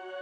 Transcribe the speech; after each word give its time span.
Olá, 0.00 0.21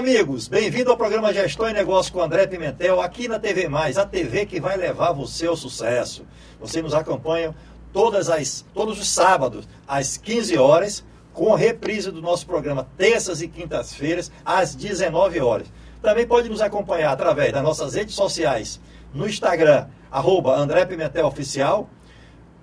amigos. 0.00 0.48
Bem-vindo 0.48 0.90
ao 0.90 0.96
programa 0.96 1.30
Gestão 1.30 1.68
e 1.68 1.74
Negócio 1.74 2.10
com 2.10 2.22
André 2.22 2.46
Pimentel, 2.46 3.02
aqui 3.02 3.28
na 3.28 3.38
TV 3.38 3.68
Mais, 3.68 3.98
a 3.98 4.06
TV 4.06 4.46
que 4.46 4.58
vai 4.58 4.74
levar 4.74 5.12
você 5.12 5.46
ao 5.46 5.54
sucesso. 5.54 6.24
Você 6.58 6.80
nos 6.80 6.94
acompanha 6.94 7.54
todas 7.92 8.30
as, 8.30 8.64
todos 8.72 8.98
os 8.98 9.06
sábados, 9.10 9.68
às 9.86 10.16
15 10.16 10.56
horas, 10.56 11.04
com 11.34 11.54
reprise 11.54 12.10
do 12.10 12.22
nosso 12.22 12.46
programa, 12.46 12.88
terças 12.96 13.42
e 13.42 13.48
quintas-feiras, 13.48 14.32
às 14.42 14.74
19 14.74 15.38
horas. 15.38 15.66
Também 16.00 16.26
pode 16.26 16.48
nos 16.48 16.62
acompanhar 16.62 17.12
através 17.12 17.52
das 17.52 17.62
nossas 17.62 17.92
redes 17.92 18.14
sociais, 18.14 18.80
no 19.12 19.28
Instagram, 19.28 19.86
arroba 20.10 20.56
André 20.56 20.86
Pimentel 20.86 21.26
Oficial, 21.26 21.90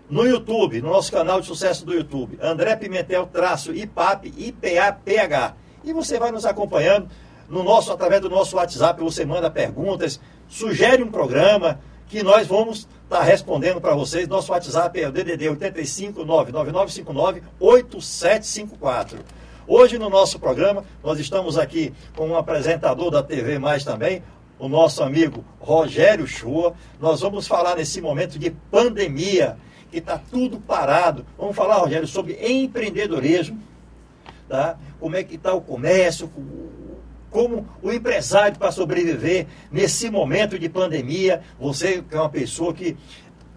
no 0.10 0.26
YouTube, 0.26 0.82
no 0.82 0.90
nosso 0.90 1.12
canal 1.12 1.40
de 1.40 1.46
sucesso 1.46 1.86
do 1.86 1.94
YouTube, 1.94 2.40
André 2.42 2.76
Pimentel, 2.78 3.28
traço 3.28 3.76
IPAP, 3.76 4.34
IPAPH. 4.36 5.56
E 5.84 5.94
você 5.94 6.18
vai 6.20 6.32
nos 6.32 6.46
acompanhando 6.46 7.08
no 7.50 7.64
nosso, 7.64 7.92
através 7.92 8.22
do 8.22 8.30
nosso 8.30 8.58
WhatsApp, 8.58 9.02
você 9.02 9.26
manda 9.26 9.50
perguntas, 9.50 10.20
sugere 10.48 11.02
um 11.02 11.10
programa 11.10 11.80
que 12.08 12.24
nós 12.24 12.48
vamos 12.48 12.80
estar 13.04 13.20
tá 13.20 13.24
respondendo 13.24 13.80
para 13.80 13.96
vocês. 13.96 14.28
Nosso 14.28 14.52
WhatsApp 14.52 15.00
é 15.00 15.08
o 15.08 15.12
DDD 15.12 15.50
85 15.50 16.26
99959 16.26 17.42
8754. 17.60 19.20
Hoje 19.66 19.98
no 19.98 20.10
nosso 20.10 20.40
programa, 20.40 20.84
nós 21.04 21.20
estamos 21.20 21.58
aqui 21.58 21.94
com 22.16 22.30
um 22.30 22.38
apresentador 22.38 23.12
da 23.12 23.24
TV 23.24 23.60
Mais 23.60 23.84
também, 23.84 24.24
o 24.60 24.68
nosso 24.68 25.04
amigo 25.04 25.44
Rogério 25.60 26.26
Chua. 26.26 26.74
Nós 27.00 27.22
vamos 27.22 27.48
falar 27.48 27.76
nesse 27.76 28.02
momento 28.02 28.40
de 28.40 28.50
pandemia, 28.50 29.58
que 29.92 30.00
está 30.00 30.18
tudo 30.18 30.60
parado. 30.60 31.26
Vamos 31.38 31.56
falar, 31.56 31.78
Rogério, 31.78 32.08
sobre 32.08 32.38
empreendedorismo 32.42 33.58
tá? 34.48 34.78
como 35.00 35.16
é 35.16 35.24
que 35.24 35.36
está 35.36 35.54
o 35.54 35.62
comércio, 35.62 36.30
como 37.30 37.68
o 37.82 37.92
empresário 37.92 38.58
para 38.58 38.72
sobreviver 38.72 39.48
nesse 39.72 40.10
momento 40.10 40.58
de 40.58 40.70
pandemia. 40.70 41.42
Você 41.60 42.02
que 42.02 42.16
é 42.16 42.20
uma 42.20 42.30
pessoa 42.30 42.74
que 42.74 42.98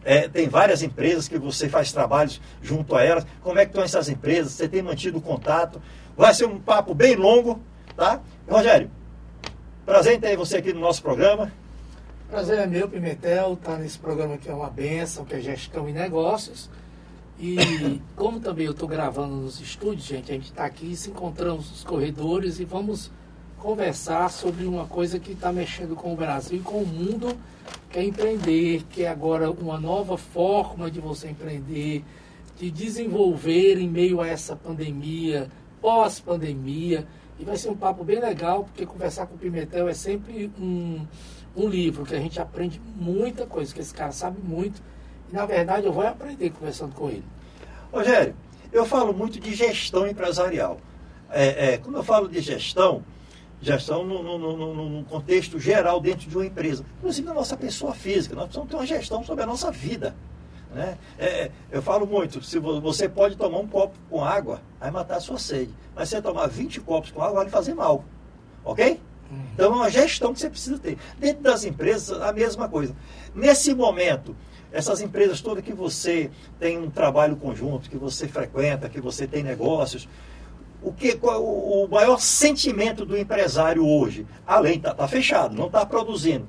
é, 0.04 0.28
tem 0.28 0.48
várias 0.48 0.82
empresas 0.82 1.28
que 1.28 1.38
você 1.38 1.68
faz 1.68 1.92
trabalhos 1.92 2.40
junto 2.62 2.96
a 2.96 3.02
elas. 3.04 3.26
Como 3.42 3.58
é 3.58 3.64
que 3.64 3.70
estão 3.70 3.84
essas 3.84 4.08
empresas? 4.08 4.52
Você 4.52 4.68
tem 4.68 4.82
mantido 4.82 5.20
contato? 5.20 5.80
Vai 6.16 6.34
ser 6.34 6.46
um 6.46 6.58
papo 6.58 6.94
bem 6.94 7.16
longo, 7.16 7.60
tá? 7.96 8.20
Rogério, 8.48 8.90
prazer 9.84 10.14
em 10.14 10.20
ter 10.20 10.36
você 10.36 10.58
aqui 10.58 10.72
no 10.72 10.80
nosso 10.80 11.02
programa. 11.02 11.52
Prazer 12.28 12.58
é 12.58 12.66
meu, 12.66 12.88
Pimentel, 12.88 13.54
estar 13.54 13.72
tá 13.72 13.78
nesse 13.78 13.98
programa 13.98 14.38
que 14.38 14.48
é 14.48 14.54
uma 14.54 14.70
benção, 14.70 15.24
que 15.24 15.34
é 15.34 15.40
gestão 15.40 15.88
e 15.88 15.92
negócios. 15.92 16.70
E 17.38 18.00
como 18.14 18.38
também 18.38 18.66
eu 18.66 18.72
estou 18.72 18.88
gravando 18.88 19.34
nos 19.34 19.60
estúdios, 19.60 20.04
gente, 20.04 20.30
a 20.30 20.34
gente 20.34 20.44
está 20.44 20.64
aqui, 20.64 20.94
se 20.94 21.10
encontramos 21.10 21.70
nos 21.70 21.82
corredores 21.82 22.60
e 22.60 22.64
vamos 22.64 23.10
conversar 23.60 24.30
sobre 24.30 24.64
uma 24.64 24.86
coisa 24.86 25.20
que 25.20 25.32
está 25.32 25.52
mexendo 25.52 25.94
com 25.94 26.12
o 26.12 26.16
Brasil 26.16 26.58
e 26.58 26.62
com 26.62 26.78
o 26.78 26.86
mundo, 26.86 27.36
que 27.90 27.98
é 27.98 28.04
empreender, 28.04 28.84
que 28.88 29.04
é 29.04 29.08
agora 29.08 29.50
uma 29.50 29.78
nova 29.78 30.16
forma 30.16 30.90
de 30.90 30.98
você 30.98 31.28
empreender, 31.28 32.02
de 32.58 32.70
desenvolver 32.70 33.78
em 33.78 33.88
meio 33.88 34.20
a 34.20 34.26
essa 34.26 34.56
pandemia, 34.56 35.48
pós-pandemia. 35.80 37.06
E 37.38 37.44
vai 37.44 37.56
ser 37.56 37.70
um 37.70 37.76
papo 37.76 38.02
bem 38.02 38.18
legal, 38.18 38.64
porque 38.64 38.84
conversar 38.84 39.26
com 39.26 39.34
o 39.34 39.38
Pimentel 39.38 39.88
é 39.88 39.94
sempre 39.94 40.50
um, 40.58 41.06
um 41.56 41.68
livro 41.68 42.04
que 42.04 42.14
a 42.14 42.18
gente 42.18 42.40
aprende 42.40 42.80
muita 42.96 43.46
coisa, 43.46 43.74
que 43.74 43.80
esse 43.80 43.94
cara 43.94 44.12
sabe 44.12 44.40
muito 44.42 44.82
e, 45.30 45.34
na 45.34 45.46
verdade, 45.46 45.86
eu 45.86 45.92
vou 45.92 46.06
aprender 46.06 46.50
conversando 46.50 46.94
com 46.94 47.08
ele. 47.08 47.24
Rogério, 47.92 48.34
eu 48.72 48.84
falo 48.84 49.12
muito 49.12 49.38
de 49.38 49.54
gestão 49.54 50.06
empresarial. 50.06 50.78
É, 51.30 51.74
é, 51.74 51.78
quando 51.78 51.96
eu 51.96 52.02
falo 52.02 52.28
de 52.28 52.40
gestão, 52.40 53.02
gestão 53.60 54.04
no, 54.04 54.22
no, 54.22 54.38
no, 54.38 54.90
no, 54.90 55.04
contexto 55.04 55.58
geral 55.58 56.00
dentro 56.00 56.28
de 56.28 56.36
uma 56.36 56.46
empresa, 56.46 56.84
inclusive 56.98 57.26
na 57.26 57.34
nossa 57.34 57.56
pessoa 57.56 57.94
física, 57.94 58.34
nós 58.34 58.44
precisamos 58.44 58.70
ter 58.70 58.76
uma 58.76 58.86
gestão 58.86 59.22
sobre 59.22 59.44
a 59.44 59.46
nossa 59.46 59.70
vida. 59.70 60.14
Né? 60.74 60.96
É, 61.18 61.26
é 61.26 61.50
eu 61.70 61.82
falo 61.82 62.06
muito, 62.06 62.42
se 62.42 62.58
você 62.58 63.08
pode 63.08 63.36
tomar 63.36 63.58
um 63.58 63.66
copo 63.66 63.96
com 64.08 64.24
água, 64.24 64.62
vai 64.78 64.90
matar 64.90 65.16
a 65.16 65.20
sua 65.20 65.38
sede. 65.38 65.74
Mas 65.94 66.08
se 66.08 66.16
você 66.16 66.22
tomar 66.22 66.46
20 66.46 66.80
copos 66.80 67.10
com 67.10 67.20
água, 67.20 67.36
vai 67.36 67.44
lhe 67.44 67.50
fazer 67.50 67.74
mal. 67.74 68.04
Ok? 68.64 69.00
Então 69.54 69.72
é 69.72 69.76
uma 69.76 69.90
gestão 69.90 70.32
que 70.32 70.40
você 70.40 70.50
precisa 70.50 70.78
ter. 70.78 70.98
Dentro 71.18 71.42
das 71.42 71.64
empresas, 71.64 72.20
a 72.20 72.32
mesma 72.32 72.68
coisa. 72.68 72.94
Nesse 73.34 73.74
momento, 73.74 74.34
essas 74.72 75.00
empresas 75.00 75.40
todas 75.40 75.64
que 75.64 75.72
você 75.72 76.30
tem 76.58 76.78
um 76.78 76.90
trabalho 76.90 77.36
conjunto, 77.36 77.88
que 77.88 77.96
você 77.96 78.26
frequenta, 78.26 78.88
que 78.88 79.00
você 79.00 79.26
tem 79.26 79.42
negócios, 79.42 80.08
o 80.82 80.92
que 80.92 81.18
o 81.22 81.86
maior 81.90 82.18
sentimento 82.18 83.04
do 83.04 83.16
empresário 83.16 83.86
hoje, 83.86 84.26
além 84.46 84.76
está 84.76 84.94
tá 84.94 85.06
fechado, 85.06 85.54
não 85.54 85.66
está 85.66 85.84
produzindo. 85.84 86.46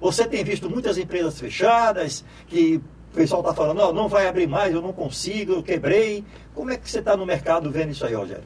Você 0.00 0.26
tem 0.26 0.42
visto 0.44 0.68
muitas 0.68 0.98
empresas 0.98 1.38
fechadas, 1.38 2.24
que 2.46 2.80
o 3.12 3.14
pessoal 3.14 3.40
está 3.40 3.54
falando, 3.54 3.78
não, 3.78 3.92
não 3.92 4.08
vai 4.08 4.26
abrir 4.26 4.46
mais, 4.46 4.74
eu 4.74 4.82
não 4.82 4.92
consigo, 4.92 5.52
eu 5.52 5.62
quebrei. 5.62 6.24
Como 6.54 6.70
é 6.70 6.76
que 6.76 6.90
você 6.90 6.98
está 6.98 7.16
no 7.16 7.24
mercado 7.24 7.70
vendo 7.70 7.90
isso 7.92 8.04
aí, 8.04 8.14
Rogério? 8.14 8.44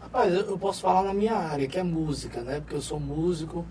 Rapaz, 0.00 0.34
eu 0.34 0.58
posso 0.58 0.82
falar 0.82 1.04
na 1.04 1.14
minha 1.14 1.34
área, 1.34 1.68
que 1.68 1.78
é 1.78 1.82
música, 1.82 2.42
né? 2.42 2.60
Porque 2.60 2.74
eu 2.74 2.82
sou 2.82 2.98
músico 2.98 3.64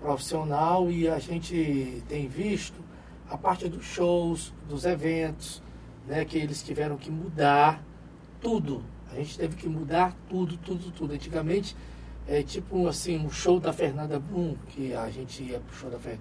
profissional 0.00 0.90
e 0.90 1.08
a 1.08 1.18
gente 1.18 2.02
tem 2.08 2.26
visto 2.26 2.82
a 3.30 3.36
parte 3.36 3.68
dos 3.68 3.84
shows, 3.84 4.52
dos 4.68 4.84
eventos, 4.84 5.62
né, 6.06 6.24
que 6.24 6.36
eles 6.36 6.62
tiveram 6.62 6.96
que 6.96 7.10
mudar 7.10 7.82
tudo. 8.40 8.84
A 9.12 9.16
gente 9.16 9.38
teve 9.38 9.56
que 9.56 9.68
mudar 9.68 10.16
tudo, 10.28 10.56
tudo, 10.56 10.90
tudo. 10.90 11.12
Antigamente, 11.12 11.76
é 12.26 12.42
tipo 12.42 12.86
assim, 12.88 13.18
um 13.18 13.30
show 13.30 13.60
da 13.60 13.72
Fernanda 13.72 14.18
Brum, 14.18 14.56
que 14.68 14.94
a 14.94 15.10
gente 15.10 15.42
ia 15.42 15.60
pro 15.60 15.76
show 15.76 15.90
da, 15.90 15.98
Fer, 15.98 16.18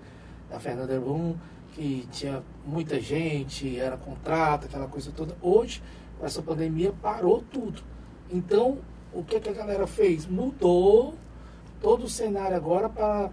da 0.50 0.60
Fernanda 0.60 1.00
Brum, 1.00 1.36
que 1.74 2.08
tinha 2.12 2.44
muita 2.66 3.00
gente, 3.00 3.80
era 3.80 3.98
contrato, 3.98 4.66
aquela 4.66 4.88
coisa 4.88 5.12
toda. 5.12 5.36
Hoje, 5.42 5.82
com 6.20 6.26
essa 6.26 6.42
pandemia, 6.42 6.94
parou 7.02 7.44
tudo. 7.52 7.82
Então, 8.30 8.80
o 9.14 9.24
que, 9.24 9.40
que 9.40 9.50
a 9.50 9.54
galera 9.54 9.88
fez? 9.88 10.26
Mudou 10.28 11.16
todo 11.82 12.06
o 12.06 12.10
cenário 12.10 12.56
agora 12.56 12.90
para 12.90 13.32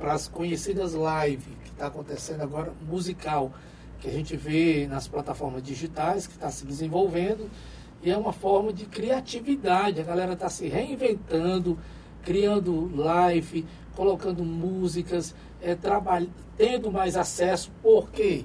as 0.00 0.28
conhecidas 0.28 0.92
lives 0.94 1.58
está 1.78 1.86
acontecendo 1.86 2.42
agora, 2.42 2.72
musical, 2.82 3.52
que 4.00 4.08
a 4.08 4.12
gente 4.12 4.36
vê 4.36 4.86
nas 4.88 5.06
plataformas 5.06 5.62
digitais, 5.62 6.26
que 6.26 6.34
está 6.34 6.50
se 6.50 6.66
desenvolvendo, 6.66 7.48
e 8.02 8.10
é 8.10 8.16
uma 8.16 8.32
forma 8.32 8.72
de 8.72 8.86
criatividade. 8.86 10.00
A 10.00 10.04
galera 10.04 10.32
está 10.32 10.48
se 10.48 10.68
reinventando, 10.68 11.78
criando 12.22 12.94
live, 12.96 13.66
colocando 13.94 14.44
músicas, 14.44 15.34
é, 15.60 15.76
tendo 16.56 16.90
mais 16.90 17.16
acesso, 17.16 17.70
porque 17.82 18.44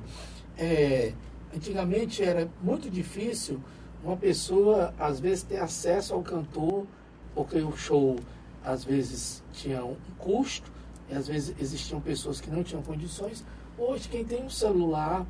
é, 0.57 1.13
antigamente 1.55 2.23
era 2.23 2.49
muito 2.61 2.89
difícil 2.89 3.59
uma 4.03 4.17
pessoa, 4.17 4.93
às 4.99 5.19
vezes, 5.19 5.43
ter 5.43 5.59
acesso 5.59 6.13
ao 6.13 6.21
cantor, 6.21 6.85
porque 7.33 7.59
o 7.59 7.75
show, 7.75 8.17
às 8.63 8.83
vezes, 8.83 9.43
tinha 9.53 9.83
um 9.83 9.95
custo, 10.17 10.71
e 11.09 11.15
às 11.15 11.27
vezes 11.27 11.55
existiam 11.59 12.01
pessoas 12.01 12.41
que 12.41 12.49
não 12.49 12.63
tinham 12.63 12.81
condições. 12.81 13.45
Hoje, 13.77 14.09
quem 14.09 14.25
tem 14.25 14.43
um 14.43 14.49
celular, 14.49 15.25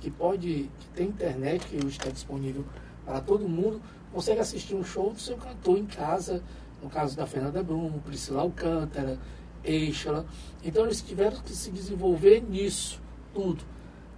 que 0.00 0.10
pode, 0.10 0.70
que 0.78 0.88
tem 0.94 1.08
internet, 1.08 1.66
que 1.66 1.76
hoje 1.76 1.96
está 1.98 2.10
disponível 2.10 2.64
para 3.08 3.22
todo 3.22 3.48
mundo, 3.48 3.80
consegue 4.12 4.38
assistir 4.38 4.74
um 4.74 4.84
show 4.84 5.10
do 5.10 5.18
seu 5.18 5.38
cantor 5.38 5.78
em 5.78 5.86
casa, 5.86 6.42
no 6.82 6.90
caso 6.90 7.16
da 7.16 7.26
Fernanda 7.26 7.62
Brum, 7.62 7.90
Priscila 8.04 8.42
Alcântara, 8.42 9.18
Eixla. 9.64 10.26
Então 10.62 10.84
eles 10.84 11.00
tiveram 11.00 11.40
que 11.40 11.52
se 11.52 11.70
desenvolver 11.70 12.42
nisso, 12.42 13.00
tudo. 13.32 13.64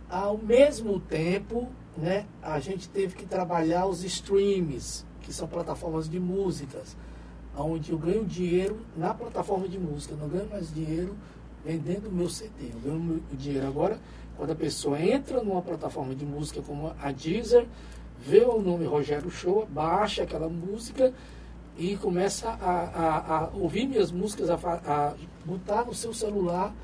Ao 0.09 0.37
mesmo 0.37 0.99
tempo, 0.99 1.69
né, 1.97 2.27
a 2.43 2.59
gente 2.59 2.89
teve 2.89 3.15
que 3.15 3.25
trabalhar 3.25 3.87
os 3.87 4.03
streams, 4.03 5.07
que 5.21 5.33
são 5.33 5.47
plataformas 5.47 6.09
de 6.09 6.19
músicas 6.19 6.97
onde 7.57 7.93
eu 7.93 7.99
ganho 7.99 8.25
dinheiro 8.25 8.81
na 8.97 9.15
plataforma 9.15 9.69
de 9.69 9.79
música, 9.79 10.15
eu 10.15 10.19
não 10.19 10.29
ganho 10.29 10.49
mais 10.51 10.73
dinheiro 10.75 11.15
vendendo 11.65 12.09
o 12.09 12.13
meu 12.13 12.29
CD. 12.29 12.71
Eu 12.73 12.81
ganho 12.81 13.01
meu 13.01 13.21
dinheiro 13.33 13.69
agora 13.69 14.01
quando 14.37 14.51
a 14.51 14.57
pessoa 14.57 15.01
entra 15.01 15.43
numa 15.45 15.61
plataforma 15.61 16.15
de 16.15 16.25
música 16.25 16.63
como 16.63 16.93
a 16.99 17.13
Deezer, 17.13 17.67
vê 18.21 18.43
o 18.43 18.61
nome 18.61 18.85
Rogério 18.85 19.31
Show, 19.31 19.67
baixa 19.71 20.23
aquela 20.23 20.49
música 20.49 21.13
e 21.77 21.97
começa 21.97 22.51
a, 22.51 22.55
a, 22.55 23.37
a 23.37 23.49
ouvir 23.55 23.87
minhas 23.87 24.13
músicas, 24.13 24.51
a, 24.51 24.55
a 24.55 25.15
botar 25.45 25.85
no 25.85 25.95
seu 25.95 26.13
celular 26.13 26.75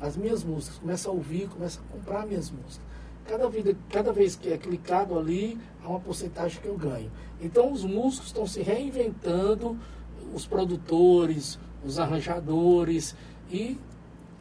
as 0.00 0.16
minhas 0.16 0.44
músicas, 0.44 0.78
começa 0.78 1.08
a 1.08 1.12
ouvir, 1.12 1.48
começa 1.48 1.80
a 1.80 1.92
comprar 1.92 2.26
minhas 2.26 2.50
músicas. 2.50 2.80
Cada, 3.26 3.48
vida, 3.48 3.76
cada 3.90 4.12
vez 4.12 4.36
que 4.36 4.52
é 4.52 4.58
clicado 4.58 5.18
ali, 5.18 5.58
há 5.82 5.88
uma 5.88 5.98
porcentagem 5.98 6.60
que 6.60 6.68
eu 6.68 6.76
ganho. 6.76 7.10
Então 7.40 7.72
os 7.72 7.82
músicos 7.82 8.28
estão 8.28 8.46
se 8.46 8.62
reinventando, 8.62 9.76
os 10.32 10.46
produtores, 10.46 11.58
os 11.84 11.98
arranjadores, 11.98 13.16
e, 13.50 13.78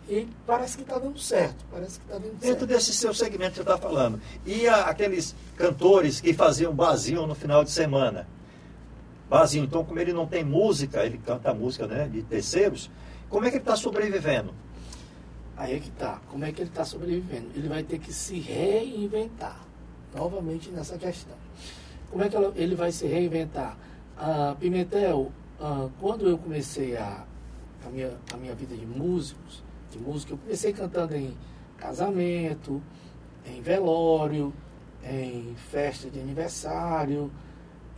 e 0.08 0.28
parece 0.46 0.78
que 0.78 0.84
está 0.84 0.98
dando 1.00 1.18
certo. 1.20 1.66
Parece 1.72 2.00
que 2.00 2.06
está 2.06 2.16
dando 2.18 2.32
Dentro 2.34 2.48
certo. 2.48 2.66
desse 2.68 2.94
seu 2.94 3.14
segmento 3.14 3.52
que 3.52 3.58
você 3.58 3.62
está 3.64 3.78
falando. 3.78 4.20
E 4.46 4.68
a, 4.68 4.86
aqueles 4.86 5.36
cantores 5.58 6.22
que 6.22 6.34
faziam 6.34 6.74
barzinho 6.74 7.26
no 7.26 7.34
final 7.36 7.64
de 7.64 7.72
semana. 7.72 8.28
Barzinho, 9.30 9.66
então 9.66 9.84
como 9.84 10.00
ele 10.00 10.14
não 10.14 10.28
tem 10.28 10.44
música, 10.44 11.04
ele 11.06 11.18
canta 11.18 11.54
música 11.54 11.88
né, 11.88 12.08
de 12.08 12.22
terceiros, 12.22 12.90
como 13.30 13.46
é 13.46 13.50
que 13.50 13.58
ele 13.58 13.64
está 13.64 13.76
sobrevivendo? 13.76 14.54
Aí 15.58 15.76
é 15.76 15.80
que 15.80 15.90
tá. 15.92 16.22
Como 16.30 16.46
é 16.46 16.52
que 16.52 16.62
ele 16.62 16.70
está 16.70 16.86
sobrevivendo? 16.86 17.48
Ele 17.56 17.68
vai 17.68 17.82
ter 17.82 17.98
que 17.98 18.14
se 18.14 18.40
reinventar. 18.40 19.60
Novamente 20.14 20.70
nessa 20.70 20.98
questão. 20.98 21.36
Como 22.12 22.24
é 22.24 22.30
que 22.30 22.36
ela- 22.36 22.54
ele 22.56 22.76
vai 22.76 22.92
se 22.92 23.06
reinventar? 23.08 23.78
Ah, 24.18 24.56
Pimentel, 24.60 25.32
ah, 25.60 25.90
quando 26.00 26.28
eu 26.30 26.38
comecei 26.38 26.96
a, 26.96 27.26
a, 27.86 27.90
minha, 27.90 28.12
a 28.34 28.38
minha 28.38 28.54
vida 28.54 28.76
de 28.76 28.86
músicos, 28.86 29.64
de 29.92 30.00
música, 30.00 30.34
eu 30.34 30.38
comecei 30.38 30.74
cantando 30.74 31.16
em 31.16 31.36
casamento, 31.78 32.82
em 33.46 33.62
velório, 33.62 34.54
em 35.04 35.56
festa 35.56 36.10
de 36.10 36.20
aniversário. 36.20 37.32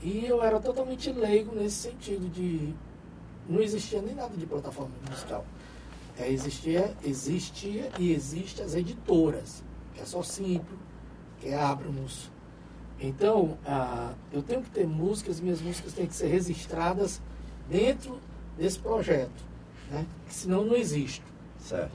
E 0.02 0.26
eu 0.26 0.44
era 0.44 0.60
totalmente 0.60 1.12
leigo 1.12 1.56
nesse 1.56 1.90
sentido 1.90 2.30
de. 2.30 2.74
Não 3.50 3.62
existia 3.62 4.02
nem 4.02 4.14
nada 4.14 4.36
de 4.36 4.46
plataforma 4.46 4.94
musical. 5.10 5.46
É, 6.20 6.30
existia, 6.30 6.96
existia 7.04 7.90
e 8.00 8.12
existe 8.12 8.62
as 8.62 8.74
editoras, 8.74 9.64
que 9.94 10.02
é 10.02 10.06
só 10.06 10.22
simples, 10.24 10.80
que 11.40 11.50
é 11.50 11.56
Abramos. 11.56 12.30
Então, 13.00 13.58
ah, 13.66 14.14
eu 14.32 14.42
tenho 14.42 14.64
que 14.64 14.72
ter 14.72 14.88
músicas, 14.88 15.40
minhas 15.40 15.62
músicas 15.62 15.94
têm 15.94 16.08
que 16.08 16.16
ser 16.16 16.28
registradas 16.28 17.22
dentro 17.70 18.20
desse 18.58 18.80
projeto, 18.80 19.44
né? 19.92 20.06
Senão 20.28 20.66
não 20.66 20.76
existe. 20.76 21.22
Certo. 21.68 21.92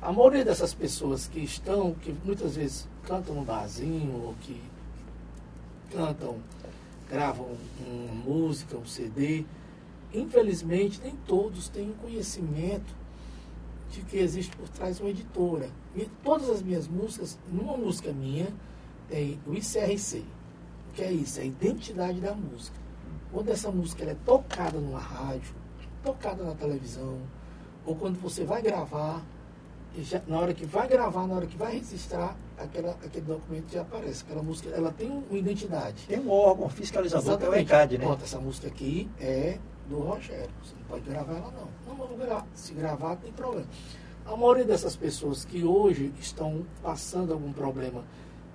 A 0.00 0.10
maioria 0.10 0.42
dessas 0.42 0.72
pessoas 0.72 1.28
que 1.28 1.40
estão, 1.40 1.92
que 1.92 2.10
muitas 2.24 2.56
vezes 2.56 2.88
cantam 3.02 3.34
no 3.34 3.44
barzinho, 3.44 4.14
ou 4.14 4.34
que 4.40 4.58
cantam, 5.92 6.38
gravam 7.06 7.54
uma 7.86 8.14
música, 8.14 8.78
um 8.78 8.86
CD, 8.86 9.44
infelizmente 10.14 11.02
nem 11.02 11.14
todos 11.26 11.68
têm 11.68 11.90
o 11.90 11.94
conhecimento 11.96 12.94
de 13.90 14.00
que 14.00 14.16
existe 14.16 14.56
por 14.56 14.70
trás 14.70 15.00
uma 15.00 15.10
editora. 15.10 15.68
E 15.94 16.08
todas 16.24 16.48
as 16.48 16.62
minhas 16.62 16.88
músicas, 16.88 17.38
numa 17.52 17.76
música 17.76 18.10
minha, 18.10 18.48
tem 19.10 19.38
o 19.46 19.52
ICRC. 19.52 20.24
O 20.88 20.92
que 20.94 21.02
é 21.02 21.12
isso? 21.12 21.40
É 21.40 21.42
a 21.42 21.46
identidade 21.46 22.22
da 22.22 22.32
música. 22.32 22.78
Quando 23.30 23.50
essa 23.50 23.70
música 23.70 24.02
é 24.04 24.16
tocada 24.24 24.80
numa 24.80 24.98
rádio, 24.98 25.54
tocada 26.02 26.42
na 26.42 26.54
televisão, 26.54 27.20
ou 27.86 27.94
quando 27.96 28.20
você 28.20 28.44
vai 28.44 28.60
gravar, 28.60 29.22
já- 29.98 30.20
na 30.26 30.38
hora 30.38 30.52
que 30.52 30.66
vai 30.66 30.86
gravar, 30.88 31.26
na 31.26 31.34
hora 31.34 31.46
que 31.46 31.56
vai 31.56 31.72
registrar, 31.72 32.36
aquela, 32.58 32.90
aquele 33.04 33.24
documento 33.24 33.72
já 33.72 33.82
aparece. 33.82 34.24
Aquela 34.24 34.42
música, 34.42 34.68
ela 34.70 34.92
tem 34.92 35.08
uma 35.10 35.38
identidade. 35.38 36.04
Tem 36.06 36.18
um 36.20 36.30
órgão 36.30 36.68
fiscalizador 36.68 37.38
que 37.38 37.44
é 37.44 37.48
o. 37.48 37.54
ECAD, 37.54 37.98
né? 37.98 38.04
Pronto, 38.04 38.24
essa 38.24 38.38
música 38.38 38.66
aqui 38.66 39.08
é 39.20 39.58
do 39.88 40.00
Rogério. 40.00 40.50
Você 40.62 40.74
não 40.78 40.82
pode 40.88 41.08
gravar 41.08 41.32
ela, 41.34 41.52
não. 41.52 41.68
Não, 41.88 41.94
vou 42.06 42.16
gravar. 42.16 42.46
Se 42.54 42.74
gravar, 42.74 43.16
tem 43.16 43.32
problema. 43.32 43.66
A 44.26 44.36
maioria 44.36 44.64
dessas 44.64 44.96
pessoas 44.96 45.44
que 45.44 45.62
hoje 45.64 46.12
estão 46.20 46.66
passando 46.82 47.32
algum 47.32 47.52
problema 47.52 48.02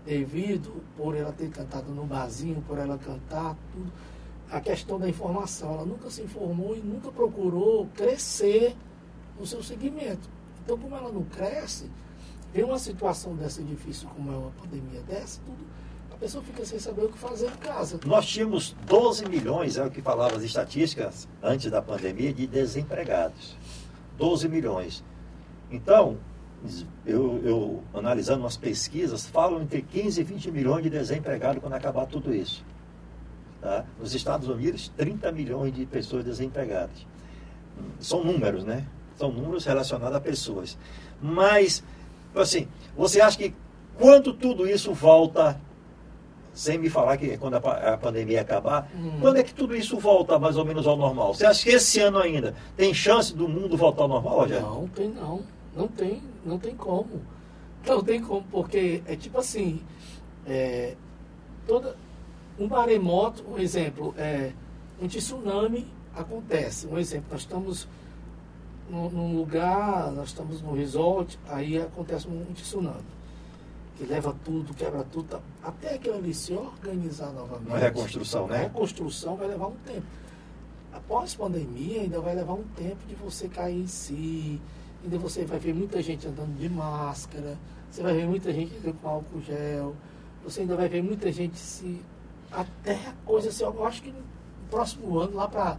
devido 0.06 0.84
por 0.98 1.16
ela 1.16 1.32
ter 1.32 1.50
cantado 1.50 1.92
no 1.94 2.04
barzinho, 2.06 2.62
por 2.68 2.78
ela 2.78 2.98
cantar, 2.98 3.56
tudo, 3.72 3.92
a 4.52 4.60
questão 4.60 5.00
da 5.00 5.08
informação. 5.08 5.74
Ela 5.74 5.86
nunca 5.86 6.10
se 6.10 6.22
informou 6.24 6.76
e 6.76 6.80
nunca 6.82 7.10
procurou 7.12 7.88
crescer 7.96 8.76
no 9.42 9.48
seu 9.48 9.64
segmento. 9.64 10.30
Então, 10.64 10.78
como 10.78 10.96
ela 10.96 11.12
não 11.12 11.24
cresce, 11.24 11.90
vem 12.54 12.64
uma 12.64 12.78
situação 12.78 13.36
dessa 13.36 13.62
difícil, 13.64 14.08
como 14.16 14.32
é 14.32 14.36
uma 14.36 14.52
pandemia 14.52 15.02
dessa, 15.02 15.42
tudo, 15.44 15.66
a 16.14 16.16
pessoa 16.16 16.44
fica 16.44 16.64
sem 16.64 16.78
saber 16.78 17.06
o 17.06 17.10
que 17.10 17.18
fazer 17.18 17.48
em 17.48 17.58
casa. 17.58 18.00
Nós 18.06 18.28
tínhamos 18.28 18.76
12 18.86 19.28
milhões, 19.28 19.78
é 19.78 19.84
o 19.84 19.90
que 19.90 20.02
falavam 20.02 20.38
as 20.38 20.44
estatísticas 20.44 21.28
antes 21.42 21.72
da 21.72 21.82
pandemia, 21.82 22.32
de 22.32 22.46
desempregados. 22.46 23.58
12 24.18 24.48
milhões. 24.48 25.04
Então, 25.72 26.18
eu, 27.04 27.42
eu 27.44 27.84
analisando 27.92 28.42
umas 28.42 28.58
pesquisas, 28.58 29.26
falam 29.26 29.64
entre 29.64 29.82
15 29.82 30.22
e 30.22 30.24
20 30.24 30.52
milhões 30.52 30.84
de 30.84 30.92
desempregados 30.92 31.60
quando 31.60 31.74
acabar 31.74 32.06
tudo 32.06 32.32
isso. 32.36 32.64
Tá? 33.60 33.86
Nos 34.00 34.14
Estados 34.14 34.48
Unidos, 34.48 34.92
30 34.96 35.32
milhões 35.32 35.74
de 35.74 35.88
pessoas 35.88 36.24
desempregadas. 36.24 37.08
São 38.00 38.24
números, 38.24 38.64
né? 38.64 38.86
São 39.18 39.32
números 39.32 39.66
relacionados 39.66 40.16
a 40.16 40.22
pessoas. 40.22 40.78
Mas, 41.22 41.84
assim, 42.36 42.68
você 42.96 43.22
acha 43.22 43.38
que 43.38 43.54
quando 43.98 44.34
tudo 44.34 44.68
isso 44.68 44.94
volta 44.94 45.60
sem 46.54 46.78
me 46.78 46.90
falar 46.90 47.16
que 47.18 47.38
quando 47.38 47.56
a 47.56 47.98
pandemia 47.98 48.42
acabar, 48.42 48.90
Hum. 48.94 49.20
quando 49.22 49.38
é 49.38 49.44
que 49.44 49.54
tudo 49.54 49.74
isso 49.76 49.98
volta 49.98 50.38
mais 50.38 50.58
ou 50.58 50.66
menos 50.66 50.86
ao 50.86 50.98
normal? 50.98 51.34
Você 51.34 51.46
acha 51.46 51.64
que 51.64 51.70
esse 51.70 52.00
ano 52.02 52.18
ainda 52.18 52.54
tem 52.76 52.94
chance 52.94 53.34
do 53.34 53.48
mundo 53.48 53.78
voltar 53.78 54.02
ao 54.04 54.08
normal, 54.10 54.40
Rogério? 54.40 54.66
Não, 54.66 54.88
tem 54.88 55.08
não. 55.10 55.42
Não 55.76 55.88
tem, 55.88 56.22
não 56.46 56.60
tem 56.60 56.76
como. 56.76 57.22
Não 57.88 58.04
tem 58.04 58.22
como, 58.22 58.44
porque 58.52 59.02
é 59.08 59.16
tipo 59.16 59.40
assim, 59.40 59.82
é, 60.46 60.96
toda, 61.66 61.96
um 62.60 62.68
maremoto, 62.68 63.44
um 63.50 63.58
exemplo, 63.58 64.14
é, 64.18 64.52
um 65.02 65.08
tsunami 65.08 65.88
acontece. 66.14 66.86
Um 66.86 66.98
exemplo, 67.00 67.28
nós 67.32 67.42
estamos 67.42 67.88
num, 68.92 69.10
num 69.10 69.38
lugar, 69.38 70.12
nós 70.12 70.28
estamos 70.28 70.62
no 70.62 70.74
resort, 70.74 71.40
aí 71.48 71.80
acontece 71.80 72.28
um, 72.28 72.46
tsunami. 72.54 73.00
Que 73.98 74.04
leva 74.06 74.36
tudo, 74.44 74.74
quebra 74.74 75.04
tudo, 75.06 75.30
tá- 75.30 75.40
até 75.64 75.96
aquilo 75.96 76.16
ali 76.16 76.34
se 76.34 76.54
organizar 76.54 77.32
novamente. 77.32 77.68
Uma 77.68 77.78
reconstrução, 77.78 78.48
né? 78.48 78.58
A 78.58 78.60
reconstrução 78.64 79.36
vai 79.38 79.48
levar 79.48 79.68
um 79.68 79.76
tempo. 79.86 80.06
Após 80.92 81.34
pandemia, 81.36 82.02
ainda 82.02 82.20
vai 82.20 82.36
levar 82.36 82.54
um 82.54 82.64
tempo 82.76 82.98
de 83.08 83.16
você 83.16 83.48
cair 83.48 83.80
em 83.82 83.88
si. 83.88 84.60
Ainda 85.04 85.18
você 85.18 85.46
vai 85.46 85.58
ver 85.58 85.74
muita 85.74 86.02
gente 86.02 86.28
andando 86.28 86.58
de 86.58 86.68
máscara. 86.68 87.58
Você 87.90 88.04
vai 88.04 88.14
ver 88.14 88.28
muita 88.28 88.52
gente 88.52 88.74
com 89.02 89.08
álcool 89.08 89.42
gel. 89.42 89.96
Você 90.44 90.62
ainda 90.62 90.76
vai 90.76 90.90
ver 90.90 91.02
muita 91.02 91.32
gente 91.32 91.58
se. 91.58 92.02
Até 92.52 92.96
a 93.08 93.14
coisa 93.26 93.50
assim. 93.50 93.64
Eu 93.64 93.86
acho 93.86 94.02
que 94.02 94.12
no 94.12 94.22
próximo 94.70 95.18
ano, 95.20 95.36
lá 95.36 95.48
para 95.48 95.78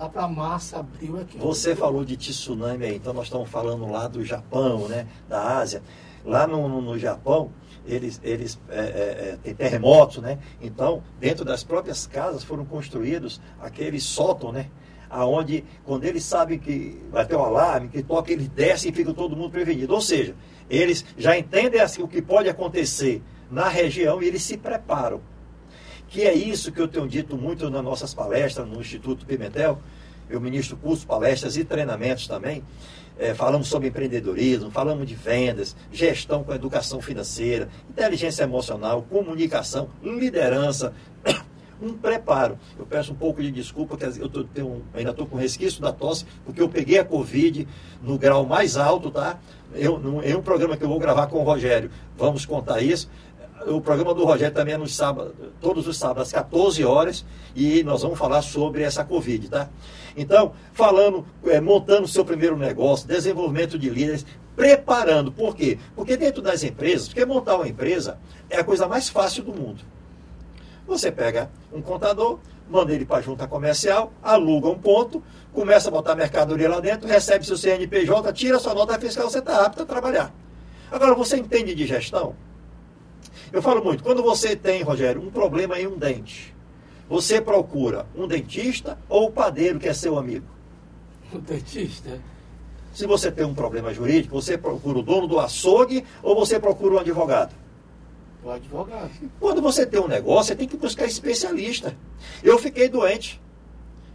lá 0.00 0.08
pra 0.08 0.26
março, 0.26 0.76
abril, 0.76 1.18
é. 1.18 1.38
Você 1.38 1.76
falou 1.76 2.04
de 2.06 2.16
tsunami 2.16 2.86
aí, 2.86 2.96
então 2.96 3.12
nós 3.12 3.26
estamos 3.26 3.50
falando 3.50 3.86
lá 3.90 4.08
do 4.08 4.24
Japão, 4.24 4.88
né? 4.88 5.06
Da 5.28 5.58
Ásia. 5.58 5.82
Lá 6.24 6.46
no, 6.46 6.66
no, 6.68 6.80
no 6.80 6.98
Japão, 6.98 7.50
eles, 7.86 8.18
eles 8.24 8.58
é, 8.70 8.78
é, 8.78 8.80
é, 8.80 9.38
têm 9.42 9.54
terremotos, 9.54 10.18
né? 10.18 10.38
Então, 10.60 11.02
dentro 11.18 11.44
das 11.44 11.62
próprias 11.62 12.06
casas 12.06 12.42
foram 12.42 12.64
construídos 12.64 13.42
aqueles 13.60 14.02
sótão, 14.02 14.50
né? 14.50 14.70
Aonde, 15.10 15.64
quando 15.84 16.04
eles 16.04 16.24
sabem 16.24 16.58
que 16.58 16.98
vai 17.10 17.26
ter 17.26 17.36
um 17.36 17.44
alarme, 17.44 17.88
que 17.88 18.02
toca, 18.02 18.32
eles 18.32 18.48
descem 18.48 18.90
e 18.90 18.94
fica 18.94 19.12
todo 19.12 19.36
mundo 19.36 19.50
prevenido. 19.50 19.92
Ou 19.92 20.00
seja, 20.00 20.34
eles 20.70 21.04
já 21.18 21.36
entendem 21.36 21.80
assim, 21.80 22.02
o 22.02 22.08
que 22.08 22.22
pode 22.22 22.48
acontecer 22.48 23.22
na 23.50 23.68
região 23.68 24.22
e 24.22 24.28
eles 24.28 24.42
se 24.42 24.56
preparam. 24.56 25.20
Que 26.10 26.22
é 26.22 26.34
isso 26.34 26.72
que 26.72 26.80
eu 26.80 26.88
tenho 26.88 27.06
dito 27.06 27.36
muito 27.36 27.70
nas 27.70 27.84
nossas 27.84 28.12
palestras 28.12 28.66
no 28.66 28.80
Instituto 28.80 29.24
Pimentel. 29.24 29.78
Eu 30.28 30.40
ministro 30.40 30.76
cursos, 30.76 31.04
palestras 31.04 31.56
e 31.56 31.64
treinamentos 31.64 32.26
também. 32.26 32.64
É, 33.16 33.32
falamos 33.32 33.68
sobre 33.68 33.88
empreendedorismo, 33.88 34.72
falamos 34.72 35.06
de 35.06 35.14
vendas, 35.14 35.76
gestão 35.92 36.42
com 36.42 36.52
educação 36.52 37.00
financeira, 37.00 37.68
inteligência 37.88 38.42
emocional, 38.42 39.02
comunicação, 39.02 39.88
liderança, 40.02 40.92
um 41.80 41.92
preparo. 41.92 42.58
Eu 42.76 42.86
peço 42.86 43.12
um 43.12 43.16
pouco 43.16 43.40
de 43.40 43.52
desculpa, 43.52 43.96
que 43.96 44.04
eu 44.04 44.28
tô, 44.28 44.42
tenho, 44.42 44.82
ainda 44.92 45.10
estou 45.10 45.26
com 45.26 45.36
resquício 45.36 45.80
da 45.80 45.92
tosse, 45.92 46.26
porque 46.44 46.60
eu 46.60 46.68
peguei 46.68 46.98
a 46.98 47.04
Covid 47.04 47.68
no 48.02 48.18
grau 48.18 48.44
mais 48.44 48.76
alto, 48.76 49.12
tá? 49.12 49.38
Num, 50.02 50.22
em 50.22 50.34
um 50.34 50.42
programa 50.42 50.76
que 50.76 50.82
eu 50.82 50.88
vou 50.88 50.98
gravar 50.98 51.28
com 51.28 51.38
o 51.38 51.44
Rogério, 51.44 51.90
vamos 52.16 52.44
contar 52.44 52.80
isso. 52.80 53.08
O 53.66 53.80
programa 53.80 54.14
do 54.14 54.24
Rogério 54.24 54.54
também 54.54 54.74
é 54.74 54.78
nos 54.78 54.96
sábados, 54.96 55.34
todos 55.60 55.86
os 55.86 55.98
sábados, 55.98 56.28
às 56.28 56.32
14 56.32 56.82
horas, 56.84 57.26
e 57.54 57.82
nós 57.82 58.02
vamos 58.02 58.18
falar 58.18 58.40
sobre 58.40 58.82
essa 58.82 59.04
Covid, 59.04 59.48
tá? 59.50 59.68
Então, 60.16 60.52
falando, 60.72 61.26
é, 61.44 61.60
montando 61.60 62.04
o 62.04 62.08
seu 62.08 62.24
primeiro 62.24 62.56
negócio, 62.56 63.06
desenvolvimento 63.06 63.78
de 63.78 63.90
líderes, 63.90 64.24
preparando. 64.56 65.30
Por 65.30 65.54
quê? 65.54 65.78
Porque 65.94 66.16
dentro 66.16 66.40
das 66.40 66.62
empresas, 66.62 67.08
porque 67.08 67.24
montar 67.24 67.56
uma 67.56 67.68
empresa 67.68 68.18
é 68.48 68.58
a 68.58 68.64
coisa 68.64 68.88
mais 68.88 69.08
fácil 69.08 69.42
do 69.42 69.52
mundo. 69.52 69.82
Você 70.86 71.12
pega 71.12 71.50
um 71.72 71.82
contador, 71.82 72.38
manda 72.68 72.94
ele 72.94 73.04
para 73.04 73.18
a 73.18 73.22
junta 73.22 73.46
comercial, 73.46 74.12
aluga 74.22 74.68
um 74.68 74.78
ponto, 74.78 75.22
começa 75.52 75.88
a 75.88 75.92
botar 75.92 76.14
mercadoria 76.14 76.68
lá 76.68 76.80
dentro, 76.80 77.06
recebe 77.06 77.44
seu 77.44 77.56
CNPJ, 77.56 78.32
tira 78.32 78.58
sua 78.58 78.74
nota 78.74 78.98
fiscal, 78.98 79.28
você 79.28 79.38
está 79.38 79.66
apto 79.66 79.82
a 79.82 79.86
trabalhar. 79.86 80.32
Agora, 80.90 81.14
você 81.14 81.36
entende 81.36 81.74
de 81.74 81.86
gestão? 81.86 82.34
Eu 83.52 83.60
falo 83.60 83.82
muito, 83.84 84.02
quando 84.02 84.22
você 84.22 84.54
tem, 84.54 84.82
Rogério, 84.82 85.20
um 85.20 85.30
problema 85.30 85.78
em 85.78 85.86
um 85.86 85.98
dente, 85.98 86.54
você 87.08 87.40
procura 87.40 88.06
um 88.14 88.26
dentista 88.28 88.96
ou 89.08 89.26
o 89.26 89.32
padeiro 89.32 89.80
que 89.80 89.88
é 89.88 89.92
seu 89.92 90.16
amigo? 90.16 90.46
O 91.32 91.38
dentista. 91.42 92.20
Se 92.92 93.06
você 93.06 93.30
tem 93.30 93.44
um 93.44 93.54
problema 93.54 93.92
jurídico, 93.92 94.40
você 94.40 94.56
procura 94.56 94.98
o 94.98 95.02
dono 95.02 95.26
do 95.26 95.38
açougue 95.38 96.04
ou 96.22 96.34
você 96.34 96.58
procura 96.58 96.94
um 96.94 96.98
advogado? 96.98 97.54
O 98.42 98.50
advogado. 98.50 99.10
Quando 99.38 99.60
você 99.60 99.84
tem 99.84 100.00
um 100.00 100.08
negócio, 100.08 100.48
você 100.48 100.56
tem 100.56 100.68
que 100.68 100.76
buscar 100.76 101.06
especialista. 101.06 101.96
Eu 102.42 102.58
fiquei 102.58 102.88
doente. 102.88 103.40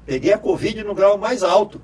Peguei 0.06 0.34
a 0.34 0.38
Covid 0.38 0.84
no 0.84 0.96
grau 0.96 1.18
mais 1.18 1.44
alto. 1.44 1.82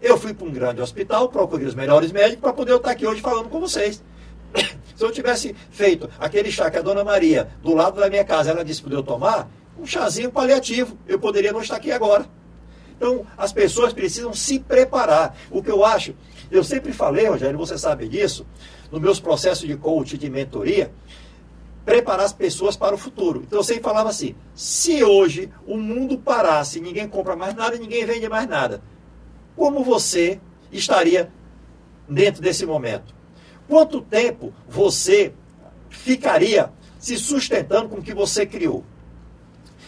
Eu 0.00 0.16
fui 0.16 0.32
para 0.32 0.46
um 0.46 0.50
grande 0.50 0.80
hospital, 0.80 1.28
procurei 1.28 1.66
os 1.66 1.74
melhores 1.74 2.10
médicos 2.10 2.40
para 2.40 2.52
poder 2.52 2.74
estar 2.76 2.90
aqui 2.90 3.06
hoje 3.06 3.20
falando 3.20 3.48
com 3.48 3.60
vocês. 3.60 4.02
Se 4.96 5.04
eu 5.04 5.10
tivesse 5.10 5.54
feito 5.70 6.10
aquele 6.18 6.50
chá 6.50 6.70
que 6.70 6.76
a 6.76 6.82
dona 6.82 7.02
Maria, 7.02 7.48
do 7.62 7.74
lado 7.74 7.98
da 7.98 8.10
minha 8.10 8.24
casa, 8.24 8.50
ela 8.50 8.64
disse 8.64 8.82
para 8.82 8.92
eu 8.92 9.02
tomar, 9.02 9.48
um 9.78 9.86
chazinho 9.86 10.30
paliativo, 10.30 10.98
eu 11.06 11.18
poderia 11.18 11.52
não 11.52 11.62
estar 11.62 11.76
aqui 11.76 11.90
agora. 11.90 12.26
Então, 12.96 13.26
as 13.36 13.50
pessoas 13.50 13.94
precisam 13.94 14.34
se 14.34 14.58
preparar. 14.58 15.34
O 15.50 15.62
que 15.62 15.70
eu 15.70 15.82
acho, 15.82 16.14
eu 16.50 16.62
sempre 16.62 16.92
falei, 16.92 17.26
Rogério, 17.26 17.56
você 17.56 17.78
sabe 17.78 18.06
disso, 18.06 18.46
nos 18.92 19.00
meus 19.00 19.18
processos 19.18 19.66
de 19.66 19.74
coach, 19.74 20.18
de 20.18 20.28
mentoria, 20.28 20.92
preparar 21.82 22.26
as 22.26 22.32
pessoas 22.32 22.76
para 22.76 22.94
o 22.94 22.98
futuro. 22.98 23.42
Então 23.46 23.58
eu 23.58 23.64
sempre 23.64 23.82
falava 23.82 24.10
assim: 24.10 24.34
se 24.54 25.02
hoje 25.02 25.50
o 25.66 25.76
mundo 25.76 26.18
parasse, 26.18 26.78
ninguém 26.78 27.08
compra 27.08 27.34
mais 27.34 27.54
nada, 27.54 27.76
ninguém 27.78 28.04
vende 28.04 28.28
mais 28.28 28.46
nada, 28.46 28.82
como 29.56 29.82
você 29.82 30.40
estaria 30.70 31.32
dentro 32.08 32.42
desse 32.42 32.66
momento? 32.66 33.14
Quanto 33.70 34.00
tempo 34.00 34.52
você 34.68 35.32
ficaria 35.88 36.72
se 36.98 37.16
sustentando 37.16 37.88
com 37.88 37.98
o 37.98 38.02
que 38.02 38.12
você 38.12 38.44
criou? 38.44 38.84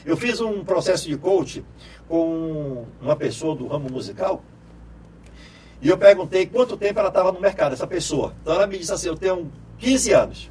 Eu 0.07 0.17
fiz 0.17 0.41
um 0.41 0.65
processo 0.65 1.09
de 1.09 1.17
coach 1.17 1.65
com 2.09 2.87
uma 3.01 3.17
pessoa 3.17 3.57
do 3.57 3.67
ramo 3.67 3.91
musical 3.91 4.41
e 5.81 5.89
eu 5.89 5.99
perguntei 5.99 6.47
quanto 6.47 6.77
tempo 6.77 7.01
ela 7.01 7.09
estava 7.09 7.33
no 7.33 7.41
mercado, 7.41 7.73
essa 7.73 7.89
pessoa. 7.89 8.37
Então 8.41 8.55
ela 8.55 8.69
me 8.69 8.79
disse 8.79 8.93
assim: 8.93 9.09
eu 9.09 9.17
tenho 9.17 9.51
15 9.79 10.13
anos. 10.13 10.51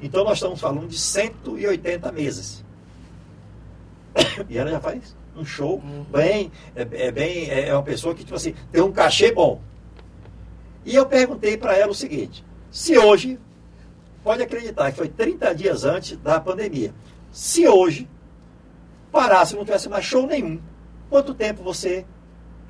Então 0.00 0.22
nós 0.22 0.34
estamos 0.34 0.60
falando 0.60 0.86
de 0.86 0.96
180 0.96 2.12
meses. 2.12 2.64
E 4.48 4.56
ela 4.56 4.70
já 4.70 4.78
faz 4.78 5.16
um 5.36 5.44
show 5.44 5.82
uhum. 5.84 6.04
bem, 6.04 6.52
é, 6.76 6.82
é, 7.06 7.10
bem, 7.10 7.50
é 7.50 7.74
uma 7.74 7.82
pessoa 7.82 8.14
que 8.14 8.22
tipo 8.22 8.36
assim, 8.36 8.54
tem 8.70 8.80
um 8.80 8.92
cachê 8.92 9.32
bom. 9.32 9.60
E 10.88 10.94
eu 10.94 11.04
perguntei 11.04 11.54
para 11.54 11.76
ela 11.76 11.92
o 11.92 11.94
seguinte: 11.94 12.42
se 12.70 12.96
hoje, 12.96 13.38
pode 14.24 14.42
acreditar 14.42 14.90
que 14.90 14.96
foi 14.96 15.08
30 15.08 15.54
dias 15.54 15.84
antes 15.84 16.16
da 16.16 16.40
pandemia, 16.40 16.94
se 17.30 17.68
hoje 17.68 18.08
parasse, 19.12 19.54
não 19.54 19.66
tivesse 19.66 19.86
mais 19.86 20.06
show 20.06 20.26
nenhum, 20.26 20.58
quanto 21.10 21.34
tempo 21.34 21.62
você 21.62 22.06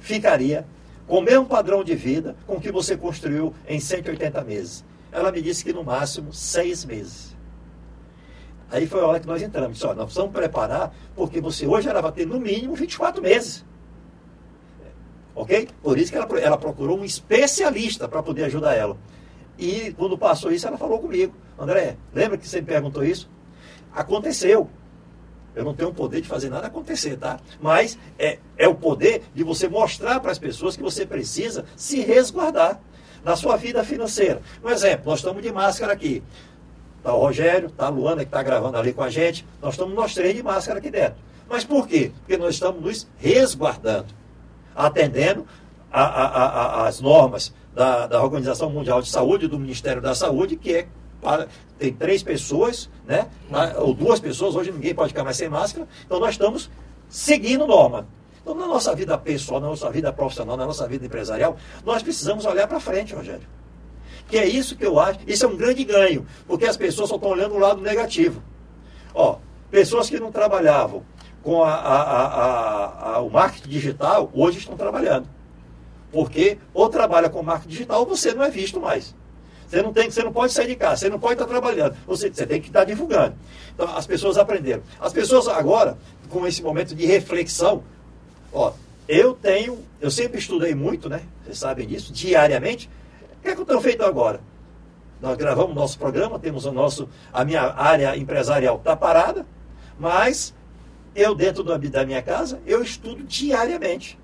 ficaria 0.01 0.67
com 1.07 1.19
o 1.19 1.23
mesmo 1.23 1.47
padrão 1.47 1.85
de 1.85 1.95
vida 1.95 2.35
com 2.45 2.61
que 2.61 2.73
você 2.73 2.97
construiu 2.97 3.55
em 3.69 3.79
180 3.79 4.43
meses? 4.43 4.85
Ela 5.13 5.31
me 5.31 5.41
disse 5.41 5.63
que 5.63 5.73
no 5.73 5.85
máximo 5.85 6.33
seis 6.33 6.85
meses. 6.85 7.37
Aí 8.69 8.89
foi 8.89 9.01
a 9.01 9.07
hora 9.07 9.21
que 9.21 9.29
nós 9.29 9.41
entramos. 9.41 9.81
Nós 9.81 9.95
precisamos 9.95 10.33
preparar, 10.33 10.93
porque 11.15 11.41
você 11.41 11.69
hoje 11.69 11.89
ela 11.89 12.03
vai 12.03 12.11
ter 12.11 12.27
no 12.27 12.41
mínimo 12.41 12.75
24 12.75 13.23
meses. 13.23 13.65
Ok? 15.39 15.69
Por 15.81 15.97
isso 15.97 16.11
que 16.11 16.19
ela, 16.19 16.27
ela 16.41 16.59
procurou 16.59 16.99
um 16.99 17.05
especialista 17.05 18.09
para 18.09 18.21
poder 18.25 18.43
ajudar 18.45 18.75
ela. 18.75 18.97
E 19.57 19.95
quando 19.97 20.19
passou 20.19 20.51
isso, 20.51 20.67
ela 20.67 20.77
falou 20.77 20.99
comigo: 20.99 21.33
André, 21.57 21.97
lembra 22.13 22.37
que 22.37 22.47
você 22.47 22.61
me 22.61 22.67
perguntou 22.67 23.05
isso? 23.05 23.31
Aconteceu. 23.95 24.69
Eu 25.55 25.65
não 25.65 25.75
tenho 25.75 25.91
o 25.91 25.95
poder 25.95 26.21
de 26.21 26.29
fazer 26.29 26.51
nada 26.51 26.67
acontecer, 26.67 27.17
tá? 27.17 27.39
Mas 27.61 27.97
é, 28.19 28.39
é 28.57 28.67
o 28.69 28.75
poder 28.75 29.23
de 29.33 29.45
você 29.45 29.69
mostrar 29.69 30.19
para 30.19 30.33
as 30.33 30.41
pessoas 30.41 30.77
que 30.77 30.83
você 30.83 31.07
precisa 31.07 31.65
se 31.77 32.01
resguardar 32.01 32.81
na 33.25 33.37
sua 33.37 33.57
vida 33.57 33.83
financeira. 33.85 34.43
Um 34.63 34.69
exemplo, 34.69 35.07
nós 35.07 35.21
estamos 35.21 35.41
de 35.41 35.53
máscara 35.53 35.93
aqui. 35.93 36.21
Está 36.97 37.15
o 37.15 37.21
Rogério, 37.21 37.69
está 37.69 37.87
a 37.87 37.91
Luana 37.91 38.23
que 38.23 38.29
está 38.29 38.43
gravando 38.43 38.77
ali 38.77 38.93
com 38.93 39.05
a 39.05 39.11
gente. 39.11 39.47
Nós 39.63 39.75
estamos 39.75 39.95
nós 39.95 40.15
três 40.15 40.35
de 40.35 40.43
máscara 40.43 40.81
aqui 40.81 40.91
dentro. 40.91 41.17
Mas 41.49 41.65
por 41.65 41.87
quê? 41.87 42.11
Porque 42.19 42.37
nós 42.37 42.55
estamos 42.55 42.83
nos 42.83 43.09
resguardando, 43.17 44.09
atendendo 44.87 45.45
as 45.91 47.01
normas 47.01 47.53
da, 47.75 48.07
da 48.07 48.23
Organização 48.23 48.71
Mundial 48.71 49.03
de 49.03 49.09
Saúde, 49.09 49.49
do 49.49 49.59
Ministério 49.59 50.01
da 50.01 50.15
Saúde, 50.15 50.57
que 50.57 50.75
é 50.75 50.89
tem 51.79 51.93
três 51.93 52.23
pessoas, 52.23 52.89
né? 53.05 53.27
ou 53.77 53.93
duas 53.93 54.21
pessoas, 54.21 54.55
hoje 54.55 54.71
ninguém 54.71 54.95
pode 54.95 55.09
ficar 55.09 55.25
mais 55.25 55.37
sem 55.37 55.49
máscara, 55.49 55.87
então 56.07 56.21
nós 56.21 56.31
estamos 56.31 56.71
seguindo 57.09 57.67
norma. 57.67 58.07
Então, 58.41 58.55
na 58.55 58.67
nossa 58.67 58.95
vida 58.95 59.19
pessoal, 59.19 59.61
na 59.61 59.67
nossa 59.67 59.91
vida 59.91 60.13
profissional, 60.13 60.57
na 60.57 60.65
nossa 60.65 60.87
vida 60.87 61.05
empresarial, 61.05 61.57
nós 61.85 62.03
precisamos 62.03 62.47
olhar 62.47 62.67
para 62.69 62.79
frente, 62.79 63.15
Rogério. 63.15 63.47
Que 64.29 64.39
é 64.39 64.47
isso 64.47 64.77
que 64.77 64.87
eu 64.87 64.99
acho, 65.01 65.19
isso 65.27 65.45
é 65.45 65.49
um 65.49 65.57
grande 65.57 65.85
ganho, 65.85 66.27
porque 66.47 66.67
as 66.67 66.77
pessoas 66.77 67.09
só 67.09 67.17
estão 67.17 67.31
olhando 67.31 67.55
o 67.55 67.59
lado 67.59 67.81
negativo. 67.81 68.43
Ó, 69.13 69.39
pessoas 69.71 70.09
que 70.09 70.21
não 70.21 70.31
trabalhavam 70.31 71.03
com 71.49 71.65
a, 71.65 71.73
a, 71.73 73.15
a, 73.15 73.21
o 73.21 73.31
marketing 73.31 73.71
digital, 73.71 74.31
hoje 74.35 74.59
estão 74.59 74.77
trabalhando. 74.77 75.27
Porque 76.13 76.59
ou 76.75 76.91
trabalha 76.91 77.31
com 77.31 77.43
marketing 77.43 77.71
digital 77.71 78.01
ou 78.01 78.07
você 78.07 78.35
não 78.35 78.45
é 78.45 78.51
visto 78.51 78.79
mais. 78.79 79.15
Você 79.67 79.81
não, 79.81 79.91
tem, 79.91 80.11
você 80.11 80.23
não 80.23 80.31
pode 80.31 80.53
sair 80.53 80.67
de 80.67 80.77
casa, 80.77 80.97
você 80.97 81.09
não 81.09 81.19
pode 81.19 81.33
estar 81.35 81.47
trabalhando, 81.47 81.97
você, 82.07 82.29
você 82.29 82.47
tem 82.47 82.61
que 82.61 82.67
estar 82.67 82.85
divulgando. 82.85 83.35
Então, 83.75 83.97
as 83.97 84.07
pessoas 84.07 84.37
aprenderam. 84.37 84.83
As 85.01 85.11
pessoas 85.11 85.49
agora, 85.49 85.97
com 86.29 86.47
esse 86.47 86.63
momento 86.63 86.95
de 86.95 87.07
reflexão, 87.07 87.83
ó, 88.53 88.75
eu 89.09 89.33
tenho, 89.33 89.79
eu 90.03 90.11
sempre 90.11 90.39
estudei 90.39 90.75
muito, 90.75 91.09
né? 91.09 91.23
Vocês 91.45 91.61
sabem 91.61 91.87
disso, 91.87 92.13
diariamente. 92.13 92.91
O 93.39 93.43
que 93.43 93.49
é 93.49 93.55
que 93.55 93.61
eu 93.63 93.65
tenho 93.65 93.81
feito 93.81 94.05
agora? 94.05 94.39
Nós 95.19 95.35
gravamos 95.39 95.75
nosso 95.75 95.99
programa, 95.99 96.39
temos 96.39 96.67
o 96.67 96.73
nosso, 96.73 97.09
a 97.33 97.43
minha 97.43 97.73
área 97.73 98.15
empresarial 98.19 98.77
está 98.77 98.95
parada, 98.95 99.47
mas 99.99 100.55
eu 101.19 101.35
dentro 101.35 101.63
da 101.63 102.07
minha 102.07 102.23
casa, 102.23 102.61
eu 102.67 102.83
estudo 102.83 103.23
diariamente. 103.25 104.19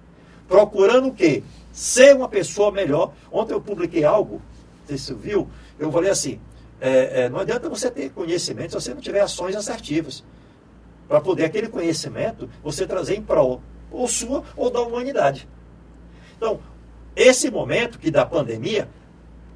Procurando 0.47 1.09
o 1.09 1.15
quê? 1.15 1.43
Ser 1.73 2.15
uma 2.15 2.29
pessoa 2.29 2.71
melhor. 2.71 3.13
Ontem 3.33 3.53
eu 3.53 3.61
publiquei 3.61 4.05
algo 4.05 4.41
você 4.87 5.15
viu, 5.15 5.49
eu 5.79 5.91
falei 5.91 6.11
assim, 6.11 6.39
é, 6.81 7.23
é, 7.23 7.29
não 7.29 7.39
adianta 7.39 7.69
você 7.69 7.91
ter 7.91 8.11
conhecimento 8.11 8.71
se 8.71 8.75
você 8.75 8.93
não 8.93 9.01
tiver 9.01 9.21
ações 9.21 9.57
assertivas. 9.57 10.23
Para 11.09 11.21
poder 11.21 11.45
aquele 11.45 11.69
conhecimento 11.69 12.49
você 12.63 12.87
trazer 12.87 13.17
em 13.17 13.23
prol, 13.23 13.63
ou 13.91 14.09
sua 14.09 14.43
ou 14.57 14.71
da 14.71 14.81
humanidade. 14.81 15.49
Então, 16.37 16.61
esse 17.15 17.51
momento 17.51 17.99
que 17.99 18.11
da 18.11 18.27
pandemia, 18.27 18.89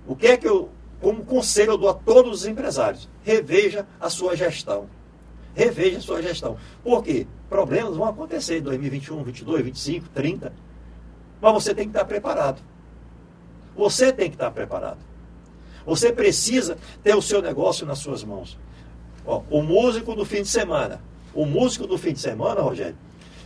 o 0.07 0.15
que 0.15 0.27
é 0.27 0.37
que 0.37 0.47
eu, 0.47 0.71
como 1.01 1.25
conselho, 1.25 1.73
eu 1.73 1.79
dou 1.79 1.89
a 1.89 1.95
todos 1.95 2.41
os 2.41 2.47
empresários? 2.47 3.09
Reveja 3.23 3.87
a 4.01 4.09
sua 4.09 4.37
gestão. 4.37 4.89
Reveja 5.55 6.01
sua 6.01 6.23
gestão. 6.23 6.57
Por 6.83 7.03
quê? 7.03 7.27
Problemas 7.49 7.97
vão 7.97 8.07
acontecer 8.07 8.59
em 8.59 8.63
2021, 8.63 9.23
22, 9.25 9.65
25, 9.65 10.09
30. 10.11 10.53
Mas 11.41 11.53
você 11.53 11.75
tem 11.75 11.85
que 11.85 11.91
estar 11.91 12.05
preparado. 12.05 12.61
Você 13.77 14.13
tem 14.13 14.29
que 14.29 14.37
estar 14.37 14.51
preparado. 14.51 14.99
Você 15.87 16.13
precisa 16.13 16.77
ter 17.03 17.15
o 17.15 17.23
seu 17.23 17.41
negócio 17.41 17.87
nas 17.87 17.99
suas 17.99 18.23
mãos. 18.23 18.59
Ó, 19.25 19.43
o 19.51 19.63
músico 19.63 20.15
do 20.15 20.25
fim 20.25 20.43
de 20.43 20.49
semana. 20.49 21.01
O 21.35 21.47
músico 21.47 21.87
do 21.87 21.97
fim 21.97 22.13
de 22.13 22.19
semana, 22.19 22.61
Rogério, 22.61 22.97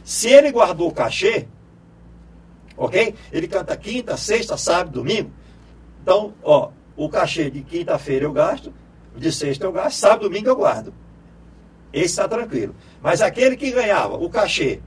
se 0.04 0.28
ele 0.28 0.50
guardou 0.50 0.88
o 0.88 0.92
cachê, 0.92 1.47
ok? 2.76 3.14
Ele 3.30 3.47
canta 3.47 3.76
quinta, 3.76 4.16
sexta, 4.16 4.56
sábado, 4.56 4.92
domingo. 4.92 5.30
Então, 6.02 6.32
ó, 6.42 6.71
o 6.97 7.09
cachê 7.09 7.50
de 7.50 7.62
quinta-feira 7.62 8.25
eu 8.25 8.32
gasto, 8.32 8.73
de 9.16 9.30
sexta 9.30 9.66
eu 9.66 9.73
gasto, 9.73 9.99
sábado, 9.99 10.23
domingo 10.23 10.49
eu 10.49 10.56
guardo. 10.56 10.92
Esse 11.92 12.06
está 12.06 12.28
tranquilo. 12.28 12.75
Mas 13.02 13.20
aquele 13.20 13.56
que 13.56 13.70
ganhava 13.70 14.16
o 14.16 14.30
cachê 14.30 14.80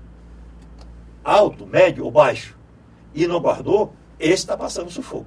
alto, 1.24 1.66
médio 1.66 2.06
ou 2.06 2.12
baixo 2.12 2.56
e 3.14 3.26
não 3.26 3.40
guardou, 3.40 3.94
esse 4.20 4.36
está 4.36 4.56
passando 4.56 4.92
sufoco. 4.92 5.26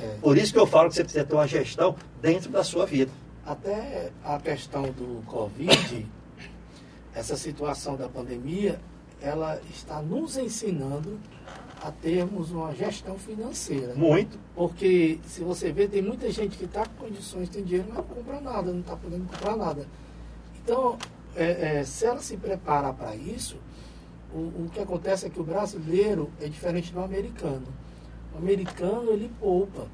É. 0.00 0.16
Por 0.20 0.36
isso 0.36 0.52
que 0.52 0.58
eu 0.58 0.66
falo 0.66 0.88
que 0.88 0.96
você 0.96 1.04
precisa 1.04 1.24
ter 1.24 1.34
uma 1.34 1.46
gestão 1.46 1.94
dentro 2.20 2.50
da 2.50 2.64
sua 2.64 2.84
vida. 2.84 3.10
Até 3.46 4.10
a 4.24 4.38
questão 4.38 4.82
do 4.82 5.22
Covid, 5.26 6.06
essa 7.14 7.36
situação 7.36 7.96
da 7.96 8.08
pandemia, 8.08 8.80
ela 9.20 9.60
está 9.70 10.02
nos 10.02 10.36
ensinando 10.36 11.18
a 11.82 11.90
termos 11.90 12.50
uma 12.50 12.74
gestão 12.74 13.16
financeira. 13.18 13.94
Muito. 13.94 14.38
Porque, 14.54 15.18
se 15.26 15.42
você 15.42 15.72
vê, 15.72 15.86
tem 15.86 16.02
muita 16.02 16.30
gente 16.30 16.58
que 16.58 16.64
está 16.64 16.84
com 16.84 17.06
condições, 17.06 17.48
tem 17.48 17.62
dinheiro, 17.62 17.86
mas 17.88 17.98
não 17.98 18.04
compra 18.04 18.40
nada, 18.40 18.72
não 18.72 18.80
está 18.80 18.96
podendo 18.96 19.26
comprar 19.26 19.56
nada. 19.56 19.86
Então, 20.68 20.98
é, 21.34 21.78
é, 21.78 21.84
se 21.84 22.04
ela 22.04 22.20
se 22.20 22.36
preparar 22.36 22.92
para 22.92 23.16
isso, 23.16 23.56
o, 24.34 24.38
o 24.38 24.70
que 24.70 24.78
acontece 24.78 25.24
é 25.24 25.30
que 25.30 25.40
o 25.40 25.42
brasileiro 25.42 26.30
é 26.42 26.46
diferente 26.46 26.92
do 26.92 27.00
americano. 27.00 27.66
O 28.34 28.36
americano, 28.36 29.10
ele 29.10 29.30
poupa. 29.40 29.86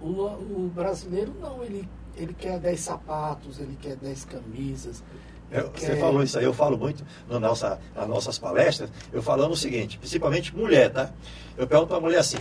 O, 0.00 0.06
o 0.06 0.72
brasileiro, 0.74 1.34
não, 1.38 1.62
ele, 1.62 1.86
ele 2.16 2.32
quer 2.32 2.58
10 2.58 2.80
sapatos, 2.80 3.60
ele 3.60 3.76
quer 3.78 3.96
10 3.96 4.24
camisas. 4.24 5.04
Eu, 5.50 5.70
você 5.70 5.88
quer... 5.88 6.00
falou 6.00 6.22
isso 6.22 6.38
aí, 6.38 6.46
eu 6.46 6.54
falo 6.54 6.78
muito 6.78 7.04
na 7.28 7.38
nossa, 7.38 7.78
nas 7.94 8.08
nossas 8.08 8.38
palestras, 8.38 8.90
eu 9.12 9.22
falando 9.22 9.52
o 9.52 9.56
seguinte, 9.56 9.98
principalmente 9.98 10.56
mulher, 10.56 10.90
tá? 10.90 11.10
Eu 11.58 11.66
pergunto 11.66 11.88
para 11.88 11.98
a 11.98 12.00
mulher 12.00 12.20
assim, 12.20 12.38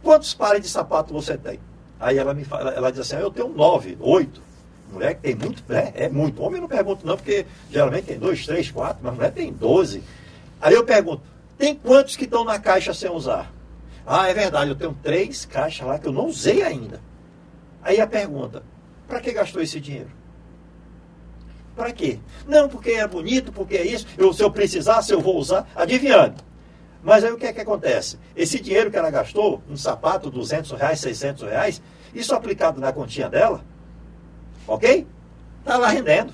quantos 0.00 0.32
pares 0.32 0.62
de 0.62 0.68
sapato 0.68 1.12
você 1.12 1.36
tem? 1.36 1.58
Aí 1.98 2.18
ela 2.18 2.32
me 2.32 2.44
fala, 2.44 2.70
ela 2.70 2.92
diz 2.92 3.00
assim, 3.00 3.16
ah, 3.16 3.20
eu 3.20 3.32
tenho 3.32 3.48
nove, 3.48 3.98
oito. 4.00 4.46
Mulher 4.92 5.14
que 5.14 5.22
tem 5.22 5.34
muito, 5.34 5.62
né? 5.68 5.92
É 5.94 6.08
muito. 6.08 6.42
Homem 6.42 6.60
não 6.60 6.68
pergunto 6.68 7.06
não, 7.06 7.16
porque 7.16 7.44
geralmente 7.70 8.04
tem 8.04 8.18
dois, 8.18 8.46
três, 8.46 8.70
quatro, 8.70 8.98
mas 9.02 9.14
mulher 9.14 9.32
tem 9.32 9.52
doze. 9.52 10.02
Aí 10.60 10.74
eu 10.74 10.84
pergunto, 10.84 11.22
tem 11.58 11.74
quantos 11.74 12.16
que 12.16 12.24
estão 12.24 12.44
na 12.44 12.58
caixa 12.58 12.94
sem 12.94 13.10
usar? 13.10 13.52
Ah, 14.06 14.28
é 14.28 14.34
verdade, 14.34 14.70
eu 14.70 14.76
tenho 14.76 14.96
três 15.02 15.44
caixas 15.44 15.86
lá 15.86 15.98
que 15.98 16.06
eu 16.06 16.12
não 16.12 16.26
usei 16.26 16.62
ainda. 16.62 17.00
Aí 17.82 18.00
a 18.00 18.06
pergunta, 18.06 18.62
para 19.08 19.20
que 19.20 19.32
gastou 19.32 19.60
esse 19.60 19.80
dinheiro? 19.80 20.10
Para 21.74 21.92
quê? 21.92 22.18
Não, 22.46 22.68
porque 22.68 22.92
é 22.92 23.06
bonito, 23.06 23.52
porque 23.52 23.76
é 23.76 23.86
isso, 23.86 24.06
eu, 24.16 24.32
se 24.32 24.42
eu 24.42 24.50
precisar, 24.50 25.02
se 25.02 25.12
eu 25.12 25.20
vou 25.20 25.36
usar, 25.36 25.68
adivinhando. 25.74 26.42
Mas 27.02 27.22
aí 27.22 27.30
o 27.30 27.36
que 27.36 27.46
é 27.46 27.52
que 27.52 27.60
acontece? 27.60 28.18
Esse 28.34 28.58
dinheiro 28.58 28.90
que 28.90 28.96
ela 28.96 29.10
gastou, 29.10 29.62
um 29.68 29.76
sapato, 29.76 30.30
200 30.30 30.72
reais, 30.72 31.00
600 31.00 31.42
reais, 31.42 31.82
isso 32.14 32.34
aplicado 32.34 32.80
na 32.80 32.92
continha 32.92 33.28
dela, 33.28 33.62
ok? 34.66 35.06
Está 35.60 35.76
lá 35.76 35.88
rendendo. 35.88 36.32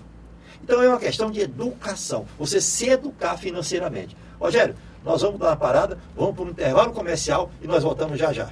Então 0.63 0.83
é 0.83 0.89
uma 0.89 0.99
questão 0.99 1.31
de 1.31 1.41
educação, 1.41 2.27
você 2.39 2.61
se 2.61 2.89
educar 2.89 3.37
financeiramente. 3.37 4.17
Rogério, 4.39 4.77
nós 5.05 5.23
vamos 5.23 5.41
dar 5.41 5.49
uma 5.49 5.57
parada, 5.57 5.99
vamos 6.17 6.35
para 6.35 6.45
um 6.45 6.51
intervalo 6.51 6.93
comercial 6.93 7.51
e 7.61 7.67
nós 7.67 7.83
voltamos 7.83 8.19
já 8.19 8.33
já. 8.33 8.51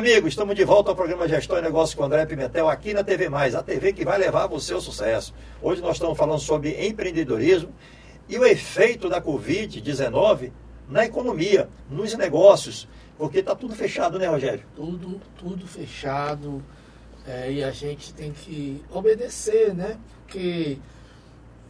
Amigos. 0.00 0.30
Estamos 0.30 0.56
de 0.56 0.64
volta 0.64 0.88
ao 0.88 0.96
programa 0.96 1.28
Gestão 1.28 1.58
e 1.58 1.60
Negócios 1.60 1.94
com 1.94 2.02
André 2.02 2.24
Pimentel 2.24 2.70
aqui 2.70 2.94
na 2.94 3.04
TV 3.04 3.28
Mais, 3.28 3.54
a 3.54 3.62
TV 3.62 3.92
que 3.92 4.02
vai 4.02 4.16
levar 4.16 4.46
você 4.46 4.72
ao 4.72 4.80
sucesso. 4.80 5.34
Hoje 5.60 5.82
nós 5.82 5.96
estamos 5.96 6.16
falando 6.16 6.40
sobre 6.40 6.86
empreendedorismo 6.86 7.70
e 8.26 8.38
o 8.38 8.46
efeito 8.46 9.10
da 9.10 9.20
Covid-19 9.20 10.52
na 10.88 11.04
economia, 11.04 11.68
nos 11.90 12.14
negócios, 12.14 12.88
porque 13.18 13.40
está 13.40 13.54
tudo 13.54 13.74
fechado, 13.74 14.18
né, 14.18 14.26
Rogério? 14.26 14.64
Tudo, 14.74 15.20
tudo 15.36 15.66
fechado. 15.66 16.64
É, 17.26 17.52
e 17.52 17.62
a 17.62 17.70
gente 17.70 18.14
tem 18.14 18.32
que 18.32 18.82
obedecer, 18.90 19.74
né? 19.74 19.98
Porque 20.24 20.78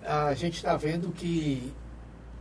a 0.05 0.33
gente 0.35 0.55
está 0.55 0.77
vendo 0.77 1.11
que 1.11 1.73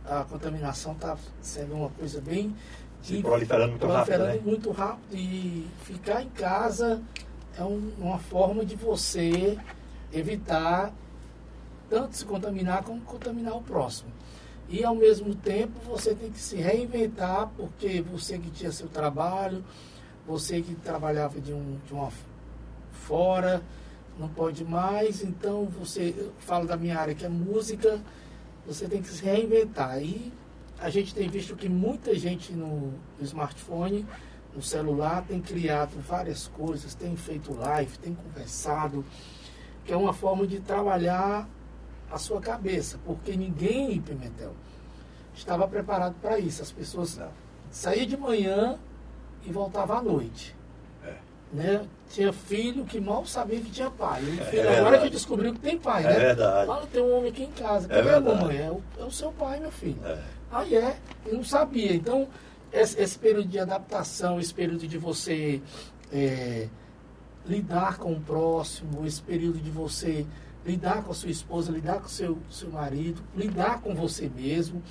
a 0.04 0.22
contaminação 0.22 0.92
está 0.92 1.18
sendo 1.40 1.74
uma 1.74 1.90
coisa 1.90 2.20
bem 2.20 2.54
se 3.02 3.22
proliferando 3.22 3.70
muito 3.70 3.86
proliferando 3.86 4.24
rápido. 4.24 4.44
Né? 4.44 4.50
muito 4.50 4.70
rápido. 4.70 5.14
E 5.14 5.66
ficar 5.82 6.22
em 6.22 6.28
casa 6.30 7.02
é 7.58 7.64
um, 7.64 7.92
uma 7.98 8.18
forma 8.18 8.64
de 8.64 8.76
você 8.76 9.58
evitar 10.12 10.92
tanto 11.88 12.16
se 12.16 12.24
contaminar 12.24 12.84
como 12.84 13.00
contaminar 13.00 13.56
o 13.56 13.62
próximo. 13.62 14.10
E 14.68 14.84
ao 14.84 14.94
mesmo 14.94 15.34
tempo 15.34 15.80
você 15.84 16.14
tem 16.14 16.30
que 16.30 16.38
se 16.38 16.56
reinventar, 16.56 17.50
porque 17.56 18.00
você 18.00 18.38
que 18.38 18.50
tinha 18.50 18.70
seu 18.70 18.86
trabalho, 18.86 19.64
você 20.24 20.62
que 20.62 20.74
trabalhava 20.76 21.40
de, 21.40 21.52
um, 21.52 21.78
de 21.84 21.92
uma 21.92 22.10
fora, 22.92 23.60
não 24.16 24.28
pode 24.28 24.64
mais, 24.64 25.24
então 25.24 25.64
você 25.66 26.14
fala 26.38 26.66
da 26.66 26.76
minha 26.76 26.96
área 26.96 27.14
que 27.14 27.24
é 27.24 27.28
música, 27.28 28.00
você 28.64 28.86
tem 28.86 29.02
que 29.02 29.08
se 29.08 29.24
reinventar. 29.24 30.00
E 30.00 30.32
a 30.80 30.88
gente 30.88 31.14
tem 31.14 31.28
visto 31.28 31.54
que 31.54 31.68
muita 31.68 32.14
gente 32.14 32.52
no 32.52 32.94
smartphone, 33.20 34.06
no 34.54 34.62
celular, 34.62 35.24
tem 35.26 35.40
criado 35.40 36.00
várias 36.00 36.48
coisas, 36.48 36.94
tem 36.94 37.14
feito 37.16 37.54
live, 37.54 37.98
tem 37.98 38.14
conversado, 38.14 39.04
que 39.84 39.92
é 39.92 39.96
uma 39.96 40.12
forma 40.12 40.46
de 40.46 40.58
trabalhar 40.60 41.46
a 42.10 42.18
sua 42.18 42.40
cabeça, 42.40 42.98
porque 43.04 43.36
ninguém, 43.36 44.00
Pimentel, 44.00 44.52
estava 45.34 45.68
preparado 45.68 46.14
para 46.20 46.38
isso. 46.38 46.62
As 46.62 46.72
pessoas 46.72 47.20
saíam 47.70 48.06
de 48.06 48.16
manhã 48.16 48.78
e 49.44 49.52
voltavam 49.52 49.98
à 49.98 50.02
noite. 50.02 50.56
É. 51.04 51.14
Né? 51.52 51.86
Tinha 52.08 52.32
filho 52.32 52.84
que 52.84 53.00
mal 53.00 53.24
sabia 53.26 53.60
que 53.60 53.70
tinha 53.70 53.90
pai. 53.90 54.22
O 54.22 54.44
filho 54.46 54.62
é 54.62 54.78
agora 54.78 54.98
que 54.98 55.10
descobriu 55.10 55.52
que 55.52 55.60
tem 55.60 55.78
pai, 55.78 56.04
é 56.04 56.08
né? 56.08 56.18
Verdade. 56.18 56.66
Fala, 56.66 56.86
tem 56.86 57.02
um 57.02 57.16
homem 57.16 57.30
aqui 57.30 57.44
em 57.44 57.52
casa. 57.52 57.86
É 57.86 57.96
Cadê 57.96 58.08
é 58.08 58.14
a 58.14 58.20
mamãe? 58.20 58.56
É 58.56 58.70
o, 58.70 58.82
é 58.98 59.04
o 59.04 59.10
seu 59.10 59.30
pai, 59.30 59.60
meu 59.60 59.70
filho. 59.70 60.00
É. 60.04 60.39
Aí 60.50 60.74
é, 60.74 60.96
eu 61.26 61.34
não 61.34 61.44
sabia. 61.44 61.94
Então, 61.94 62.28
esse, 62.72 63.00
esse, 63.00 63.18
período 63.18 63.48
de 63.48 63.58
adaptação, 63.58 64.38
esse 64.38 64.52
período 64.52 64.86
de 64.86 64.98
você 64.98 65.60
é, 66.12 66.68
lidar 67.46 67.98
com 67.98 68.12
o 68.12 68.20
próximo, 68.20 69.06
esse 69.06 69.22
período 69.22 69.58
de 69.58 69.70
você 69.70 70.26
lidar 70.64 71.02
com 71.02 71.12
a 71.12 71.14
sua 71.14 71.30
esposa, 71.30 71.72
lidar 71.72 72.00
com 72.00 72.06
o 72.06 72.10
seu, 72.10 72.38
seu 72.50 72.70
marido, 72.70 73.22
lidar 73.34 73.80
com 73.80 73.94
você 73.94 74.28
mesmo, 74.28 74.82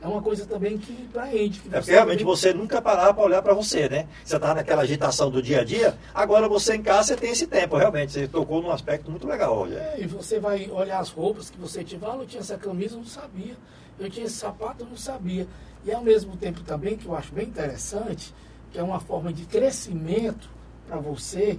é 0.00 0.06
uma 0.06 0.22
coisa 0.22 0.46
também 0.46 0.78
que 0.78 0.92
preenche. 1.08 1.60
Que 1.60 1.74
é 1.74 1.80
realmente 1.80 2.18
também... 2.18 2.24
você 2.24 2.52
nunca 2.52 2.80
parava 2.82 3.14
para 3.14 3.24
olhar 3.24 3.42
para 3.42 3.54
você, 3.54 3.88
né? 3.88 4.06
Você 4.24 4.36
estava 4.36 4.54
naquela 4.54 4.82
agitação 4.82 5.30
do 5.30 5.42
dia 5.42 5.62
a 5.62 5.64
dia, 5.64 5.96
agora 6.14 6.48
você 6.48 6.76
em 6.76 6.82
casa 6.82 7.08
você 7.08 7.16
tem 7.16 7.30
esse 7.30 7.46
tempo, 7.46 7.76
realmente. 7.76 8.12
Você 8.12 8.28
tocou 8.28 8.62
num 8.62 8.70
aspecto 8.70 9.10
muito 9.10 9.26
legal, 9.26 9.56
olha. 9.56 9.78
É, 9.78 9.96
e 10.00 10.06
você 10.06 10.38
vai 10.38 10.70
olhar 10.70 11.00
as 11.00 11.08
roupas 11.08 11.50
que 11.50 11.58
você 11.58 11.82
tinha, 11.82 12.00
ah, 12.04 12.16
eu 12.16 12.26
tinha 12.26 12.40
essa 12.40 12.56
camisa, 12.56 12.94
eu 12.94 12.98
não 12.98 13.06
sabia. 13.06 13.56
Eu 13.98 14.10
tinha 14.10 14.26
esse 14.26 14.36
sapato, 14.36 14.84
eu 14.84 14.88
não 14.88 14.96
sabia. 14.96 15.46
E 15.84 15.92
ao 15.92 16.02
mesmo 16.02 16.36
tempo 16.36 16.62
também, 16.62 16.96
que 16.96 17.06
eu 17.06 17.16
acho 17.16 17.32
bem 17.32 17.46
interessante, 17.46 18.34
que 18.70 18.78
é 18.78 18.82
uma 18.82 19.00
forma 19.00 19.32
de 19.32 19.44
crescimento 19.46 20.50
para 20.86 20.98
você. 20.98 21.58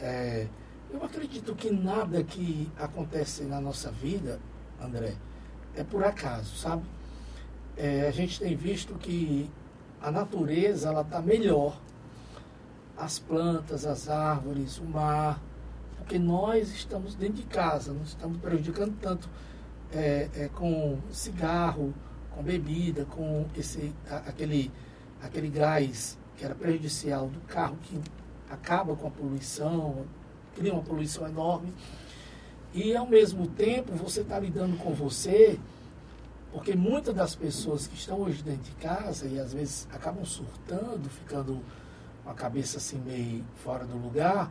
É, 0.00 0.46
eu 0.92 1.02
acredito 1.04 1.54
que 1.54 1.70
nada 1.70 2.22
que 2.22 2.70
acontece 2.78 3.44
na 3.44 3.60
nossa 3.60 3.90
vida, 3.90 4.38
André, 4.80 5.14
é 5.74 5.82
por 5.82 6.04
acaso, 6.04 6.56
sabe? 6.56 6.82
É, 7.76 8.06
a 8.06 8.10
gente 8.10 8.38
tem 8.38 8.54
visto 8.54 8.94
que 8.94 9.50
a 10.00 10.10
natureza 10.10 10.88
ela 10.88 11.02
está 11.02 11.20
melhor. 11.20 11.80
As 12.96 13.18
plantas, 13.18 13.86
as 13.86 14.08
árvores, 14.08 14.78
o 14.78 14.84
mar, 14.84 15.40
porque 15.96 16.18
nós 16.18 16.70
estamos 16.72 17.14
dentro 17.14 17.36
de 17.36 17.44
casa, 17.44 17.92
não 17.92 18.02
estamos 18.02 18.38
prejudicando 18.38 18.94
tanto 19.00 19.28
é, 19.92 20.28
é, 20.34 20.48
com 20.48 20.98
cigarro, 21.10 21.92
com 22.34 22.42
bebida, 22.42 23.04
com 23.04 23.46
esse, 23.56 23.92
aquele, 24.26 24.70
aquele 25.22 25.48
gás 25.48 26.18
que 26.36 26.44
era 26.44 26.54
prejudicial 26.54 27.28
do 27.28 27.40
carro 27.40 27.76
que 27.82 28.00
acaba 28.50 28.96
com 28.96 29.06
a 29.06 29.10
poluição, 29.10 30.04
cria 30.54 30.72
uma 30.72 30.82
poluição 30.82 31.26
enorme. 31.26 31.72
E 32.74 32.96
ao 32.96 33.06
mesmo 33.06 33.46
tempo 33.46 33.92
você 33.92 34.22
está 34.22 34.38
lidando 34.38 34.76
com 34.78 34.94
você, 34.94 35.58
porque 36.52 36.74
muitas 36.74 37.14
das 37.14 37.34
pessoas 37.34 37.86
que 37.86 37.94
estão 37.94 38.20
hoje 38.20 38.42
dentro 38.42 38.62
de 38.62 38.72
casa 38.72 39.26
e 39.26 39.38
às 39.38 39.52
vezes 39.52 39.86
acabam 39.92 40.24
surtando, 40.24 41.08
ficando 41.08 41.60
com 42.24 42.30
a 42.30 42.34
cabeça 42.34 42.78
assim 42.78 42.98
meio 42.98 43.44
fora 43.56 43.84
do 43.84 43.96
lugar, 43.96 44.50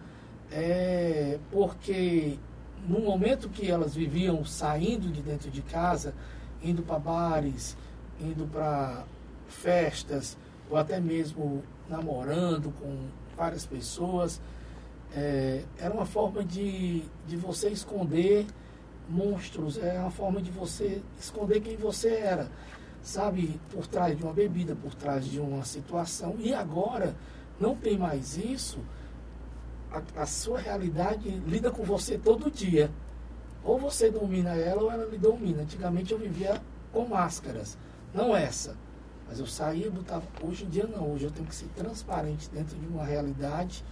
é 0.51 1.39
porque 1.51 2.37
no 2.87 2.99
momento 2.99 3.49
que 3.49 3.69
elas 3.69 3.95
viviam 3.95 4.43
saindo 4.45 5.11
de 5.11 5.21
dentro 5.21 5.49
de 5.49 5.61
casa, 5.61 6.13
indo 6.63 6.81
para 6.81 6.99
bares, 6.99 7.77
indo 8.19 8.45
para 8.47 9.03
festas, 9.47 10.37
ou 10.69 10.77
até 10.77 10.99
mesmo 10.99 11.63
namorando 11.89 12.73
com 12.79 12.97
várias 13.35 13.65
pessoas, 13.65 14.41
é, 15.13 15.63
era 15.77 15.93
uma 15.93 16.05
forma 16.05 16.43
de, 16.43 17.03
de 17.27 17.35
você 17.35 17.69
esconder 17.69 18.45
monstros, 19.09 19.77
é 19.77 19.99
uma 19.99 20.11
forma 20.11 20.41
de 20.41 20.49
você 20.51 21.01
esconder 21.19 21.59
quem 21.59 21.75
você 21.75 22.09
era, 22.09 22.49
sabe? 23.01 23.59
Por 23.69 23.85
trás 23.87 24.17
de 24.17 24.23
uma 24.23 24.31
bebida, 24.31 24.75
por 24.75 24.95
trás 24.95 25.25
de 25.25 25.39
uma 25.39 25.65
situação. 25.65 26.35
E 26.39 26.53
agora 26.53 27.13
não 27.59 27.75
tem 27.75 27.97
mais 27.97 28.37
isso 28.37 28.79
a, 29.91 30.21
a 30.21 30.25
sua 30.25 30.59
realidade 30.59 31.29
lida 31.45 31.71
com 31.71 31.83
você 31.83 32.17
todo 32.17 32.49
dia. 32.49 32.91
Ou 33.63 33.77
você 33.77 34.09
domina 34.09 34.55
ela 34.55 34.83
ou 34.83 34.91
ela 34.91 35.05
lhe 35.05 35.17
domina. 35.17 35.61
Antigamente 35.61 36.11
eu 36.11 36.17
vivia 36.17 36.61
com 36.91 37.05
máscaras, 37.05 37.77
não 38.13 38.35
essa. 38.35 38.75
Mas 39.27 39.39
eu 39.39 39.45
saía 39.45 39.87
e 39.87 39.89
botava. 39.89 40.23
Hoje 40.43 40.65
em 40.65 40.69
dia 40.69 40.87
não, 40.87 41.13
hoje 41.13 41.25
eu 41.25 41.31
tenho 41.31 41.47
que 41.47 41.55
ser 41.55 41.67
transparente 41.75 42.49
dentro 42.49 42.77
de 42.77 42.85
uma 42.87 43.05
realidade 43.05 43.83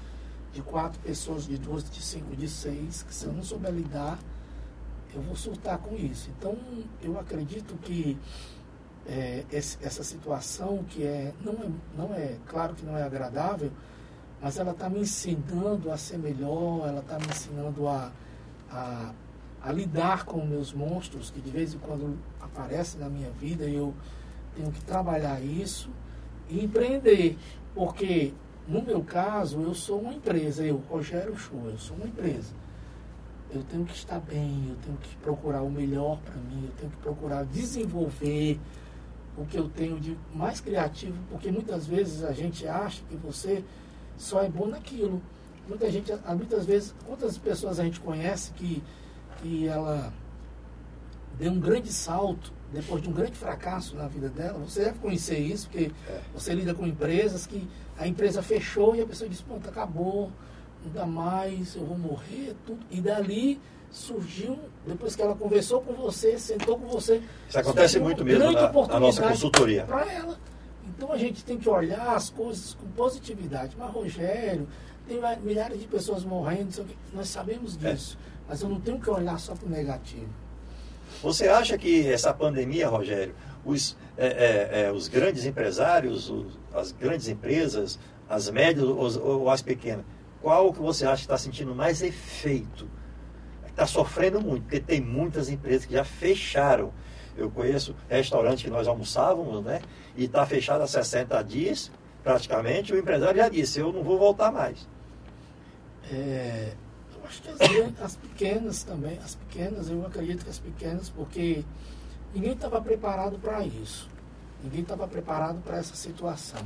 de 0.52 0.62
quatro 0.62 1.00
pessoas, 1.02 1.46
de 1.46 1.58
duas, 1.58 1.88
de 1.90 2.02
cinco, 2.02 2.36
de 2.36 2.48
seis, 2.48 3.04
que 3.04 3.14
se 3.14 3.26
eu 3.26 3.34
não 3.34 3.44
souber 3.44 3.72
lidar, 3.72 4.18
eu 5.14 5.22
vou 5.22 5.36
surtar 5.36 5.78
com 5.78 5.96
isso. 5.96 6.30
Então, 6.38 6.58
eu 7.02 7.20
acredito 7.20 7.76
que 7.78 8.18
é, 9.08 9.46
essa 9.52 10.04
situação 10.04 10.84
que 10.90 11.04
é 11.04 11.34
não, 11.44 11.54
é, 11.54 11.70
não 11.98 12.14
é, 12.14 12.38
claro 12.48 12.76
que 12.76 12.86
não 12.86 12.98
é 12.98 13.04
agradável, 13.04 13.72
mas 14.42 14.58
ela 14.58 14.72
está 14.72 14.90
me 14.90 15.00
ensinando 15.00 15.92
a 15.92 15.98
ser 15.98 16.18
melhor, 16.18 16.88
ela 16.88 17.00
está 17.00 17.20
me 17.20 17.26
ensinando 17.28 17.88
a, 17.88 18.12
a, 18.72 19.14
a, 19.62 19.72
lidar 19.72 20.26
com 20.26 20.46
meus 20.46 20.72
monstros, 20.72 21.30
que 21.30 21.42
de 21.42 21.52
vez 21.52 21.74
em 21.74 21.78
quando 21.80 22.18
aparecem 22.40 23.02
na 23.02 23.10
minha 23.10 23.30
vida 23.32 23.66
e 23.66 23.76
eu 23.76 23.94
tenho 24.56 24.72
que 24.72 24.82
trabalhar 24.82 25.42
isso 25.42 25.90
e 26.50 26.64
empreender. 26.64 27.38
Porque, 27.76 28.34
no 28.68 28.82
meu 28.82 29.04
caso, 29.04 29.62
eu 29.62 29.74
sou 29.74 30.02
uma 30.02 30.14
empresa, 30.14 30.64
eu, 30.64 30.78
Rogério 30.90 31.38
Show, 31.38 31.62
eu 31.66 31.78
sou 31.78 31.98
uma 31.98 32.08
empresa. 32.08 32.54
Eu 33.52 33.64
tenho 33.64 33.84
que 33.84 33.96
estar 33.96 34.20
bem, 34.20 34.68
eu 34.70 34.76
tenho 34.78 34.98
que 34.98 35.16
procurar 35.18 35.64
o 35.64 35.72
melhor 35.72 36.20
para 36.20 36.36
mim, 36.36 36.66
eu 36.66 36.74
tenho 36.78 36.92
que 36.92 36.98
procurar 36.98 37.44
desenvolver 37.44 38.60
o 39.38 39.46
que 39.46 39.58
eu 39.58 39.68
tenho 39.70 40.00
de 40.00 40.18
mais 40.34 40.60
criativo, 40.62 41.18
porque 41.30 41.52
muitas 41.52 41.88
vezes 41.88 42.24
a 42.24 42.32
gente 42.32 42.68
acha 42.68 43.02
que 43.10 43.16
você 43.16 43.64
só 44.20 44.44
é 44.44 44.50
bom 44.50 44.68
naquilo. 44.68 45.20
Muita 45.68 45.90
gente, 45.90 46.12
muitas 46.36 46.66
vezes, 46.66 46.94
quantas 47.08 47.38
pessoas 47.38 47.80
a 47.80 47.84
gente 47.84 48.00
conhece 48.00 48.52
que, 48.52 48.84
que 49.42 49.68
ela 49.68 50.14
deu 51.38 51.52
um 51.52 51.60
grande 51.60 51.92
salto 51.92 52.52
depois 52.72 53.02
de 53.02 53.10
um 53.10 53.14
grande 53.14 53.36
fracasso 53.36 53.96
na 53.96 54.08
vida 54.08 54.30
dela, 54.30 54.60
você 54.60 54.86
deve 54.86 55.00
conhecer 55.00 55.40
isso, 55.40 55.68
porque 55.68 55.92
é. 56.08 56.22
você 56.34 56.54
lida 56.54 56.74
com 56.74 56.86
empresas 56.86 57.48
que 57.48 57.68
a 57.98 58.08
empresa 58.08 58.44
fechou 58.44 58.96
e 58.96 59.02
a 59.02 59.06
pessoa 59.06 59.28
diz, 59.28 59.42
pronto, 59.42 59.68
acabou, 59.68 60.32
não 60.86 60.92
dá 60.92 61.06
mais, 61.06 61.76
eu 61.76 61.86
vou 61.86 61.98
morrer, 61.98 62.56
tudo. 62.66 62.80
E 62.92 63.02
dali 63.02 63.60
surgiu, 63.90 64.60
depois 64.86 65.16
que 65.16 65.22
ela 65.22 65.36
conversou 65.36 65.82
com 65.82 65.94
você, 65.94 66.38
sentou 66.38 66.78
com 66.78 66.88
você. 66.88 67.24
Isso 67.48 67.60
acontece 67.60 68.00
muito 68.00 68.24
mesmo 68.24 68.52
na, 68.52 68.72
na 68.72 69.00
nossa 69.00 69.28
consultoria. 69.28 69.84
Para 69.86 70.12
ela. 70.12 70.38
Então 71.10 71.18
a 71.18 71.20
gente 71.20 71.44
tem 71.44 71.58
que 71.58 71.68
olhar 71.68 72.16
as 72.16 72.30
coisas 72.30 72.76
com 72.76 72.86
positividade. 72.92 73.76
Mas, 73.80 73.92
Rogério, 73.92 74.68
tem 75.08 75.20
milhares 75.42 75.80
de 75.80 75.88
pessoas 75.88 76.24
morrendo, 76.24 76.86
nós 77.12 77.30
sabemos 77.30 77.76
é. 77.84 77.92
disso. 77.92 78.16
É. 78.22 78.42
Mas 78.48 78.62
eu 78.62 78.70
não 78.70 78.80
tenho 78.80 79.00
que 79.00 79.10
olhar 79.10 79.40
só 79.40 79.56
para 79.56 79.66
o 79.66 79.70
negativo. 79.72 80.30
Você 81.24 81.48
acha 81.48 81.80
que 81.80 82.08
essa 82.08 82.32
pandemia, 82.32 82.88
Rogério, 82.88 83.34
os, 83.66 83.98
é, 84.16 84.28
é, 84.28 84.82
é, 84.84 84.92
os 84.92 85.08
grandes 85.08 85.46
empresários, 85.46 86.30
os, 86.30 86.60
as 86.72 86.92
grandes 86.92 87.28
empresas, 87.28 87.98
as 88.30 88.48
médias 88.52 88.86
ou, 88.86 89.40
ou 89.40 89.50
as 89.50 89.64
pequenas, 89.64 90.06
qual 90.44 90.72
que 90.72 90.80
você 90.80 91.08
acha 91.08 91.16
que 91.16 91.22
está 91.22 91.40
sentindo 91.40 91.74
mais 91.74 92.04
efeito? 92.04 92.88
Está 93.66 93.88
sofrendo 93.88 94.40
muito, 94.40 94.62
porque 94.62 94.80
tem 94.80 95.02
muitas 95.02 95.50
empresas 95.50 95.88
que 95.88 95.94
já 95.94 96.04
fecharam. 96.04 96.94
Eu 97.38 97.50
conheço 97.50 97.96
restaurantes 98.10 98.64
que 98.64 98.70
nós 98.70 98.88
almoçávamos, 98.88 99.64
né? 99.64 99.82
E 100.16 100.26
está 100.26 100.46
fechado 100.46 100.82
há 100.82 100.88
60 100.88 101.42
dias, 101.44 101.92
praticamente. 102.24 102.94
O 102.94 102.98
empresário 102.98 103.38
já 103.38 103.50
disse, 103.50 103.80
eu 103.80 103.94
não 103.94 104.04
vou 104.04 104.18
voltar 104.18 104.52
mais. 104.52 104.88
É, 106.12 106.74
Acho 107.30 107.44
que 107.44 107.50
as, 107.50 108.02
as, 108.02 108.16
pequenas 108.16 108.84
também, 108.84 109.20
as 109.20 109.36
pequenas, 109.36 109.88
eu 109.88 110.04
acredito 110.04 110.44
que 110.44 110.50
as 110.50 110.58
pequenas, 110.58 111.12
porque 111.12 111.64
ninguém 112.34 112.54
estava 112.54 112.82
preparado 112.82 113.38
para 113.38 113.64
isso. 113.64 114.10
Ninguém 114.64 114.82
estava 114.82 115.08
preparado 115.08 115.62
para 115.62 115.78
essa 115.78 115.96
situação. 115.96 116.62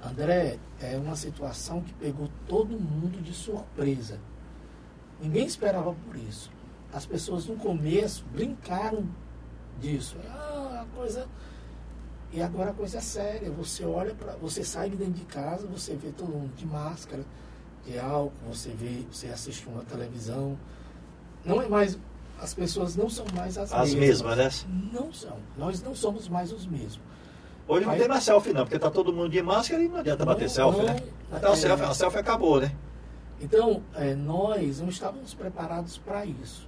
André, 0.00 0.58
é 0.80 0.96
uma 0.96 1.16
situação 1.16 1.82
que 1.82 1.92
pegou 1.94 2.30
todo 2.46 2.78
mundo 2.78 3.20
de 3.20 3.34
surpresa. 3.34 4.20
Ninguém 5.20 5.44
esperava 5.44 5.92
por 5.92 6.16
isso. 6.16 6.52
As 6.92 7.04
pessoas 7.04 7.46
no 7.46 7.56
começo 7.56 8.24
brincaram 8.32 9.04
disso. 9.80 10.16
Ah, 10.28 10.84
a 10.84 10.96
coisa. 10.96 11.26
E 12.32 12.40
agora 12.40 12.70
a 12.70 12.74
coisa 12.74 12.98
é 12.98 13.00
séria. 13.00 13.50
Você 13.50 13.84
olha 13.84 14.14
para. 14.14 14.32
Você 14.36 14.64
sai 14.64 14.90
de 14.90 14.96
dentro 14.96 15.14
de 15.14 15.24
casa, 15.24 15.66
você 15.66 15.94
vê 15.94 16.10
todo 16.10 16.28
mundo 16.28 16.54
de 16.56 16.66
máscara 16.66 17.24
de 17.84 17.98
álcool, 17.98 18.32
você 18.48 18.70
vê, 18.70 19.04
você 19.10 19.28
assiste 19.28 19.66
uma 19.66 19.82
televisão. 19.84 20.56
Não 21.44 21.60
é 21.60 21.68
mais. 21.68 21.98
As 22.40 22.54
pessoas 22.54 22.96
não 22.96 23.10
são 23.10 23.26
mais 23.34 23.58
as, 23.58 23.72
as 23.72 23.92
mesmas. 23.94 24.36
mesmas, 24.36 24.64
né? 24.64 24.90
Não 24.92 25.12
são. 25.12 25.36
Nós 25.58 25.82
não 25.82 25.94
somos 25.94 26.28
mais 26.28 26.52
os 26.52 26.66
mesmos. 26.66 27.00
Hoje 27.68 27.86
não 27.86 27.96
tem 27.96 28.08
mais 28.08 28.24
selfie, 28.24 28.52
não, 28.52 28.62
porque 28.62 28.76
está 28.76 28.90
todo 28.90 29.12
mundo 29.12 29.28
de 29.28 29.40
máscara 29.42 29.82
e 29.82 29.88
não 29.88 29.98
adianta 29.98 30.24
não, 30.24 30.32
bater 30.32 30.50
selfie, 30.50 30.78
não, 30.78 30.86
né? 30.86 30.96
Então, 31.32 31.50
é, 31.50 31.52
a, 31.52 31.56
selfie, 31.56 31.84
a 31.84 31.94
selfie 31.94 32.18
acabou, 32.18 32.60
né? 32.60 32.72
Então, 33.40 33.82
é, 33.94 34.14
nós 34.14 34.80
não 34.80 34.88
estávamos 34.88 35.34
preparados 35.34 35.96
para 35.96 36.24
isso. 36.24 36.66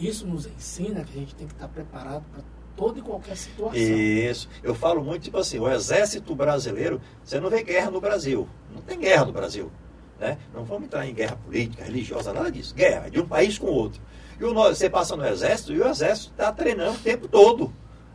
Isso 0.00 0.26
nos 0.26 0.46
ensina 0.46 1.04
que 1.04 1.16
a 1.16 1.20
gente 1.20 1.34
tem 1.34 1.46
que 1.46 1.52
estar 1.52 1.68
preparado 1.68 2.24
para 2.32 2.42
toda 2.74 2.98
e 2.98 3.02
qualquer 3.02 3.36
situação. 3.36 3.78
Isso. 3.78 4.48
Eu 4.62 4.74
falo 4.74 5.04
muito, 5.04 5.24
tipo 5.24 5.36
assim, 5.36 5.58
o 5.58 5.70
exército 5.70 6.34
brasileiro, 6.34 7.00
você 7.22 7.38
não 7.38 7.50
vê 7.50 7.62
guerra 7.62 7.90
no 7.90 8.00
Brasil. 8.00 8.48
Não 8.74 8.80
tem 8.80 8.98
guerra 8.98 9.26
no 9.26 9.32
Brasil. 9.32 9.70
Né? 10.18 10.38
Não 10.54 10.64
vamos 10.64 10.84
entrar 10.84 11.06
em 11.06 11.12
guerra 11.14 11.36
política, 11.36 11.84
religiosa, 11.84 12.32
nada 12.32 12.50
disso. 12.50 12.74
Guerra 12.74 13.10
de 13.10 13.20
um 13.20 13.26
país 13.26 13.58
com 13.58 13.66
outro. 13.66 14.00
E 14.38 14.44
o, 14.44 14.54
você 14.54 14.88
passa 14.88 15.14
no 15.14 15.26
exército 15.26 15.72
e 15.74 15.80
o 15.80 15.86
exército 15.86 16.30
está 16.30 16.50
treinando 16.50 16.92
o 16.92 17.00
tempo 17.02 17.28
todo. 17.28 17.70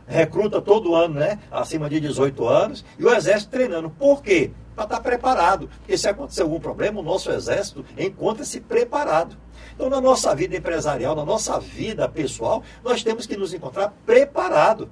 Recruta 0.08 0.60
todo 0.60 0.94
ano, 0.94 1.14
né? 1.14 1.38
Acima 1.50 1.88
de 1.88 2.00
18 2.00 2.48
anos. 2.48 2.84
E 2.98 3.04
o 3.04 3.14
exército 3.14 3.50
treinando. 3.52 3.90
Por 3.90 4.22
quê? 4.22 4.50
Para 4.74 4.84
estar 4.84 4.96
tá 4.96 5.02
preparado. 5.02 5.68
Porque 5.78 5.96
se 5.96 6.08
acontecer 6.08 6.42
algum 6.42 6.58
problema, 6.58 7.00
o 7.00 7.02
nosso 7.02 7.30
exército 7.30 7.84
encontra-se 7.96 8.60
preparado. 8.60 9.36
Então, 9.76 9.88
na 9.88 10.00
nossa 10.00 10.34
vida 10.34 10.56
empresarial, 10.56 11.14
na 11.14 11.24
nossa 11.24 11.60
vida 11.60 12.08
pessoal, 12.08 12.64
nós 12.82 13.04
temos 13.04 13.26
que 13.26 13.36
nos 13.36 13.54
encontrar 13.54 13.94
preparados 14.04 14.88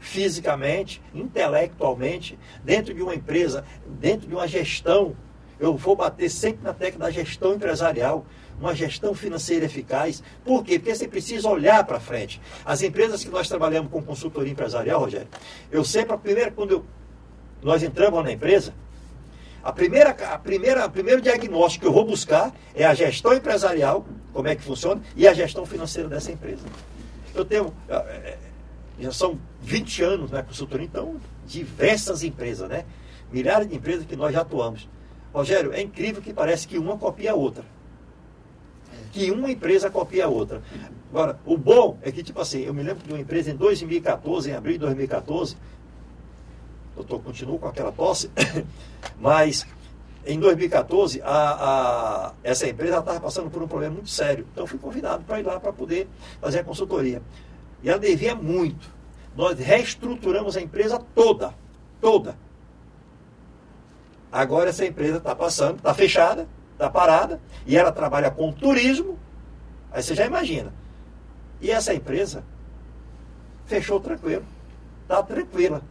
fisicamente, 0.00 1.00
intelectualmente, 1.14 2.36
dentro 2.64 2.92
de 2.92 3.02
uma 3.02 3.14
empresa, 3.14 3.64
dentro 3.86 4.26
de 4.26 4.34
uma 4.34 4.48
gestão 4.48 5.14
eu 5.62 5.76
vou 5.76 5.94
bater 5.94 6.28
sempre 6.28 6.64
na 6.64 6.74
tecla 6.74 7.06
da 7.06 7.10
gestão 7.12 7.54
empresarial, 7.54 8.26
uma 8.58 8.74
gestão 8.74 9.14
financeira 9.14 9.66
eficaz. 9.66 10.20
Por 10.44 10.64
quê? 10.64 10.76
Porque 10.76 10.92
você 10.92 11.06
precisa 11.06 11.48
olhar 11.48 11.84
para 11.84 12.00
frente. 12.00 12.40
As 12.64 12.82
empresas 12.82 13.22
que 13.22 13.30
nós 13.30 13.48
trabalhamos 13.48 13.88
com 13.92 14.02
consultoria 14.02 14.50
empresarial, 14.50 14.98
Rogério, 14.98 15.28
eu 15.70 15.84
sempre, 15.84 16.14
a 16.14 16.18
primeira, 16.18 16.50
quando 16.50 16.72
eu, 16.72 16.84
nós 17.62 17.80
entramos 17.80 18.24
na 18.24 18.32
empresa, 18.32 18.74
a 19.62 19.72
primeira, 19.72 20.10
a 20.10 20.38
primeira, 20.38 20.86
o 20.86 20.90
primeiro 20.90 21.20
diagnóstico 21.20 21.84
que 21.84 21.88
eu 21.88 21.92
vou 21.92 22.04
buscar 22.04 22.52
é 22.74 22.84
a 22.84 22.94
gestão 22.94 23.32
empresarial, 23.32 24.04
como 24.32 24.48
é 24.48 24.56
que 24.56 24.62
funciona, 24.62 25.00
e 25.14 25.28
a 25.28 25.32
gestão 25.32 25.64
financeira 25.64 26.08
dessa 26.08 26.32
empresa. 26.32 26.64
Eu 27.34 27.44
tenho, 27.44 27.72
é, 27.88 27.94
é, 27.94 28.38
já 28.98 29.12
são 29.12 29.38
20 29.62 30.02
anos 30.02 30.30
na 30.30 30.42
consultoria, 30.42 30.84
então, 30.84 31.16
diversas 31.46 32.24
empresas, 32.24 32.68
né? 32.68 32.84
Milhares 33.30 33.68
de 33.68 33.76
empresas 33.76 34.04
que 34.04 34.16
nós 34.16 34.32
já 34.32 34.40
atuamos. 34.40 34.88
Rogério, 35.32 35.72
é 35.72 35.80
incrível 35.80 36.20
que 36.20 36.32
parece 36.32 36.66
que 36.66 36.76
uma 36.76 36.98
copia 36.98 37.32
a 37.32 37.34
outra. 37.34 37.64
Que 39.12 39.30
uma 39.30 39.50
empresa 39.50 39.90
copia 39.90 40.24
a 40.24 40.28
outra. 40.28 40.62
Agora, 41.10 41.38
o 41.46 41.56
bom 41.56 41.98
é 42.02 42.10
que, 42.10 42.22
tipo 42.22 42.40
assim, 42.40 42.62
eu 42.62 42.74
me 42.74 42.82
lembro 42.82 43.04
de 43.04 43.12
uma 43.12 43.20
empresa 43.20 43.50
em 43.50 43.56
2014, 43.56 44.50
em 44.50 44.54
abril 44.54 44.74
de 44.74 44.80
2014, 44.80 45.56
doutor, 46.94 47.22
continuo 47.22 47.58
com 47.58 47.66
aquela 47.66 47.92
tosse, 47.92 48.30
mas 49.18 49.66
em 50.24 50.38
2014, 50.38 51.20
a, 51.22 51.26
a, 51.26 52.32
essa 52.44 52.68
empresa 52.68 52.98
estava 52.98 53.20
passando 53.20 53.50
por 53.50 53.62
um 53.62 53.66
problema 53.66 53.94
muito 53.94 54.10
sério. 54.10 54.46
Então, 54.52 54.66
fui 54.66 54.78
convidado 54.78 55.24
para 55.24 55.40
ir 55.40 55.42
lá 55.42 55.58
para 55.58 55.72
poder 55.72 56.08
fazer 56.40 56.60
a 56.60 56.64
consultoria. 56.64 57.20
E 57.82 57.90
ela 57.90 57.98
devia 57.98 58.34
muito. 58.34 58.88
Nós 59.34 59.58
reestruturamos 59.58 60.56
a 60.56 60.60
empresa 60.60 61.02
toda, 61.14 61.52
toda. 62.00 62.36
Agora 64.30 64.70
essa 64.70 64.86
empresa 64.86 65.18
está 65.18 65.34
passando, 65.34 65.78
está 65.78 65.92
fechada, 65.92 66.46
está 66.72 66.88
parada, 66.88 67.40
e 67.66 67.76
ela 67.76 67.90
trabalha 67.90 68.30
com 68.30 68.52
turismo. 68.52 69.18
Aí 69.90 70.02
você 70.02 70.14
já 70.14 70.24
imagina. 70.24 70.72
E 71.60 71.70
essa 71.70 71.92
empresa 71.92 72.44
fechou 73.66 73.98
tranquilo. 73.98 74.44
Está 75.02 75.22
tranquila. 75.22 75.82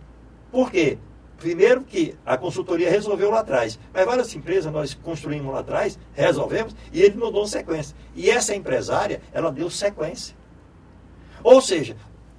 Por 0.51 0.69
quê? 0.69 0.97
Primeiro 1.37 1.81
que 1.81 2.15
a 2.23 2.37
consultoria 2.37 2.89
resolveu 2.89 3.31
lá 3.31 3.39
atrás. 3.39 3.79
Mas 3.93 4.05
várias 4.05 4.35
empresas 4.35 4.71
nós 4.71 4.93
construímos 4.93 5.51
lá 5.51 5.61
atrás, 5.61 5.97
resolvemos, 6.13 6.75
e 6.93 7.01
ele 7.01 7.15
deu 7.15 7.47
sequência. 7.47 7.95
E 8.15 8.29
essa 8.29 8.55
empresária, 8.55 9.21
ela 9.33 9.51
deu 9.51 9.69
sequência. 9.69 10.35
Ou 11.43 11.59
seja, 11.61 11.95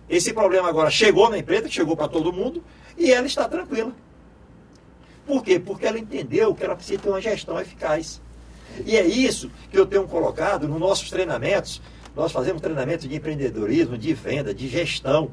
esse 0.09 0.33
problema 0.33 0.69
agora 0.69 0.91
chegou 0.91 1.29
na 1.29 1.39
empresa, 1.39 1.69
chegou 1.69 1.97
para 1.97 2.07
todo 2.07 2.33
mundo, 2.33 2.63
e 2.97 3.11
ela 3.11 3.27
está 3.27 3.49
tranquila. 3.49 3.93
Por 5.27 5.43
quê? 5.43 5.59
Porque 5.59 5.87
ela 5.87 5.99
entendeu 5.99 6.55
que 6.55 6.63
ela 6.63 6.77
precisa 6.77 7.01
ter 7.01 7.09
uma 7.09 7.21
gestão 7.21 7.59
eficaz. 7.59 8.21
E 8.87 8.97
é 8.97 9.05
isso 9.05 9.51
que 9.71 9.79
eu 9.79 9.87
tenho 9.87 10.07
colocado 10.07 10.69
nos 10.69 10.79
nossos 10.79 11.11
treinamentos. 11.11 11.81
Nós 12.15 12.31
fazemos 12.31 12.61
treinamento 12.61 13.09
de 13.09 13.17
empreendedorismo, 13.17 13.97
de 13.97 14.13
venda, 14.15 14.55
de 14.55 14.69
gestão. 14.69 15.31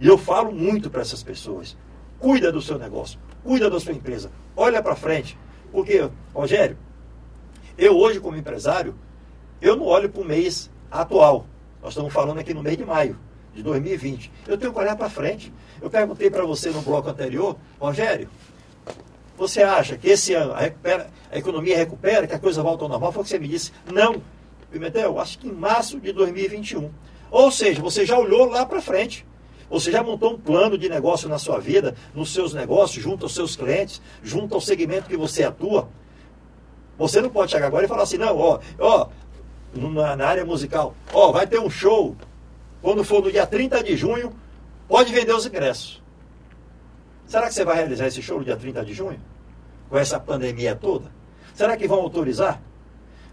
E 0.00 0.06
eu 0.06 0.16
falo 0.16 0.52
muito 0.52 0.90
para 0.90 1.02
essas 1.02 1.22
pessoas. 1.22 1.76
Cuida 2.22 2.52
do 2.52 2.62
seu 2.62 2.78
negócio, 2.78 3.18
cuida 3.42 3.68
da 3.68 3.80
sua 3.80 3.92
empresa, 3.92 4.30
olha 4.56 4.80
para 4.80 4.94
frente. 4.94 5.36
Porque, 5.72 6.08
Rogério, 6.32 6.78
eu 7.76 7.98
hoje 7.98 8.20
como 8.20 8.36
empresário, 8.36 8.94
eu 9.60 9.74
não 9.74 9.86
olho 9.86 10.08
para 10.08 10.22
o 10.22 10.24
mês 10.24 10.70
atual. 10.88 11.46
Nós 11.82 11.94
estamos 11.94 12.12
falando 12.12 12.38
aqui 12.38 12.54
no 12.54 12.62
mês 12.62 12.76
de 12.76 12.84
maio 12.84 13.18
de 13.52 13.60
2020. 13.60 14.30
Eu 14.46 14.56
tenho 14.56 14.72
que 14.72 14.78
olhar 14.78 14.94
para 14.94 15.10
frente. 15.10 15.52
Eu 15.80 15.90
perguntei 15.90 16.30
para 16.30 16.44
você 16.44 16.70
no 16.70 16.80
bloco 16.80 17.10
anterior, 17.10 17.56
Rogério, 17.80 18.28
você 19.36 19.60
acha 19.64 19.98
que 19.98 20.08
esse 20.08 20.32
ano 20.32 20.52
a, 20.52 20.60
recupera, 20.60 21.10
a, 21.28 21.36
economia 21.36 21.76
recupera, 21.76 22.28
que 22.28 22.34
a 22.34 22.38
coisa 22.38 22.62
volta 22.62 22.84
ao 22.84 22.88
normal? 22.88 23.10
Foi 23.10 23.22
o 23.22 23.24
que 23.24 23.30
você 23.30 23.38
me 23.40 23.48
disse. 23.48 23.72
Não. 23.92 24.22
Pimentel, 24.70 25.18
acho 25.18 25.40
que 25.40 25.48
em 25.48 25.52
março 25.52 25.98
de 25.98 26.12
2021. 26.12 26.88
Ou 27.32 27.50
seja, 27.50 27.82
você 27.82 28.06
já 28.06 28.16
olhou 28.16 28.48
lá 28.48 28.64
para 28.64 28.80
frente. 28.80 29.26
Você 29.72 29.90
já 29.90 30.02
montou 30.02 30.34
um 30.34 30.38
plano 30.38 30.76
de 30.76 30.86
negócio 30.86 31.30
na 31.30 31.38
sua 31.38 31.58
vida, 31.58 31.94
nos 32.14 32.30
seus 32.34 32.52
negócios, 32.52 33.02
junto 33.02 33.24
aos 33.24 33.34
seus 33.34 33.56
clientes, 33.56 34.02
junto 34.22 34.54
ao 34.54 34.60
segmento 34.60 35.08
que 35.08 35.16
você 35.16 35.44
atua. 35.44 35.88
Você 36.98 37.22
não 37.22 37.30
pode 37.30 37.52
chegar 37.52 37.68
agora 37.68 37.86
e 37.86 37.88
falar 37.88 38.02
assim, 38.02 38.18
não, 38.18 38.36
ó, 38.36 38.60
ó, 38.78 39.08
na, 39.74 40.26
área 40.26 40.44
musical, 40.44 40.94
ó, 41.10 41.32
vai 41.32 41.46
ter 41.46 41.58
um 41.58 41.70
show 41.70 42.14
quando 42.82 43.02
for 43.02 43.22
no 43.22 43.32
dia 43.32 43.46
30 43.46 43.82
de 43.82 43.96
junho, 43.96 44.34
pode 44.86 45.10
vender 45.10 45.32
os 45.32 45.46
ingressos. 45.46 46.02
Será 47.26 47.48
que 47.48 47.54
você 47.54 47.64
vai 47.64 47.76
realizar 47.76 48.08
esse 48.08 48.20
show 48.20 48.38
no 48.38 48.44
dia 48.44 48.56
30 48.56 48.84
de 48.84 48.92
junho? 48.92 49.20
Com 49.88 49.96
essa 49.96 50.20
pandemia 50.20 50.76
toda? 50.76 51.10
Será 51.54 51.78
que 51.78 51.88
vão 51.88 52.00
autorizar? 52.00 52.60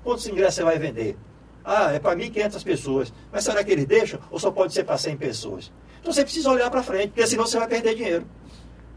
Quantos 0.05 0.25
ingressos 0.25 0.55
você 0.55 0.63
vai 0.63 0.79
vender? 0.79 1.17
Ah, 1.65 1.91
é 1.91 1.99
para 1.99 2.17
1.500 2.17 2.63
pessoas. 2.63 3.13
Mas 3.29 3.43
será 3.43 3.61
que 3.61 3.71
eles 3.73 3.85
deixam 3.85 4.21
ou 4.31 4.39
só 4.39 4.49
pode 4.49 4.73
ser 4.73 4.85
para 4.85 4.97
100 4.97 5.17
pessoas? 5.17 5.69
Então 5.99 6.13
você 6.13 6.23
precisa 6.23 6.49
olhar 6.49 6.69
para 6.69 6.83
frente, 6.83 7.09
porque 7.09 7.27
senão 7.27 7.45
você 7.45 7.57
vai 7.59 7.67
perder 7.67 7.95
dinheiro. 7.95 8.25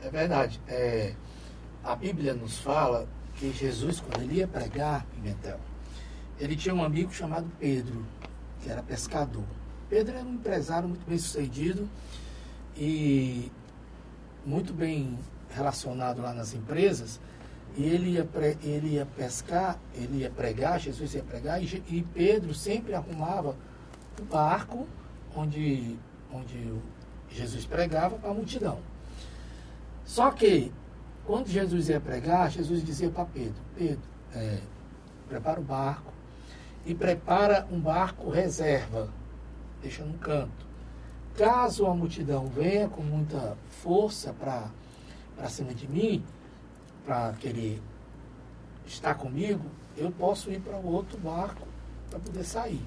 É 0.03 0.09
verdade. 0.09 0.61
É, 0.69 1.15
a 1.83 1.95
Bíblia 1.97 2.35
nos 2.35 2.59
fala 2.59 3.09
que 3.37 3.53
Jesus, 3.53 4.01
quando 4.01 4.23
ele 4.23 4.37
ia 4.37 4.49
pregar, 4.49 5.05
Pimentel, 5.07 5.59
ele 6.39 6.57
tinha 6.57 6.75
um 6.75 6.83
amigo 6.83 7.13
chamado 7.13 7.51
Pedro, 7.59 8.05
que 8.63 8.71
era 8.71 8.83
pescador. 8.83 9.45
Pedro 9.89 10.17
era 10.17 10.25
um 10.25 10.35
empresário 10.35 10.89
muito 10.89 11.07
bem 11.07 11.19
sucedido 11.19 11.89
e 12.77 13.51
muito 14.45 14.73
bem 14.73 15.19
relacionado 15.51 16.23
lá 16.23 16.33
nas 16.33 16.55
empresas. 16.55 17.21
E 17.77 17.85
ele 17.85 18.11
ia, 18.11 18.25
pre, 18.25 18.57
ele 18.63 18.95
ia 18.95 19.07
pescar, 19.07 19.79
ele 19.95 20.19
ia 20.19 20.31
pregar, 20.31 20.79
Jesus 20.79 21.15
ia 21.15 21.23
pregar, 21.23 21.63
e, 21.63 21.83
e 21.89 22.03
Pedro 22.15 22.55
sempre 22.55 22.95
arrumava 22.95 23.57
o 24.21 24.25
barco 24.25 24.87
onde, 25.35 25.97
onde 26.33 26.73
Jesus 27.31 27.65
pregava 27.65 28.17
para 28.17 28.31
a 28.31 28.35
multidão. 28.35 28.81
Só 30.05 30.31
que, 30.31 30.73
quando 31.25 31.49
Jesus 31.49 31.89
ia 31.89 32.01
pregar, 32.01 32.51
Jesus 32.51 32.85
dizia 32.85 33.11
para 33.11 33.25
Pedro: 33.27 33.63
Pedro, 33.77 34.03
é, 34.35 34.59
prepara 35.29 35.61
o 35.61 35.65
barco 35.65 36.13
e 36.85 36.95
prepara 36.95 37.67
um 37.71 37.79
barco 37.81 38.29
reserva 38.31 39.09
deixa 39.83 40.05
num 40.05 40.17
canto. 40.17 40.67
Caso 41.35 41.87
a 41.87 41.95
multidão 41.95 42.47
venha 42.47 42.89
com 42.89 43.03
muita 43.03 43.57
força 43.83 44.33
para 44.33 45.49
cima 45.49 45.75
de 45.75 45.89
mim, 45.89 46.25
para 47.05 47.33
querer 47.35 47.83
estar 48.87 49.15
comigo, 49.15 49.65
eu 49.97 50.11
posso 50.13 50.51
ir 50.51 50.61
para 50.61 50.77
o 50.77 50.93
outro 50.93 51.19
barco 51.19 51.67
para 52.09 52.19
poder 52.21 52.45
sair. 52.45 52.83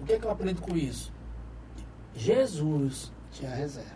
O 0.00 0.04
que, 0.04 0.12
é 0.12 0.18
que 0.18 0.24
eu 0.24 0.30
aprendo 0.30 0.60
com 0.60 0.76
isso? 0.76 1.10
Jesus 2.16 3.12
tinha 3.30 3.50
reserva. 3.50 3.90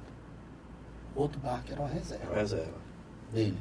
O 1.14 1.22
outro 1.22 1.40
barco 1.40 1.72
era 1.72 1.80
uma 1.80 1.88
reserva. 1.88 2.34
Reserva. 2.34 2.78
Dele. 3.32 3.58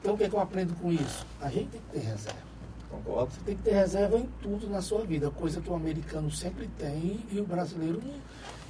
Então 0.00 0.14
o 0.14 0.18
que, 0.18 0.24
é 0.24 0.28
que 0.28 0.34
eu 0.34 0.40
aprendo 0.40 0.74
com 0.74 0.92
isso? 0.92 1.26
A 1.40 1.48
gente 1.48 1.70
tem 1.70 1.80
que 1.80 2.00
ter 2.00 2.06
reserva. 2.06 2.52
Concordo. 2.90 3.32
Você 3.32 3.40
tem 3.44 3.56
que 3.56 3.62
ter 3.62 3.72
reserva 3.72 4.18
em 4.18 4.28
tudo 4.42 4.68
na 4.68 4.82
sua 4.82 5.04
vida, 5.04 5.30
coisa 5.30 5.60
que 5.60 5.70
o 5.70 5.74
americano 5.74 6.30
sempre 6.30 6.68
tem 6.78 7.20
e 7.30 7.40
o 7.40 7.44
brasileiro 7.44 8.00
não. 8.04 8.20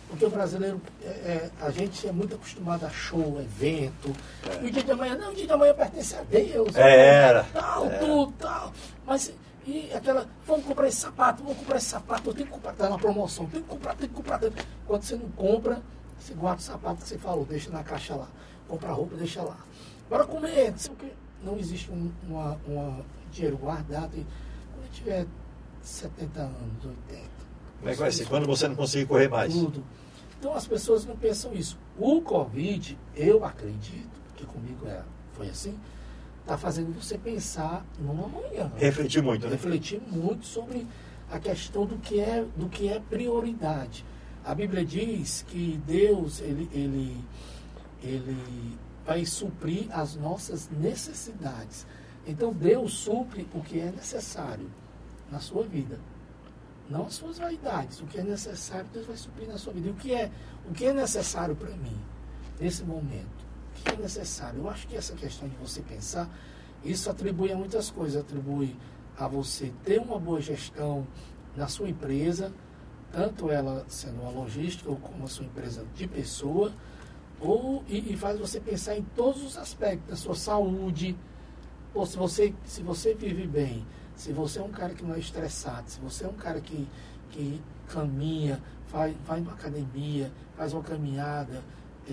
Porque 0.08 0.26
o 0.26 0.30
brasileiro, 0.30 0.80
é, 1.02 1.06
é, 1.06 1.50
a 1.58 1.70
gente 1.70 2.06
é 2.06 2.12
muito 2.12 2.34
acostumado 2.34 2.84
a 2.84 2.90
show, 2.90 3.40
evento. 3.40 4.14
É. 4.46 4.62
E 4.62 4.66
o 4.66 4.70
dia 4.70 4.82
de 4.82 4.90
amanhã, 4.90 5.16
não, 5.16 5.30
o 5.30 5.34
dia 5.34 5.46
de 5.46 5.52
amanhã 5.52 5.72
pertence 5.72 6.14
a 6.14 6.22
Deus. 6.22 6.76
É, 6.76 7.06
era. 7.06 7.44
Tal, 7.44 7.86
era. 7.86 7.98
tudo, 7.98 8.32
tal. 8.38 8.72
Mas, 9.06 9.32
e 9.64 9.92
aquela, 9.92 10.28
vamos 10.46 10.66
comprar 10.66 10.88
esse 10.88 10.98
sapato, 10.98 11.42
vamos 11.42 11.58
comprar 11.58 11.76
esse 11.76 11.86
sapato, 11.86 12.30
eu 12.30 12.34
tenho 12.34 12.46
que 12.46 12.52
comprar, 12.52 12.72
tá 12.72 12.88
na 12.88 12.98
promoção, 12.98 13.46
tem 13.46 13.62
que 13.62 13.68
comprar, 13.68 13.94
tem 13.94 14.08
que 14.08 14.14
comprar. 14.14 14.38
Que... 14.40 14.50
Quando 14.86 15.02
você 15.02 15.16
não 15.16 15.28
compra, 15.30 15.82
você 16.18 16.34
guarda 16.34 16.60
o 16.60 16.64
sapato 16.64 17.02
que 17.02 17.08
você 17.08 17.18
falou, 17.18 17.44
deixa 17.44 17.70
na 17.70 17.84
caixa 17.84 18.14
lá. 18.14 18.28
Compra 18.66 18.92
roupa, 18.92 19.16
deixa 19.16 19.42
lá. 19.42 19.58
Bora 20.08 20.24
comer, 20.24 20.72
não 20.72 20.78
sei 20.78 20.92
o 20.92 20.96
quê. 20.96 21.12
Não 21.44 21.56
existe 21.58 21.90
um, 21.90 22.10
uma, 22.28 22.58
uma 22.66 23.04
dinheiro 23.30 23.56
guardado. 23.56 24.16
E 24.16 24.26
quando 24.74 24.90
tiver 24.92 25.26
70 25.82 26.40
anos, 26.40 26.84
80. 26.84 27.22
Como 27.78 27.90
é 27.90 27.92
que 27.92 28.00
vai 28.00 28.12
ser? 28.12 28.26
Quando 28.26 28.46
você 28.46 28.68
não 28.68 28.76
conseguir 28.76 29.06
correr 29.06 29.28
mais? 29.28 29.52
Tudo. 29.52 29.84
Então 30.38 30.54
as 30.54 30.66
pessoas 30.66 31.04
não 31.04 31.16
pensam 31.16 31.52
isso. 31.54 31.78
O 31.98 32.20
Covid, 32.20 32.98
eu 33.14 33.44
acredito, 33.44 34.20
que 34.36 34.44
comigo 34.44 34.86
é, 34.86 35.02
foi 35.34 35.48
assim, 35.48 35.78
está 36.42 36.58
fazendo 36.58 36.92
você 36.92 37.16
pensar 37.16 37.84
no 37.98 38.10
amanhã. 38.10 38.70
Refletir 38.76 39.22
muito, 39.22 39.46
né? 39.46 39.52
Refletir 39.52 40.00
muito 40.10 40.44
sobre 40.44 40.86
a 41.30 41.38
questão 41.38 41.86
do 41.86 41.96
que 41.98 42.20
é, 42.20 42.44
do 42.56 42.68
que 42.68 42.88
é 42.88 43.00
prioridade. 43.00 44.04
A 44.44 44.54
Bíblia 44.54 44.84
diz 44.84 45.44
que 45.48 45.80
Deus, 45.86 46.40
ele, 46.40 46.68
ele, 46.72 47.24
ele 48.02 48.78
vai 49.06 49.24
suprir 49.24 49.86
as 49.90 50.16
nossas 50.16 50.68
necessidades. 50.68 51.86
Então 52.26 52.52
Deus 52.52 52.92
supre 52.92 53.48
o 53.54 53.60
que 53.60 53.80
é 53.80 53.90
necessário 53.90 54.68
na 55.30 55.38
sua 55.38 55.62
vida. 55.62 55.98
Não 56.90 57.06
as 57.06 57.14
suas 57.14 57.38
vaidades. 57.38 58.00
O 58.00 58.06
que 58.06 58.18
é 58.18 58.22
necessário, 58.22 58.86
Deus 58.92 59.06
vai 59.06 59.16
suprir 59.16 59.48
na 59.48 59.56
sua 59.56 59.72
vida. 59.72 59.88
E 59.88 59.90
o 59.90 59.94
que 59.94 60.12
é, 60.12 60.30
o 60.68 60.72
que 60.72 60.86
é 60.86 60.92
necessário 60.92 61.54
para 61.54 61.70
mim 61.76 61.98
nesse 62.60 62.84
momento? 62.84 63.41
Que 63.74 63.90
é 63.90 63.96
necessário? 63.96 64.60
Eu 64.60 64.70
acho 64.70 64.86
que 64.86 64.96
essa 64.96 65.14
questão 65.14 65.48
de 65.48 65.56
você 65.56 65.80
pensar, 65.80 66.28
isso 66.84 67.10
atribui 67.10 67.52
a 67.52 67.56
muitas 67.56 67.90
coisas. 67.90 68.20
Atribui 68.20 68.76
a 69.18 69.26
você 69.26 69.72
ter 69.84 70.00
uma 70.00 70.18
boa 70.18 70.40
gestão 70.40 71.06
na 71.56 71.68
sua 71.68 71.88
empresa, 71.88 72.52
tanto 73.12 73.50
ela 73.50 73.84
sendo 73.88 74.22
uma 74.22 74.30
logística 74.30 74.88
ou 74.88 74.96
como 74.96 75.24
a 75.24 75.28
sua 75.28 75.44
empresa 75.44 75.84
de 75.94 76.06
pessoa, 76.06 76.72
ou, 77.40 77.82
e, 77.88 78.12
e 78.12 78.16
faz 78.16 78.38
você 78.38 78.58
pensar 78.60 78.96
em 78.96 79.02
todos 79.14 79.42
os 79.42 79.58
aspectos 79.58 80.08
da 80.08 80.16
sua 80.16 80.34
saúde, 80.34 81.16
Pô, 81.92 82.06
se 82.06 82.16
você, 82.16 82.54
se 82.64 82.82
você 82.82 83.12
vive 83.12 83.46
bem, 83.46 83.86
se 84.16 84.32
você 84.32 84.58
é 84.58 84.62
um 84.62 84.70
cara 84.70 84.94
que 84.94 85.04
não 85.04 85.14
é 85.14 85.18
estressado, 85.18 85.90
se 85.90 86.00
você 86.00 86.24
é 86.24 86.28
um 86.28 86.32
cara 86.34 86.58
que, 86.58 86.88
que 87.28 87.60
caminha, 87.86 88.62
vai, 88.88 89.14
vai 89.26 89.42
uma 89.42 89.52
academia, 89.52 90.32
faz 90.56 90.72
uma 90.72 90.82
caminhada, 90.82 91.62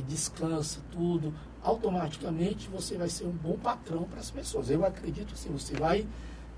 descansa, 0.06 0.82
tudo, 0.92 1.34
automaticamente 1.64 2.70
você 2.70 2.98
vai 2.98 3.10
ser 3.10 3.26
um 3.26 3.32
bom 3.32 3.58
patrão 3.58 4.04
para 4.04 4.20
as 4.20 4.32
pessoas. 4.32 4.70
Eu 4.70 4.86
acredito 4.86 5.34
assim, 5.34 5.50
você 5.50 5.76
vai 5.76 6.08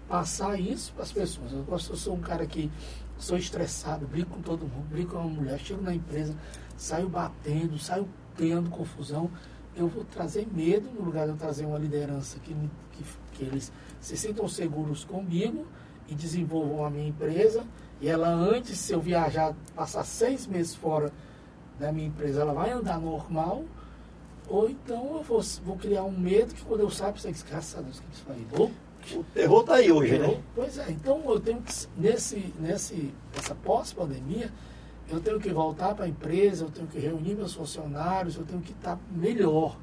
passar 0.08 0.60
isso 0.60 0.94
para 0.94 1.04
as 1.04 1.12
pessoas. 1.12 1.52
Eu, 1.52 1.66
eu 1.70 1.80
sou 1.80 2.16
um 2.16 2.22
cara 2.22 2.46
que 2.46 2.72
sou 3.18 3.38
estressado, 3.38 4.08
brigo 4.08 4.30
com 4.30 4.42
todo 4.42 4.62
mundo, 4.62 4.88
brigo 4.90 5.12
com 5.12 5.18
uma 5.18 5.30
mulher, 5.30 5.60
chego 5.60 5.82
na 5.82 5.94
empresa, 5.94 6.36
saio 6.76 7.08
batendo, 7.08 7.78
saio 7.78 8.08
criando 8.36 8.70
confusão 8.70 9.30
eu 9.76 9.88
vou 9.88 10.04
trazer 10.04 10.48
medo 10.52 10.90
no 10.92 11.06
lugar 11.06 11.26
de 11.26 11.32
eu 11.32 11.38
trazer 11.38 11.66
uma 11.66 11.78
liderança 11.78 12.40
que, 12.40 12.54
que, 12.92 13.04
que 13.34 13.44
eles 13.44 13.72
se 14.00 14.18
sintam 14.18 14.48
seguros 14.48 15.04
comigo 15.06 15.66
e 16.08 16.16
desenvolvam 16.16 16.86
a 16.86 16.90
minha 16.90 17.08
empresa. 17.08 17.64
E 18.02 18.08
ela, 18.08 18.28
antes, 18.28 18.78
se 18.78 18.94
eu 18.94 19.00
viajar, 19.00 19.56
passar 19.76 20.04
seis 20.04 20.46
meses 20.46 20.76
fora 20.76 21.12
da 21.80 21.92
minha 21.92 22.08
empresa, 22.08 22.42
ela 22.42 22.54
vai 22.54 22.72
andar 22.72 23.00
normal. 23.00 23.64
Ou 24.52 24.70
então 24.70 25.16
eu 25.16 25.24
vou, 25.24 25.42
vou 25.64 25.78
criar 25.78 26.04
um 26.04 26.12
medo 26.12 26.54
que 26.54 26.62
quando 26.64 26.82
eu 26.82 26.90
saio, 26.90 27.18
você 27.18 27.32
diz, 27.32 27.42
graças 27.42 27.80
a 27.80 27.82
Deus 27.82 28.02
que 28.02 28.06
isso 28.14 28.26
aí. 28.30 28.46
O 29.16 29.24
terror 29.34 29.62
está 29.62 29.76
aí 29.76 29.90
hoje, 29.90 30.20
né? 30.20 30.44
Pois 30.54 30.78
é, 30.78 30.92
então 30.92 31.22
eu 31.26 31.40
tenho 31.40 31.62
que, 31.62 31.74
nesse, 31.98 32.54
nesse, 32.60 33.14
nessa 33.34 33.56
pós-pandemia, 33.56 34.52
eu 35.10 35.22
tenho 35.22 35.40
que 35.40 35.50
voltar 35.54 35.96
para 35.96 36.04
a 36.04 36.08
empresa, 36.08 36.66
eu 36.66 36.70
tenho 36.70 36.86
que 36.86 37.00
reunir 37.00 37.34
meus 37.34 37.54
funcionários, 37.54 38.36
eu 38.36 38.44
tenho 38.44 38.60
que 38.62 38.74
estar 38.74 39.00
melhor. 39.10 39.78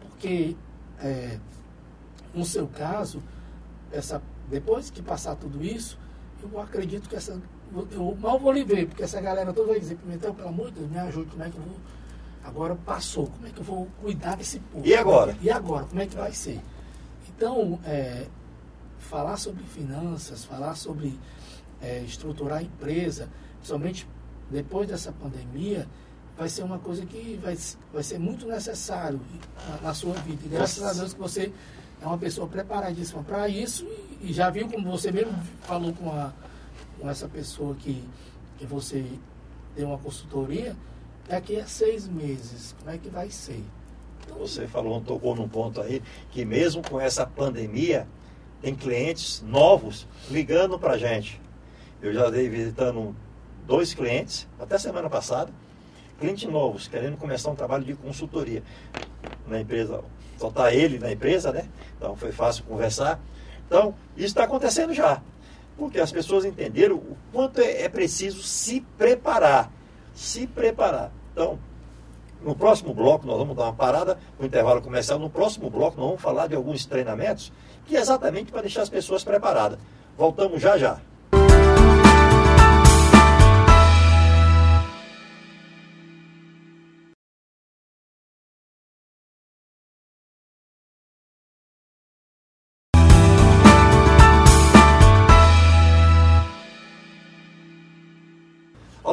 Porque, 0.00 0.54
é, 1.00 1.36
no 2.32 2.44
seu 2.44 2.68
caso, 2.68 3.20
essa, 3.90 4.22
depois 4.48 4.90
que 4.90 5.02
passar 5.02 5.34
tudo 5.34 5.62
isso, 5.64 5.98
eu 6.40 6.60
acredito 6.60 7.08
que 7.08 7.16
essa. 7.16 7.40
Eu 7.90 8.16
mal 8.20 8.38
vou 8.38 8.52
lhe 8.52 8.62
ver, 8.62 8.86
porque 8.86 9.02
essa 9.02 9.20
galera 9.20 9.52
toda 9.52 9.72
vai 9.72 9.80
dizer, 9.80 9.96
Pimentel, 9.96 10.32
pelo 10.32 10.48
amor 10.48 10.68
de 10.68 10.78
Deus, 10.78 10.90
me 10.90 10.98
ajude, 10.98 11.30
como 11.30 11.42
é 11.42 11.50
que 11.50 11.56
eu 11.56 11.62
vou. 11.64 11.76
Agora 12.48 12.74
passou, 12.74 13.26
como 13.26 13.46
é 13.46 13.50
que 13.50 13.58
eu 13.58 13.64
vou 13.64 13.86
cuidar 14.00 14.36
desse 14.36 14.58
povo? 14.58 14.86
E 14.86 14.94
agora? 14.94 15.36
E 15.42 15.50
agora, 15.50 15.84
como 15.84 16.00
é 16.00 16.06
que 16.06 16.16
vai 16.16 16.32
ser? 16.32 16.58
Então, 17.28 17.78
é, 17.84 18.26
falar 18.98 19.36
sobre 19.36 19.62
finanças, 19.64 20.44
falar 20.44 20.74
sobre 20.74 21.18
é, 21.82 22.00
estruturar 22.00 22.58
a 22.58 22.62
empresa, 22.62 23.28
principalmente 23.58 24.08
depois 24.50 24.88
dessa 24.88 25.12
pandemia, 25.12 25.86
vai 26.38 26.48
ser 26.48 26.62
uma 26.62 26.78
coisa 26.78 27.04
que 27.04 27.38
vai, 27.42 27.56
vai 27.92 28.02
ser 28.02 28.18
muito 28.18 28.46
necessário 28.46 29.20
na, 29.68 29.88
na 29.88 29.94
sua 29.94 30.14
vida. 30.14 30.40
E 30.46 30.48
graças 30.48 30.82
a 30.82 30.94
Deus 30.94 31.12
que 31.12 31.20
você 31.20 31.52
é 32.00 32.06
uma 32.06 32.16
pessoa 32.16 32.48
preparadíssima 32.48 33.22
para 33.24 33.46
isso 33.48 33.84
e, 33.84 34.30
e, 34.30 34.32
já 34.32 34.48
viu 34.48 34.68
como 34.68 34.90
você 34.90 35.12
mesmo 35.12 35.34
falou 35.62 35.92
com, 35.92 36.10
a, 36.10 36.32
com 36.98 37.10
essa 37.10 37.28
pessoa 37.28 37.74
que, 37.74 38.02
que 38.56 38.64
você 38.64 39.04
tem 39.74 39.84
uma 39.84 39.98
consultoria, 39.98 40.74
daqui 41.28 41.60
a 41.60 41.66
seis 41.66 42.08
meses, 42.08 42.74
como 42.78 42.90
é 42.90 42.98
que 42.98 43.08
vai 43.08 43.30
ser? 43.30 43.62
Então, 44.24 44.38
você 44.38 44.66
falou, 44.66 45.00
tocou 45.00 45.34
num 45.34 45.48
ponto 45.48 45.80
aí, 45.80 46.02
que 46.30 46.44
mesmo 46.44 46.82
com 46.82 47.00
essa 47.00 47.26
pandemia, 47.26 48.06
tem 48.60 48.74
clientes 48.74 49.42
novos 49.42 50.06
ligando 50.30 50.78
para 50.78 50.94
a 50.94 50.98
gente. 50.98 51.40
Eu 52.02 52.12
já 52.12 52.28
dei 52.30 52.48
visitando 52.48 53.14
dois 53.66 53.94
clientes, 53.94 54.48
até 54.58 54.78
semana 54.78 55.08
passada, 55.08 55.52
clientes 56.18 56.48
novos, 56.50 56.88
querendo 56.88 57.16
começar 57.16 57.50
um 57.50 57.54
trabalho 57.54 57.84
de 57.84 57.94
consultoria 57.94 58.62
na 59.46 59.60
empresa. 59.60 60.02
Só 60.36 60.48
está 60.48 60.72
ele 60.72 60.98
na 60.98 61.10
empresa, 61.10 61.52
né? 61.52 61.68
Então 61.96 62.16
foi 62.16 62.32
fácil 62.32 62.64
conversar. 62.64 63.20
Então, 63.66 63.94
isso 64.16 64.26
está 64.26 64.44
acontecendo 64.44 64.92
já. 64.94 65.22
Porque 65.76 66.00
as 66.00 66.10
pessoas 66.10 66.44
entenderam 66.44 66.96
o 66.96 67.16
quanto 67.32 67.60
é, 67.60 67.82
é 67.82 67.88
preciso 67.88 68.42
se 68.42 68.80
preparar. 68.96 69.70
Se 70.14 70.46
preparar. 70.46 71.12
Então, 71.38 71.56
no 72.42 72.52
próximo 72.56 72.92
bloco, 72.92 73.24
nós 73.24 73.38
vamos 73.38 73.56
dar 73.56 73.62
uma 73.62 73.72
parada 73.72 74.18
no 74.40 74.44
intervalo 74.44 74.82
comercial. 74.82 75.20
No 75.20 75.30
próximo 75.30 75.70
bloco, 75.70 75.96
nós 75.96 76.06
vamos 76.06 76.20
falar 76.20 76.48
de 76.48 76.56
alguns 76.56 76.84
treinamentos 76.84 77.52
que 77.86 77.96
é 77.96 78.00
exatamente 78.00 78.50
para 78.50 78.62
deixar 78.62 78.82
as 78.82 78.88
pessoas 78.88 79.22
preparadas. 79.22 79.78
Voltamos 80.16 80.60
já 80.60 80.76
já. 80.76 80.98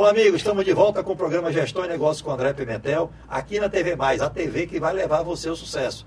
Olá, 0.05 0.11
amigos. 0.11 0.41
Estamos 0.41 0.63
de 0.63 0.71
volta 0.71 1.03
com 1.03 1.13
o 1.13 1.15
programa 1.15 1.51
Gestão 1.51 1.83
e 1.83 1.87
Negócios 1.87 2.21
com 2.21 2.29
André 2.29 2.53
Pimentel, 2.53 3.11
aqui 3.27 3.59
na 3.59 3.67
TV 3.67 3.95
Mais, 3.95 4.21
a 4.21 4.29
TV 4.29 4.67
que 4.67 4.79
vai 4.79 4.93
levar 4.93 5.23
você 5.23 5.49
ao 5.49 5.55
sucesso. 5.55 6.05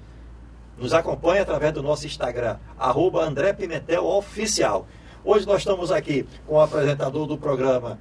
Nos 0.77 0.95
acompanhe 0.95 1.41
através 1.41 1.73
do 1.73 1.83
nosso 1.83 2.07
Instagram, 2.07 2.59
arroba 2.79 3.25
André 3.25 3.53
Pimentel 3.53 4.07
Oficial. 4.07 4.87
Hoje 5.25 5.45
nós 5.49 5.63
estamos 5.63 5.91
aqui 5.91 6.25
com 6.47 6.55
o 6.55 6.61
apresentador 6.61 7.27
do 7.27 7.37
programa, 7.37 7.99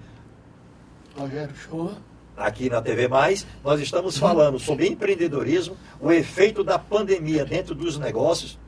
Rogério 1.18 1.56
Shoa. 1.56 1.94
Aqui 2.38 2.70
na 2.70 2.80
TV 2.80 3.08
Mais, 3.08 3.48
nós 3.64 3.82
estamos 3.82 4.20
falando 4.20 4.60
sobre 4.60 4.88
empreendedorismo, 4.88 5.76
o 6.00 6.12
efeito 6.12 6.64
da 6.64 6.78
pandemia 6.78 7.44
dentro 7.44 7.74
dos 7.74 7.98
negócios, 7.98 8.60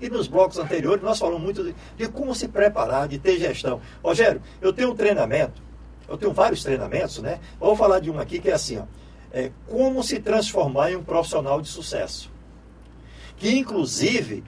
e 0.00 0.08
nos 0.08 0.28
blocos 0.28 0.56
anteriores 0.56 1.02
nós 1.02 1.18
falamos 1.18 1.42
muito 1.42 1.64
de, 1.64 1.74
de, 1.96 2.08
como 2.08 2.32
se 2.32 2.46
preparar, 2.46 3.08
de 3.08 3.18
ter 3.18 3.40
gestão. 3.40 3.80
Rogério, 4.00 4.40
eu 4.60 4.72
tenho 4.72 4.92
um 4.92 4.94
treinamento 4.94 5.66
eu 6.08 6.16
tenho 6.16 6.32
vários 6.32 6.62
treinamentos, 6.62 7.18
né? 7.18 7.38
Vou 7.60 7.76
falar 7.76 8.00
de 8.00 8.10
um 8.10 8.18
aqui 8.18 8.38
que 8.38 8.48
é 8.48 8.54
assim, 8.54 8.78
ó, 8.78 8.84
é, 9.32 9.50
como 9.68 10.02
se 10.02 10.18
transformar 10.18 10.90
em 10.90 10.96
um 10.96 11.04
profissional 11.04 11.60
de 11.60 11.68
sucesso. 11.68 12.30
Que 13.36 13.56
inclusive, 13.56 14.42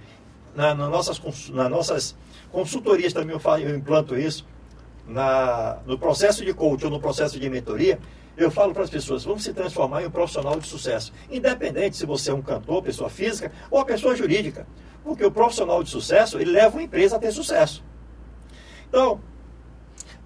na, 0.54 0.74
na 0.74 0.88
nossas, 0.88 1.20
nas 1.50 1.70
nossas 1.70 2.16
consultorias 2.50 3.12
também 3.12 3.34
eu, 3.34 3.40
falo, 3.40 3.62
eu 3.62 3.76
implanto 3.76 4.16
isso, 4.16 4.46
na, 5.06 5.78
no 5.86 5.98
processo 5.98 6.44
de 6.44 6.54
coaching 6.54 6.86
ou 6.86 6.90
no 6.90 7.00
processo 7.00 7.38
de 7.38 7.50
mentoria, 7.50 7.98
eu 8.36 8.50
falo 8.50 8.72
para 8.72 8.84
as 8.84 8.90
pessoas, 8.90 9.24
vamos 9.24 9.42
se 9.42 9.52
transformar 9.52 10.02
em 10.02 10.06
um 10.06 10.10
profissional 10.10 10.58
de 10.58 10.66
sucesso. 10.66 11.12
Independente 11.30 11.96
se 11.96 12.06
você 12.06 12.30
é 12.30 12.34
um 12.34 12.40
cantor, 12.40 12.82
pessoa 12.82 13.10
física 13.10 13.52
ou 13.70 13.80
a 13.80 13.84
pessoa 13.84 14.16
jurídica. 14.16 14.66
Porque 15.04 15.24
o 15.24 15.30
profissional 15.30 15.82
de 15.82 15.90
sucesso, 15.90 16.38
ele 16.38 16.50
leva 16.50 16.76
uma 16.76 16.82
empresa 16.82 17.16
a 17.16 17.18
ter 17.18 17.32
sucesso. 17.32 17.84
Então, 18.88 19.20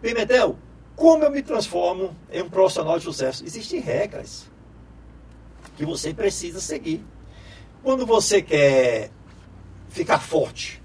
Pimentel, 0.00 0.56
como 0.96 1.24
eu 1.24 1.30
me 1.30 1.42
transformo 1.42 2.16
em 2.30 2.42
um 2.42 2.48
profissional 2.48 2.98
de 2.98 3.04
sucesso? 3.04 3.44
Existem 3.44 3.80
regras 3.80 4.50
que 5.76 5.84
você 5.84 6.14
precisa 6.14 6.60
seguir. 6.60 7.04
Quando 7.82 8.06
você 8.06 8.40
quer 8.40 9.10
ficar 9.88 10.18
forte, 10.18 10.82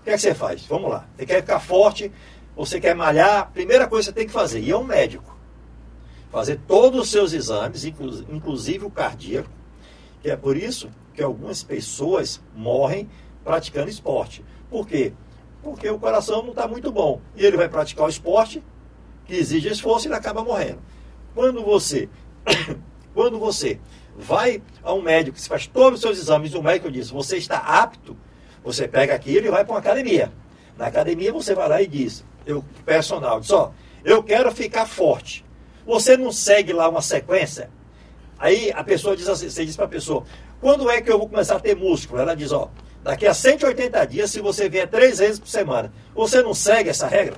o 0.00 0.04
que 0.04 0.10
é 0.10 0.14
que 0.14 0.20
você 0.20 0.34
faz? 0.34 0.64
Vamos 0.66 0.90
lá. 0.90 1.06
Você 1.16 1.26
quer 1.26 1.40
ficar 1.40 1.60
forte, 1.60 2.12
você 2.54 2.80
quer 2.80 2.94
malhar, 2.94 3.50
primeira 3.52 3.86
coisa 3.86 4.10
que 4.10 4.14
você 4.14 4.20
tem 4.20 4.26
que 4.26 4.32
fazer, 4.32 4.60
ir 4.60 4.72
a 4.72 4.78
um 4.78 4.84
médico. 4.84 5.36
Fazer 6.30 6.60
todos 6.66 7.00
os 7.00 7.10
seus 7.10 7.32
exames, 7.32 7.84
inclusive 7.84 8.84
o 8.84 8.90
cardíaco, 8.90 9.50
que 10.22 10.30
é 10.30 10.36
por 10.36 10.56
isso 10.56 10.90
que 11.14 11.22
algumas 11.22 11.62
pessoas 11.62 12.40
morrem 12.54 13.08
praticando 13.44 13.90
esporte. 13.90 14.44
Por 14.70 14.86
quê? 14.86 15.12
Porque 15.62 15.88
o 15.88 15.98
coração 15.98 16.42
não 16.42 16.50
está 16.50 16.66
muito 16.66 16.90
bom. 16.90 17.20
E 17.36 17.44
ele 17.44 17.56
vai 17.56 17.68
praticar 17.68 18.06
o 18.06 18.08
esporte, 18.08 18.62
que 19.26 19.34
exige 19.34 19.68
esforço, 19.68 20.06
ele 20.06 20.14
acaba 20.14 20.44
morrendo. 20.44 20.78
Quando 21.34 21.62
você, 21.62 22.08
quando 23.14 23.38
você 23.38 23.78
vai 24.16 24.62
a 24.82 24.92
um 24.92 25.02
médico 25.02 25.36
que 25.36 25.48
faz 25.48 25.66
todos 25.66 25.94
os 25.94 26.00
seus 26.00 26.18
exames, 26.18 26.54
o 26.54 26.62
médico 26.62 26.90
diz, 26.90 27.10
você 27.10 27.36
está 27.36 27.58
apto, 27.58 28.16
você 28.62 28.86
pega 28.86 29.14
aquilo 29.14 29.46
e 29.46 29.50
vai 29.50 29.64
para 29.64 29.72
uma 29.72 29.80
academia. 29.80 30.32
Na 30.76 30.86
academia 30.86 31.32
você 31.32 31.54
vai 31.54 31.68
lá 31.68 31.82
e 31.82 31.86
diz, 31.86 32.24
o 32.46 32.62
personal 32.84 33.40
diz, 33.40 33.50
ó, 33.50 33.72
eu 34.04 34.22
quero 34.22 34.50
ficar 34.52 34.86
forte. 34.86 35.44
Você 35.86 36.16
não 36.16 36.30
segue 36.30 36.72
lá 36.72 36.88
uma 36.88 37.02
sequência? 37.02 37.70
Aí 38.38 38.72
a 38.74 38.82
pessoa 38.82 39.16
diz 39.16 39.28
assim, 39.28 39.48
você 39.48 39.64
diz 39.64 39.76
para 39.76 39.84
a 39.84 39.88
pessoa, 39.88 40.24
quando 40.60 40.90
é 40.90 41.00
que 41.00 41.10
eu 41.10 41.18
vou 41.18 41.28
começar 41.28 41.56
a 41.56 41.60
ter 41.60 41.76
músculo? 41.76 42.20
Ela 42.20 42.34
diz, 42.34 42.52
ó, 42.52 42.70
daqui 43.02 43.26
a 43.26 43.34
180 43.34 44.04
dias, 44.06 44.30
se 44.30 44.40
você 44.40 44.68
vier 44.68 44.88
três 44.88 45.18
vezes 45.18 45.38
por 45.38 45.48
semana, 45.48 45.92
você 46.14 46.42
não 46.42 46.54
segue 46.54 46.90
essa 46.90 47.06
regra? 47.06 47.36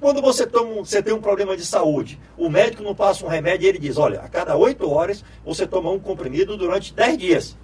Quando 0.00 0.22
você, 0.22 0.46
toma, 0.46 0.76
você 0.76 1.02
tem 1.02 1.12
um 1.12 1.20
problema 1.20 1.54
de 1.54 1.64
saúde, 1.64 2.18
o 2.36 2.48
médico 2.48 2.82
não 2.82 2.94
passa 2.94 3.24
um 3.24 3.28
remédio 3.28 3.66
e 3.66 3.68
ele 3.68 3.78
diz: 3.78 3.98
olha, 3.98 4.20
a 4.20 4.28
cada 4.28 4.56
oito 4.56 4.90
horas 4.90 5.22
você 5.44 5.66
toma 5.66 5.90
um 5.90 6.00
comprimido 6.00 6.56
durante 6.56 6.94
dez 6.94 7.18
dias. 7.18 7.56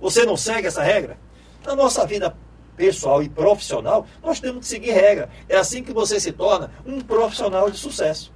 Você 0.00 0.24
não 0.24 0.36
segue 0.36 0.66
essa 0.66 0.82
regra? 0.82 1.18
Na 1.64 1.76
nossa 1.76 2.06
vida 2.06 2.34
pessoal 2.76 3.22
e 3.22 3.28
profissional, 3.28 4.06
nós 4.22 4.40
temos 4.40 4.60
que 4.60 4.66
seguir 4.66 4.92
regra. 4.92 5.28
É 5.48 5.56
assim 5.56 5.82
que 5.82 5.92
você 5.92 6.18
se 6.18 6.32
torna 6.32 6.72
um 6.86 7.00
profissional 7.00 7.70
de 7.70 7.76
sucesso. 7.76 8.32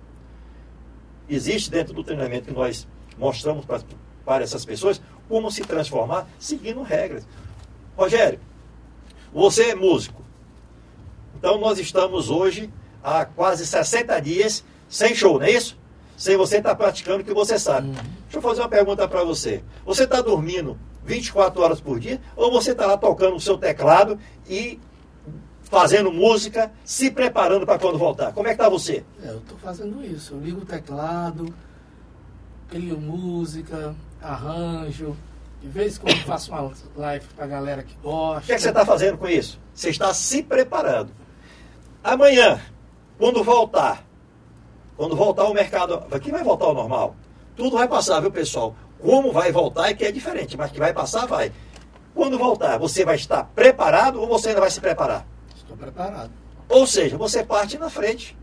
Existe 1.28 1.70
dentro 1.70 1.94
do 1.94 2.04
treinamento 2.04 2.48
que 2.48 2.54
nós 2.54 2.86
mostramos 3.18 3.64
para, 3.64 3.80
para 4.24 4.44
essas 4.44 4.66
pessoas 4.66 5.00
como 5.28 5.50
se 5.50 5.62
transformar 5.62 6.28
seguindo 6.38 6.82
regras. 6.82 7.26
Rogério, 7.96 8.38
você 9.32 9.70
é 9.70 9.74
músico. 9.74 10.22
Então 11.38 11.58
nós 11.58 11.78
estamos 11.78 12.30
hoje 12.30 12.70
há 13.06 13.24
quase 13.24 13.64
60 13.64 14.20
dias 14.20 14.64
sem 14.88 15.14
show, 15.14 15.38
não 15.38 15.46
é 15.46 15.52
isso? 15.52 15.78
Sem 16.16 16.36
você 16.36 16.56
estar 16.56 16.70
tá 16.70 16.74
praticando 16.74 17.22
o 17.22 17.24
que 17.24 17.32
você 17.32 17.56
sabe. 17.56 17.88
Uhum. 17.88 17.94
Deixa 17.94 18.38
eu 18.38 18.42
fazer 18.42 18.60
uma 18.62 18.68
pergunta 18.68 19.06
para 19.06 19.22
você. 19.22 19.62
Você 19.84 20.04
está 20.04 20.20
dormindo 20.20 20.76
24 21.04 21.62
horas 21.62 21.80
por 21.80 22.00
dia 22.00 22.20
ou 22.34 22.50
você 22.50 22.72
está 22.72 22.86
lá 22.86 22.96
tocando 22.98 23.36
o 23.36 23.40
seu 23.40 23.56
teclado 23.56 24.18
e 24.48 24.80
fazendo 25.62 26.10
música, 26.10 26.72
se 26.84 27.10
preparando 27.10 27.64
para 27.64 27.78
quando 27.78 27.98
voltar? 27.98 28.32
Como 28.32 28.48
é 28.48 28.50
que 28.50 28.60
está 28.60 28.68
você? 28.68 29.04
É, 29.22 29.28
eu 29.28 29.38
estou 29.38 29.58
fazendo 29.58 30.04
isso. 30.04 30.34
Eu 30.34 30.40
ligo 30.40 30.62
o 30.62 30.64
teclado, 30.64 31.54
crio 32.68 32.98
música, 32.98 33.94
arranjo. 34.20 35.16
De 35.60 35.68
vez 35.68 35.96
em 35.96 36.00
quando 36.00 36.18
faço 36.24 36.50
uma 36.50 36.72
live 36.96 37.26
para 37.36 37.44
a 37.44 37.48
galera 37.48 37.82
que 37.82 37.96
gosta. 38.02 38.42
O 38.42 38.46
que, 38.46 38.52
é 38.52 38.56
que 38.56 38.62
você 38.62 38.68
está 38.68 38.84
fazendo 38.84 39.18
com 39.18 39.28
isso? 39.28 39.60
Você 39.74 39.90
está 39.90 40.12
se 40.14 40.42
preparando. 40.42 41.10
Amanhã, 42.02 42.60
quando 43.18 43.42
voltar, 43.42 44.04
quando 44.96 45.16
voltar 45.16 45.44
o 45.44 45.54
mercado, 45.54 46.02
aqui 46.10 46.30
vai 46.30 46.42
voltar 46.42 46.66
ao 46.66 46.74
normal. 46.74 47.16
Tudo 47.54 47.76
vai 47.76 47.88
passar, 47.88 48.20
viu, 48.20 48.30
pessoal? 48.30 48.74
Como 49.00 49.32
vai 49.32 49.52
voltar 49.52 49.88
é 49.88 49.94
que 49.94 50.04
é 50.04 50.12
diferente, 50.12 50.56
mas 50.56 50.70
que 50.70 50.78
vai 50.78 50.92
passar, 50.92 51.26
vai. 51.26 51.52
Quando 52.14 52.38
voltar, 52.38 52.78
você 52.78 53.04
vai 53.04 53.16
estar 53.16 53.44
preparado 53.54 54.20
ou 54.20 54.26
você 54.26 54.50
ainda 54.50 54.60
vai 54.60 54.70
se 54.70 54.80
preparar? 54.80 55.26
Estou 55.54 55.76
preparado. 55.76 56.30
Ou 56.68 56.86
seja, 56.86 57.16
você 57.16 57.44
parte 57.44 57.78
na 57.78 57.90
frente. 57.90 58.36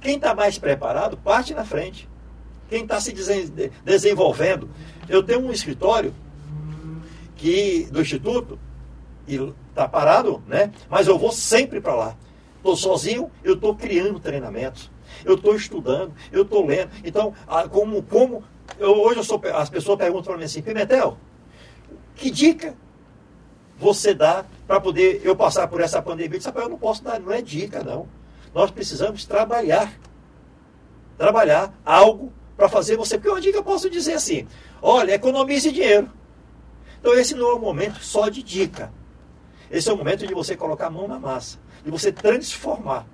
Quem 0.00 0.16
está 0.16 0.34
mais 0.34 0.58
preparado, 0.58 1.16
parte 1.16 1.54
na 1.54 1.64
frente. 1.64 2.08
Quem 2.68 2.82
está 2.82 3.00
se 3.00 3.12
desenvolvendo. 3.84 4.70
Eu 5.08 5.22
tenho 5.22 5.40
um 5.40 5.50
escritório 5.50 6.14
que 7.36 7.88
do 7.90 8.00
Instituto, 8.00 8.58
e 9.26 9.36
está 9.68 9.88
parado, 9.88 10.42
né? 10.46 10.72
Mas 10.88 11.06
eu 11.06 11.18
vou 11.18 11.32
sempre 11.32 11.80
para 11.80 11.94
lá. 11.94 12.16
Estou 12.68 12.76
sozinho, 12.76 13.30
eu 13.42 13.54
estou 13.54 13.74
criando 13.74 14.20
treinamentos. 14.20 14.90
Eu 15.24 15.36
estou 15.36 15.54
estudando, 15.54 16.12
eu 16.30 16.42
estou 16.42 16.66
lendo. 16.66 16.90
Então, 17.02 17.32
como, 17.70 18.02
como 18.02 18.44
eu, 18.78 18.92
hoje 19.00 19.20
eu 19.20 19.24
sou, 19.24 19.40
as 19.54 19.70
pessoas 19.70 19.96
perguntam 19.96 20.24
para 20.24 20.36
mim 20.36 20.44
assim, 20.44 20.60
Pimentel, 20.60 21.16
que 22.14 22.30
dica 22.30 22.76
você 23.78 24.12
dá 24.12 24.44
para 24.66 24.80
poder 24.80 25.22
eu 25.24 25.34
passar 25.34 25.66
por 25.68 25.80
essa 25.80 26.02
pandemia? 26.02 26.34
Eu 26.34 26.38
disse, 26.38 26.50
eu 26.54 26.68
não 26.68 26.76
posso 26.76 27.02
dar, 27.02 27.18
não 27.18 27.32
é 27.32 27.40
dica, 27.40 27.82
não. 27.82 28.06
Nós 28.52 28.70
precisamos 28.70 29.24
trabalhar. 29.24 29.90
Trabalhar 31.16 31.72
algo 31.86 32.32
para 32.56 32.68
fazer 32.68 32.96
você. 32.96 33.16
Porque 33.16 33.30
uma 33.30 33.40
dica 33.40 33.56
eu 33.56 33.64
posso 33.64 33.88
dizer 33.88 34.14
assim, 34.14 34.46
olha, 34.82 35.14
economize 35.14 35.72
dinheiro. 35.72 36.10
Então 37.00 37.14
esse 37.14 37.34
não 37.34 37.50
é 37.50 37.54
o 37.54 37.58
momento 37.58 38.04
só 38.04 38.28
de 38.28 38.42
dica. 38.42 38.92
Esse 39.70 39.88
é 39.88 39.92
o 39.92 39.96
momento 39.96 40.26
de 40.26 40.34
você 40.34 40.56
colocar 40.56 40.88
a 40.88 40.90
mão 40.90 41.08
na 41.08 41.18
massa 41.18 41.58
de 41.84 41.90
você 41.90 42.12
transformar. 42.12 43.06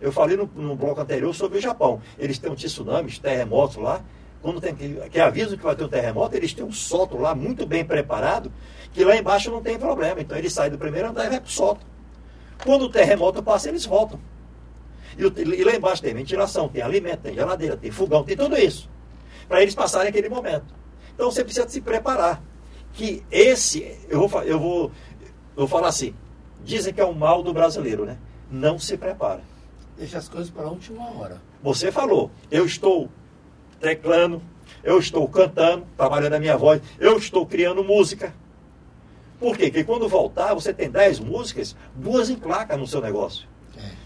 Eu 0.00 0.12
falei 0.12 0.36
no, 0.36 0.46
no 0.54 0.76
bloco 0.76 1.00
anterior 1.00 1.34
sobre 1.34 1.58
o 1.58 1.60
Japão. 1.60 2.00
Eles 2.18 2.38
têm 2.38 2.50
um 2.50 2.54
tsunamis, 2.54 3.18
terremotos 3.18 3.76
lá. 3.76 4.02
Quando 4.42 4.60
tem 4.60 4.74
que, 4.74 4.94
que 5.10 5.18
aviso 5.18 5.56
que 5.56 5.64
vai 5.64 5.74
ter 5.74 5.84
um 5.84 5.88
terremoto, 5.88 6.36
eles 6.36 6.52
têm 6.52 6.64
um 6.64 6.72
sótão 6.72 7.20
lá 7.20 7.34
muito 7.34 7.66
bem 7.66 7.84
preparado, 7.84 8.52
que 8.92 9.02
lá 9.02 9.16
embaixo 9.16 9.50
não 9.50 9.62
tem 9.62 9.78
problema. 9.78 10.20
Então 10.20 10.36
eles 10.36 10.52
saem 10.52 10.70
do 10.70 10.78
primeiro 10.78 11.08
andar 11.08 11.24
e 11.26 11.30
vai 11.30 11.40
para 11.40 11.48
o 11.48 11.50
sótão. 11.50 11.86
Quando 12.62 12.82
o 12.82 12.88
terremoto 12.88 13.42
passa, 13.42 13.68
eles 13.68 13.84
voltam. 13.84 14.20
E, 15.18 15.22
e 15.22 15.64
lá 15.64 15.74
embaixo 15.74 16.02
tem 16.02 16.14
ventilação, 16.14 16.68
tem 16.68 16.82
alimento, 16.82 17.20
tem 17.20 17.34
geladeira, 17.34 17.76
tem 17.76 17.90
fogão, 17.90 18.22
tem 18.22 18.36
tudo 18.36 18.56
isso. 18.56 18.88
Para 19.48 19.62
eles 19.62 19.74
passarem 19.74 20.08
aquele 20.08 20.28
momento. 20.28 20.74
Então 21.14 21.30
você 21.30 21.42
precisa 21.42 21.68
se 21.68 21.80
preparar. 21.80 22.42
Que 22.92 23.22
esse, 23.30 23.96
eu 24.08 24.26
vou, 24.26 24.42
eu 24.42 24.58
vou, 24.58 24.82
eu 24.84 25.66
vou 25.66 25.68
falar 25.68 25.88
assim, 25.88 26.14
dizem 26.66 26.92
que 26.92 27.00
é 27.00 27.04
o 27.04 27.14
mal 27.14 27.42
do 27.42 27.52
brasileiro, 27.54 28.04
né? 28.04 28.18
Não 28.50 28.78
se 28.78 28.96
prepara. 28.96 29.40
Deixa 29.96 30.18
as 30.18 30.28
coisas 30.28 30.50
para 30.50 30.64
a 30.64 30.70
última 30.70 31.08
hora. 31.16 31.40
Você 31.62 31.90
falou, 31.90 32.30
eu 32.50 32.66
estou 32.66 33.08
teclando, 33.80 34.42
eu 34.82 34.98
estou 34.98 35.26
cantando, 35.28 35.86
trabalhando 35.96 36.34
a 36.34 36.40
minha 36.40 36.56
voz, 36.56 36.82
eu 36.98 37.16
estou 37.16 37.46
criando 37.46 37.82
música. 37.82 38.34
Por 39.38 39.56
quê? 39.56 39.66
Porque 39.66 39.84
quando 39.84 40.08
voltar, 40.08 40.52
você 40.54 40.74
tem 40.74 40.90
10 40.90 41.20
músicas, 41.20 41.76
duas 41.94 42.28
em 42.28 42.36
placa 42.36 42.76
no 42.76 42.86
seu 42.86 43.00
negócio. 43.00 43.48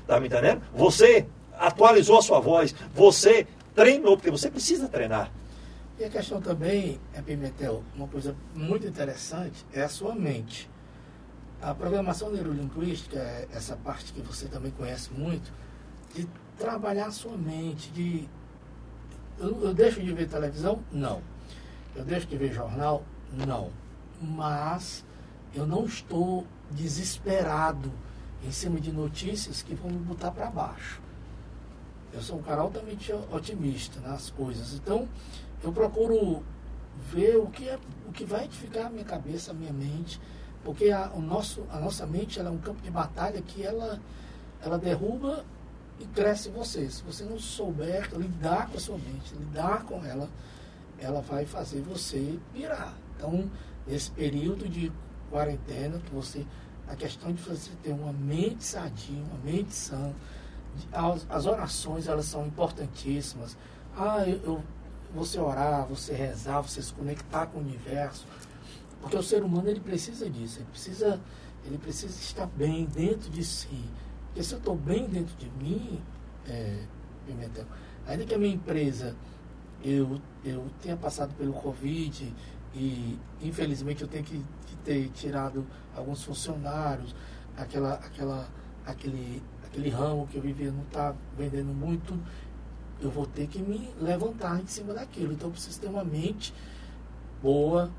Está 0.02 0.16
é. 0.16 0.20
me 0.20 0.26
entendendo? 0.26 0.62
Você 0.74 1.26
atualizou 1.58 2.18
a 2.18 2.22
sua 2.22 2.40
voz, 2.40 2.74
você 2.94 3.46
treinou, 3.74 4.16
porque 4.16 4.30
você 4.30 4.50
precisa 4.50 4.88
treinar. 4.88 5.30
E 5.98 6.04
a 6.04 6.08
questão 6.08 6.40
também, 6.40 6.98
é, 7.12 7.20
Pimentel, 7.20 7.82
uma 7.94 8.08
coisa 8.08 8.34
muito 8.54 8.86
interessante 8.86 9.66
é 9.72 9.82
a 9.82 9.88
sua 9.88 10.14
mente. 10.14 10.69
A 11.62 11.74
programação 11.74 12.30
neurolinguística 12.30 13.18
é 13.18 13.46
essa 13.52 13.76
parte 13.76 14.14
que 14.14 14.22
você 14.22 14.46
também 14.46 14.70
conhece 14.70 15.12
muito, 15.12 15.52
de 16.14 16.26
trabalhar 16.56 17.06
a 17.06 17.10
sua 17.10 17.36
mente, 17.36 17.90
de. 17.90 18.26
Eu, 19.38 19.60
eu 19.64 19.74
deixo 19.74 20.00
de 20.00 20.10
ver 20.12 20.26
televisão? 20.26 20.82
Não. 20.90 21.20
Eu 21.94 22.02
deixo 22.02 22.26
de 22.26 22.36
ver 22.38 22.52
jornal? 22.52 23.04
Não. 23.46 23.70
Mas 24.22 25.04
eu 25.54 25.66
não 25.66 25.84
estou 25.84 26.46
desesperado 26.70 27.92
em 28.42 28.50
cima 28.50 28.80
de 28.80 28.90
notícias 28.90 29.60
que 29.60 29.74
vão 29.74 29.90
me 29.90 29.98
botar 29.98 30.30
para 30.30 30.50
baixo. 30.50 31.02
Eu 32.12 32.22
sou 32.22 32.38
um 32.38 32.42
cara 32.42 32.62
altamente 32.62 33.12
otimista 33.30 34.00
nas 34.00 34.30
coisas. 34.30 34.72
Então, 34.74 35.06
eu 35.62 35.72
procuro 35.72 36.42
ver 37.12 37.36
o 37.36 37.46
que, 37.48 37.68
é, 37.68 37.78
o 38.08 38.12
que 38.12 38.24
vai 38.24 38.44
edificar 38.44 38.86
a 38.86 38.90
minha 38.90 39.04
cabeça, 39.04 39.50
a 39.50 39.54
minha 39.54 39.72
mente, 39.72 40.20
porque 40.64 40.90
a, 40.90 41.10
o 41.14 41.20
nosso, 41.20 41.64
a 41.70 41.78
nossa 41.78 42.06
mente 42.06 42.38
ela 42.38 42.48
é 42.48 42.52
um 42.52 42.58
campo 42.58 42.82
de 42.82 42.90
batalha 42.90 43.40
que 43.40 43.62
ela, 43.62 43.98
ela 44.62 44.78
derruba 44.78 45.44
e 45.98 46.04
cresce 46.06 46.50
você. 46.50 46.88
Se 46.90 47.02
você 47.02 47.24
não 47.24 47.38
souber 47.38 48.10
lidar 48.16 48.68
com 48.68 48.76
a 48.76 48.80
sua 48.80 48.96
mente, 48.96 49.34
lidar 49.34 49.84
com 49.84 50.04
ela, 50.04 50.28
ela 50.98 51.20
vai 51.20 51.46
fazer 51.46 51.80
você 51.80 52.38
pirar. 52.52 52.94
Então, 53.16 53.50
nesse 53.86 54.10
período 54.10 54.68
de 54.68 54.92
quarentena, 55.30 55.98
que 55.98 56.14
você. 56.14 56.46
A 56.88 56.96
questão 56.96 57.32
de 57.32 57.40
você 57.40 57.70
ter 57.84 57.92
uma 57.92 58.12
mente 58.12 58.64
sadia, 58.64 59.22
uma 59.22 59.38
mente 59.44 59.72
sã. 59.72 60.12
As, 60.92 61.24
as 61.28 61.46
orações, 61.46 62.08
elas 62.08 62.26
são 62.26 62.46
importantíssimas. 62.46 63.56
Ah, 63.96 64.24
eu, 64.26 64.40
eu, 64.42 64.64
você 65.14 65.38
orar, 65.38 65.86
você 65.86 66.12
rezar, 66.12 66.60
você 66.60 66.82
se 66.82 66.92
conectar 66.92 67.46
com 67.46 67.58
o 67.58 67.60
universo. 67.60 68.26
Porque 69.00 69.16
o 69.16 69.22
ser 69.22 69.42
humano, 69.42 69.68
ele 69.68 69.80
precisa 69.80 70.28
disso. 70.28 70.58
Ele 70.58 70.68
precisa, 70.70 71.20
ele 71.64 71.78
precisa 71.78 72.18
estar 72.18 72.46
bem 72.46 72.84
dentro 72.86 73.30
de 73.30 73.44
si. 73.44 73.84
Porque 74.26 74.42
se 74.42 74.54
eu 74.54 74.58
estou 74.58 74.76
bem 74.76 75.06
dentro 75.08 75.34
de 75.36 75.50
mim, 75.62 76.00
é, 76.46 76.84
Pimentel, 77.26 77.66
ainda 78.06 78.24
que 78.24 78.34
a 78.34 78.38
minha 78.38 78.54
empresa 78.54 79.16
eu, 79.82 80.20
eu 80.44 80.66
tenha 80.82 80.96
passado 80.96 81.34
pelo 81.34 81.52
Covid 81.52 82.32
e 82.74 83.18
infelizmente 83.42 84.02
eu 84.02 84.08
tenho 84.08 84.24
que 84.24 84.44
ter 84.84 85.08
tirado 85.10 85.66
alguns 85.96 86.22
funcionários, 86.22 87.14
aquela, 87.56 87.94
aquela, 87.94 88.48
aquele, 88.86 89.42
aquele 89.64 89.88
ramo 89.88 90.26
que 90.26 90.36
eu 90.36 90.42
vivia 90.42 90.70
não 90.70 90.82
está 90.82 91.14
vendendo 91.36 91.72
muito, 91.74 92.18
eu 93.00 93.10
vou 93.10 93.26
ter 93.26 93.46
que 93.46 93.60
me 93.60 93.90
levantar 94.00 94.60
em 94.60 94.66
cima 94.66 94.92
daquilo. 94.92 95.32
Então 95.32 95.48
eu 95.48 95.52
preciso 95.52 95.80
ter 95.80 95.88
uma 95.88 96.04
mente 96.04 96.54
boa, 97.42 97.90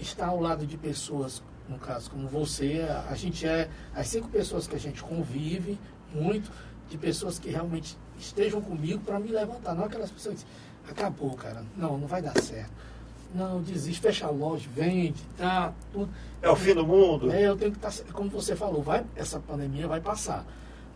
estar 0.00 0.28
ao 0.28 0.40
lado 0.40 0.66
de 0.66 0.76
pessoas, 0.76 1.42
no 1.68 1.78
caso 1.78 2.10
como 2.10 2.28
você, 2.28 2.86
a, 3.08 3.14
gente 3.14 3.46
é 3.46 3.68
as 3.94 4.08
cinco 4.08 4.28
pessoas 4.28 4.66
que 4.66 4.76
a 4.76 4.80
gente 4.80 5.02
convive 5.02 5.78
muito, 6.12 6.50
de 6.90 6.98
pessoas 6.98 7.38
que 7.38 7.48
realmente 7.48 7.96
estejam 8.18 8.60
comigo 8.60 9.00
para 9.00 9.18
me 9.18 9.28
levantar, 9.28 9.74
não 9.74 9.84
aquelas 9.84 10.10
pessoas 10.10 10.44
que 10.84 10.90
acabou, 10.90 11.34
cara, 11.34 11.64
não, 11.76 11.96
não 11.96 12.06
vai 12.06 12.20
dar 12.20 12.38
certo 12.40 12.72
não, 13.34 13.62
desiste, 13.62 14.00
fecha 14.00 14.26
a 14.26 14.30
loja, 14.30 14.68
vende, 14.74 15.22
tá, 15.36 15.72
tudo. 15.92 16.10
É 16.40 16.50
o 16.50 16.56
fim 16.56 16.74
do 16.74 16.86
mundo. 16.86 17.30
É, 17.30 17.42
eu 17.42 17.56
tenho 17.56 17.70
que 17.72 17.78
estar, 17.78 17.90
tá, 17.90 18.12
como 18.12 18.28
você 18.28 18.54
falou, 18.54 18.82
vai, 18.82 19.04
essa 19.16 19.40
pandemia 19.40 19.88
vai 19.88 20.00
passar. 20.00 20.44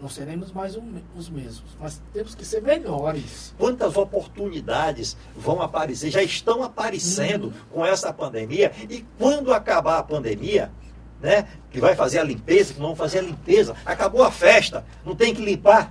Não 0.00 0.10
seremos 0.10 0.52
mais 0.52 0.76
um, 0.76 1.00
os 1.16 1.30
mesmos, 1.30 1.70
mas 1.80 2.02
temos 2.12 2.34
que 2.34 2.44
ser 2.44 2.60
melhores. 2.60 3.54
Quantas 3.56 3.96
oportunidades 3.96 5.16
vão 5.34 5.62
aparecer, 5.62 6.10
já 6.10 6.22
estão 6.22 6.62
aparecendo 6.62 7.44
uhum. 7.44 7.52
com 7.70 7.86
essa 7.86 8.12
pandemia, 8.12 8.72
e 8.90 9.06
quando 9.18 9.54
acabar 9.54 9.98
a 9.98 10.02
pandemia, 10.02 10.70
né, 11.20 11.48
que 11.70 11.80
vai 11.80 11.96
fazer 11.96 12.18
a 12.18 12.24
limpeza, 12.24 12.74
que 12.74 12.80
não 12.80 12.88
vão 12.88 12.96
fazer 12.96 13.20
a 13.20 13.22
limpeza, 13.22 13.74
acabou 13.86 14.22
a 14.22 14.30
festa, 14.30 14.84
não 15.04 15.16
tem 15.16 15.34
que 15.34 15.42
limpar 15.42 15.90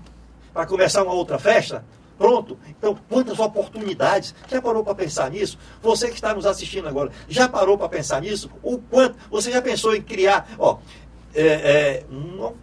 para 0.54 0.68
começar 0.68 1.04
uma 1.04 1.14
outra 1.14 1.40
festa, 1.40 1.84
Pronto. 2.18 2.58
Então, 2.70 2.98
quantas 3.10 3.40
oportunidades. 3.40 4.34
Já 4.50 4.62
parou 4.62 4.84
para 4.84 4.96
pensar 4.96 5.30
nisso? 5.30 5.58
Você 5.82 6.08
que 6.08 6.16
está 6.16 6.34
nos 6.34 6.46
assistindo 6.46 6.88
agora, 6.88 7.12
já 7.28 7.48
parou 7.48 7.78
para 7.78 7.90
pensar 7.90 8.22
nisso? 8.22 8.50
O 8.64 8.78
quanto. 8.78 9.18
Você 9.30 9.52
já 9.52 9.62
pensou 9.62 9.96
em 9.96 10.02
criar. 10.02 10.48
Ó, 10.58 10.78
é, 11.36 11.44
é, 11.44 12.04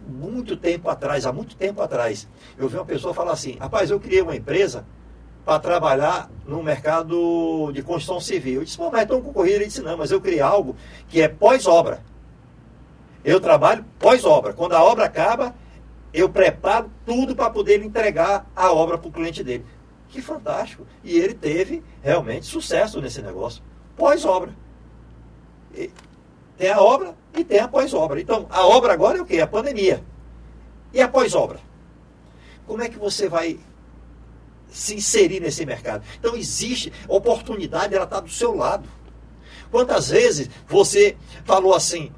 muito 0.07 0.57
tempo 0.57 0.89
atrás, 0.89 1.25
há 1.25 1.31
muito 1.31 1.55
tempo 1.55 1.81
atrás, 1.81 2.27
eu 2.57 2.67
vi 2.67 2.75
uma 2.75 2.85
pessoa 2.85 3.13
falar 3.13 3.33
assim: 3.33 3.55
rapaz, 3.57 3.91
eu 3.91 3.99
criei 3.99 4.21
uma 4.21 4.35
empresa 4.35 4.85
para 5.45 5.59
trabalhar 5.59 6.29
no 6.45 6.63
mercado 6.63 7.71
de 7.73 7.83
construção 7.83 8.19
civil. 8.19 8.61
Eu 8.61 8.63
disse, 8.63 8.77
pô, 8.77 8.89
mas 8.89 9.01
é 9.01 9.05
tão 9.05 9.21
concorrido. 9.21 9.57
Ele 9.57 9.65
disse, 9.65 9.81
não, 9.81 9.97
mas 9.97 10.09
eu 10.09 10.21
criei 10.21 10.39
algo 10.39 10.75
que 11.09 11.21
é 11.21 11.27
pós-obra. 11.27 12.01
Eu 13.23 13.39
trabalho 13.39 13.85
pós-obra. 13.99 14.53
Quando 14.53 14.73
a 14.73 14.83
obra 14.83 15.05
acaba, 15.05 15.53
eu 16.13 16.29
preparo 16.29 16.89
tudo 17.05 17.35
para 17.35 17.49
poder 17.49 17.83
entregar 17.83 18.49
a 18.55 18.71
obra 18.71 18.97
para 18.97 19.09
o 19.09 19.11
cliente 19.11 19.43
dele. 19.43 19.65
Que 20.07 20.21
fantástico. 20.21 20.87
E 21.03 21.17
ele 21.17 21.33
teve 21.33 21.83
realmente 22.01 22.45
sucesso 22.45 23.01
nesse 23.01 23.21
negócio. 23.21 23.61
Pós-obra. 23.97 24.51
Tem 26.57 26.71
a 26.71 26.81
obra 26.81 27.15
e 27.35 27.43
tem 27.43 27.59
a 27.59 27.67
pós-obra. 27.67 28.21
Então, 28.21 28.47
a 28.49 28.65
obra 28.65 28.93
agora 28.93 29.17
é 29.17 29.21
o 29.21 29.25
quê? 29.25 29.39
A 29.39 29.47
pandemia. 29.47 30.03
E 30.93 31.01
a 31.01 31.07
pós-obra? 31.07 31.59
Como 32.67 32.81
é 32.81 32.89
que 32.89 32.97
você 32.97 33.27
vai 33.27 33.59
se 34.69 34.95
inserir 34.95 35.39
nesse 35.39 35.65
mercado? 35.65 36.03
Então, 36.19 36.35
existe 36.35 36.91
oportunidade, 37.07 37.95
ela 37.95 38.05
está 38.05 38.19
do 38.19 38.29
seu 38.29 38.55
lado. 38.55 38.87
Quantas 39.71 40.09
vezes 40.09 40.49
você 40.67 41.17
falou 41.45 41.73
assim, 41.73 42.11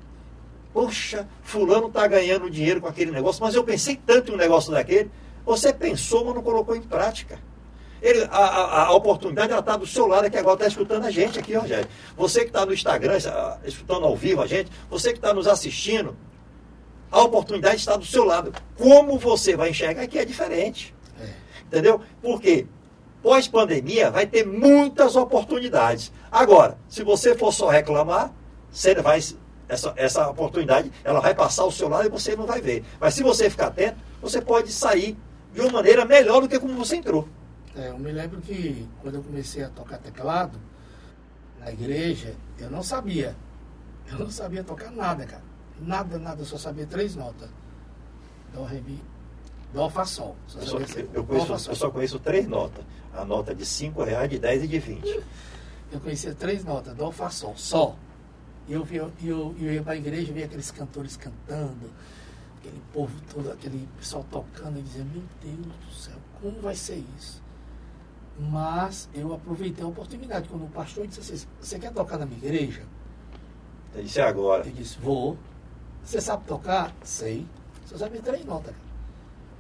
Poxa, 0.76 1.26
fulano 1.42 1.88
está 1.88 2.06
ganhando 2.06 2.50
dinheiro 2.50 2.82
com 2.82 2.88
aquele 2.88 3.10
negócio, 3.10 3.42
mas 3.42 3.56
eu 3.56 3.64
pensei 3.64 3.96
tanto 3.96 4.30
em 4.30 4.36
um 4.36 4.38
negócio 4.38 4.74
daquele. 4.74 5.10
Você 5.46 5.72
pensou, 5.72 6.26
mas 6.26 6.36
não 6.36 6.44
colocou 6.44 6.76
em 6.76 6.82
prática. 6.82 7.40
Ele, 8.06 8.24
a, 8.30 8.38
a, 8.38 8.86
a, 8.86 8.92
oportunidade 8.92 9.52
está 9.52 9.76
do 9.76 9.88
seu 9.88 10.06
lado, 10.06 10.30
que 10.30 10.38
agora 10.38 10.54
está 10.58 10.68
escutando 10.68 11.06
a 11.06 11.10
gente 11.10 11.40
aqui, 11.40 11.56
Rogério. 11.56 11.88
Você 12.16 12.42
que 12.42 12.50
está 12.50 12.64
no 12.64 12.72
Instagram, 12.72 13.18
escutando 13.66 14.06
ao 14.06 14.16
vivo 14.16 14.44
a 14.44 14.46
gente, 14.46 14.70
você 14.88 15.12
que 15.12 15.18
está 15.18 15.34
nos 15.34 15.48
assistindo, 15.48 16.16
a 17.12 17.24
oportunidade 17.24 17.78
está 17.78 17.98
do 17.98 18.06
seu 18.06 18.24
lado. 18.24 18.54
Como 18.78 19.18
você 19.18 19.58
vai 19.58 19.72
enxergar 19.72 20.06
que 20.06 20.20
é 20.20 20.24
diferente. 20.24 20.94
É. 21.20 21.30
Entendeu? 21.64 22.00
Porque 22.22 22.68
pós-pandemia 23.24 24.12
vai 24.12 24.28
ter 24.28 24.46
muitas 24.46 25.16
oportunidades. 25.16 26.12
Agora, 26.32 26.78
se 26.88 27.02
você 27.02 27.34
for 27.34 27.52
só 27.52 27.70
reclamar, 27.70 28.32
você 28.70 28.94
vai 28.94 29.20
essa, 29.68 29.94
essa 29.96 30.30
oportunidade 30.30 30.92
ela 31.04 31.20
vai 31.20 31.34
passar 31.34 31.64
ao 31.64 31.72
seu 31.72 31.90
lado 31.90 32.06
e 32.06 32.10
você 32.10 32.36
não 32.36 32.46
vai 32.46 32.62
ver. 32.62 32.84
Mas 33.00 33.16
se 33.16 33.24
você 33.24 33.50
ficar 33.50 33.68
atento, 33.68 33.98
você 34.22 34.40
pode 34.40 34.72
sair 34.72 35.18
de 35.52 35.62
uma 35.62 35.72
maneira 35.72 36.06
melhor 36.06 36.42
do 36.42 36.48
que 36.48 36.60
como 36.60 36.76
você 36.76 36.98
entrou. 36.98 37.28
É, 37.76 37.90
eu 37.90 38.00
me 38.00 38.12
lembro 38.12 38.40
que 38.42 38.88
quando 39.02 39.16
eu 39.16 39.24
comecei 39.24 39.64
a 39.64 39.70
tocar 39.70 39.98
teclado 39.98 40.58
na 41.60 41.72
igreja, 41.72 42.34
eu 42.58 42.70
não 42.70 42.82
sabia. 42.82 43.36
Eu 44.08 44.20
não 44.20 44.30
sabia 44.30 44.64
tocar 44.64 44.92
nada, 44.92 45.26
cara. 45.26 45.44
Nada, 45.80 46.18
nada, 46.18 46.42
eu 46.42 46.46
só 46.46 46.58
sabia 46.58 46.86
três 46.86 47.16
notas. 47.16 47.50
Dó, 48.54 48.64
ré, 48.64 48.80
mi, 48.80 49.02
dó, 49.74 49.90
fá, 49.90 50.06
sol. 50.06 50.36
Só 50.48 50.60
eu, 50.60 50.66
só, 50.66 50.78
eu, 50.80 51.10
eu, 51.14 51.24
conheço, 51.26 51.70
eu 51.70 51.76
só 51.76 51.92
conheço 51.92 52.20
três 52.20 52.48
notas. 52.48 52.86
A 53.14 53.26
nota 53.26 53.54
de 53.54 53.66
cinco 53.66 54.04
reais, 54.04 54.30
de 54.30 54.40
dez 54.40 54.64
e 54.64 54.68
de 54.68 54.80
vinte. 54.80 55.24
Eu 55.92 56.00
conhecia 56.00 56.34
três 56.34 56.64
notas, 56.64 56.96
dó, 56.96 57.12
fá, 57.12 57.30
sol. 57.30 57.58
Sol. 57.58 57.98
E 58.68 58.74
eu, 58.74 58.88
eu, 58.92 59.12
eu, 59.24 59.56
eu 59.60 59.74
ia 59.74 59.84
para 59.84 59.94
a 59.94 59.98
igreja, 59.98 60.32
via 60.32 60.46
aqueles 60.46 60.72
cantores 60.72 61.18
cantando, 61.18 61.92
aquele 62.58 62.82
povo 62.94 63.14
todo, 63.32 63.52
aquele 63.52 63.88
pessoal 63.98 64.26
tocando, 64.32 64.80
e 64.80 64.82
dizia, 64.82 65.04
meu 65.04 65.24
Deus 65.42 65.76
do 65.76 65.94
céu, 65.94 66.16
como 66.42 66.62
vai 66.62 66.76
ser 66.76 67.04
isso? 67.18 67.45
Mas 68.38 69.10
eu 69.14 69.34
aproveitei 69.34 69.84
a 69.84 69.88
oportunidade. 69.88 70.50
Quando 70.50 70.66
o 70.66 70.70
pastor 70.70 71.08
disse 71.08 71.34
assim, 71.34 71.48
você 71.60 71.80
quer 71.80 71.94
tocar 71.94 72.18
na 72.18 72.26
minha 72.26 72.38
igreja? 72.38 72.84
Eu 73.94 74.04
disse 74.04 74.20
é 74.20 74.24
agora. 74.24 74.66
Eu 74.66 74.74
disse, 74.74 75.00
vou. 75.00 75.38
Você 76.04 76.20
sabe 76.20 76.46
tocar? 76.46 76.94
Sei. 77.04 77.46
Só 77.86 77.98
sabe 77.98 78.20
três 78.20 78.46
notas. 78.46 78.74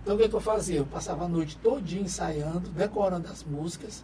Então 0.03 0.15
o 0.15 0.19
que, 0.19 0.29
que 0.29 0.35
eu 0.35 0.41
fazia? 0.41 0.77
Eu 0.77 0.85
passava 0.85 1.25
a 1.25 1.27
noite 1.27 1.57
todinha 1.57 2.03
ensaiando, 2.03 2.69
decorando 2.69 3.27
as 3.27 3.43
músicas, 3.43 4.03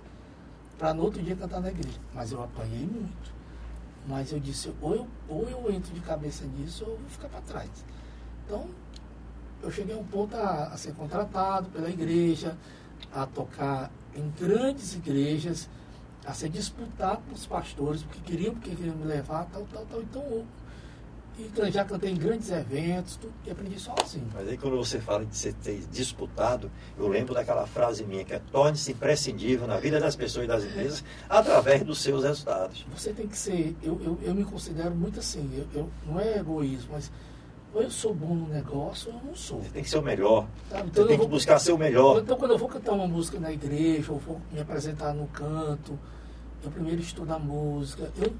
para 0.77 0.93
no 0.93 1.03
outro 1.03 1.21
dia 1.21 1.35
cantar 1.35 1.59
na 1.59 1.69
igreja. 1.69 1.99
Mas 2.13 2.31
eu 2.31 2.41
apanhei 2.41 2.87
muito. 2.87 3.31
Mas 4.07 4.31
eu 4.31 4.39
disse, 4.39 4.73
ou 4.81 4.95
eu, 4.95 5.07
ou 5.27 5.47
eu 5.47 5.71
entro 5.71 5.93
de 5.93 5.99
cabeça 5.99 6.43
nisso, 6.45 6.85
ou 6.85 6.91
eu 6.91 6.97
vou 6.97 7.09
ficar 7.09 7.29
para 7.29 7.41
trás. 7.41 7.69
Então, 8.45 8.65
eu 9.61 9.69
cheguei 9.69 9.95
a 9.95 9.99
um 9.99 10.03
ponto 10.03 10.35
a, 10.35 10.69
a 10.73 10.77
ser 10.77 10.93
contratado 10.93 11.69
pela 11.69 11.87
igreja, 11.87 12.57
a 13.13 13.27
tocar 13.27 13.91
em 14.15 14.31
grandes 14.39 14.93
igrejas, 14.95 15.69
a 16.25 16.33
ser 16.33 16.49
disputado 16.49 17.21
pelos 17.23 17.45
pastores, 17.45 18.03
porque 18.03 18.19
queriam, 18.21 18.53
porque 18.53 18.75
queriam 18.75 18.95
me 18.95 19.05
levar, 19.05 19.45
tal, 19.45 19.65
tal, 19.71 19.85
tal. 19.85 20.01
Então, 21.39 21.67
e 21.67 21.71
já 21.71 21.83
cantei 21.83 22.11
em 22.11 22.15
grandes 22.15 22.51
eventos, 22.51 23.15
tudo, 23.15 23.33
e 23.45 23.51
aprendi 23.51 23.79
sozinho. 23.79 24.27
Mas 24.33 24.47
aí 24.47 24.57
quando 24.57 24.77
você 24.77 24.99
fala 24.99 25.25
de 25.25 25.35
ser 25.35 25.55
disputado, 25.89 26.69
eu 26.97 27.07
lembro 27.07 27.33
daquela 27.33 27.65
frase 27.65 28.03
minha, 28.03 28.23
que 28.23 28.33
é 28.33 28.39
torne-se 28.51 28.91
imprescindível 28.91 29.65
na 29.65 29.77
vida 29.77 29.99
das 29.99 30.15
pessoas 30.15 30.45
e 30.45 30.47
das 30.47 30.63
empresas 30.63 31.03
através 31.29 31.83
dos 31.83 31.99
seus 31.99 32.23
resultados. 32.23 32.85
Você 32.95 33.13
tem 33.13 33.27
que 33.27 33.37
ser, 33.37 33.75
eu, 33.81 33.99
eu, 34.03 34.19
eu 34.21 34.35
me 34.35 34.43
considero 34.43 34.93
muito 34.93 35.19
assim, 35.19 35.49
eu, 35.57 35.81
eu, 35.81 35.89
não 36.05 36.19
é 36.19 36.37
egoísmo, 36.37 36.89
mas 36.91 37.11
ou 37.73 37.81
eu 37.81 37.89
sou 37.89 38.13
bom 38.13 38.35
no 38.35 38.47
negócio 38.47 39.11
ou 39.11 39.17
eu 39.17 39.25
não 39.27 39.35
sou. 39.35 39.61
Você 39.61 39.69
tem 39.69 39.83
que 39.83 39.89
ser 39.89 39.97
o 39.97 40.01
melhor. 40.01 40.47
Então, 40.67 40.85
você 40.85 41.07
tem 41.07 41.17
vou, 41.17 41.25
que 41.25 41.31
buscar 41.31 41.59
ser 41.59 41.71
o 41.71 41.77
melhor. 41.77 42.19
Então, 42.19 42.37
quando 42.37 42.51
eu 42.51 42.57
vou 42.57 42.67
cantar 42.67 42.91
uma 42.91 43.07
música 43.07 43.39
na 43.39 43.51
igreja, 43.51 44.11
ou 44.11 44.19
vou 44.19 44.41
me 44.51 44.59
apresentar 44.59 45.13
no 45.13 45.27
canto, 45.27 45.97
eu 46.63 46.69
primeiro 46.69 47.01
estudo 47.01 47.31
a 47.31 47.39
música. 47.39 48.11
Eu, 48.17 48.33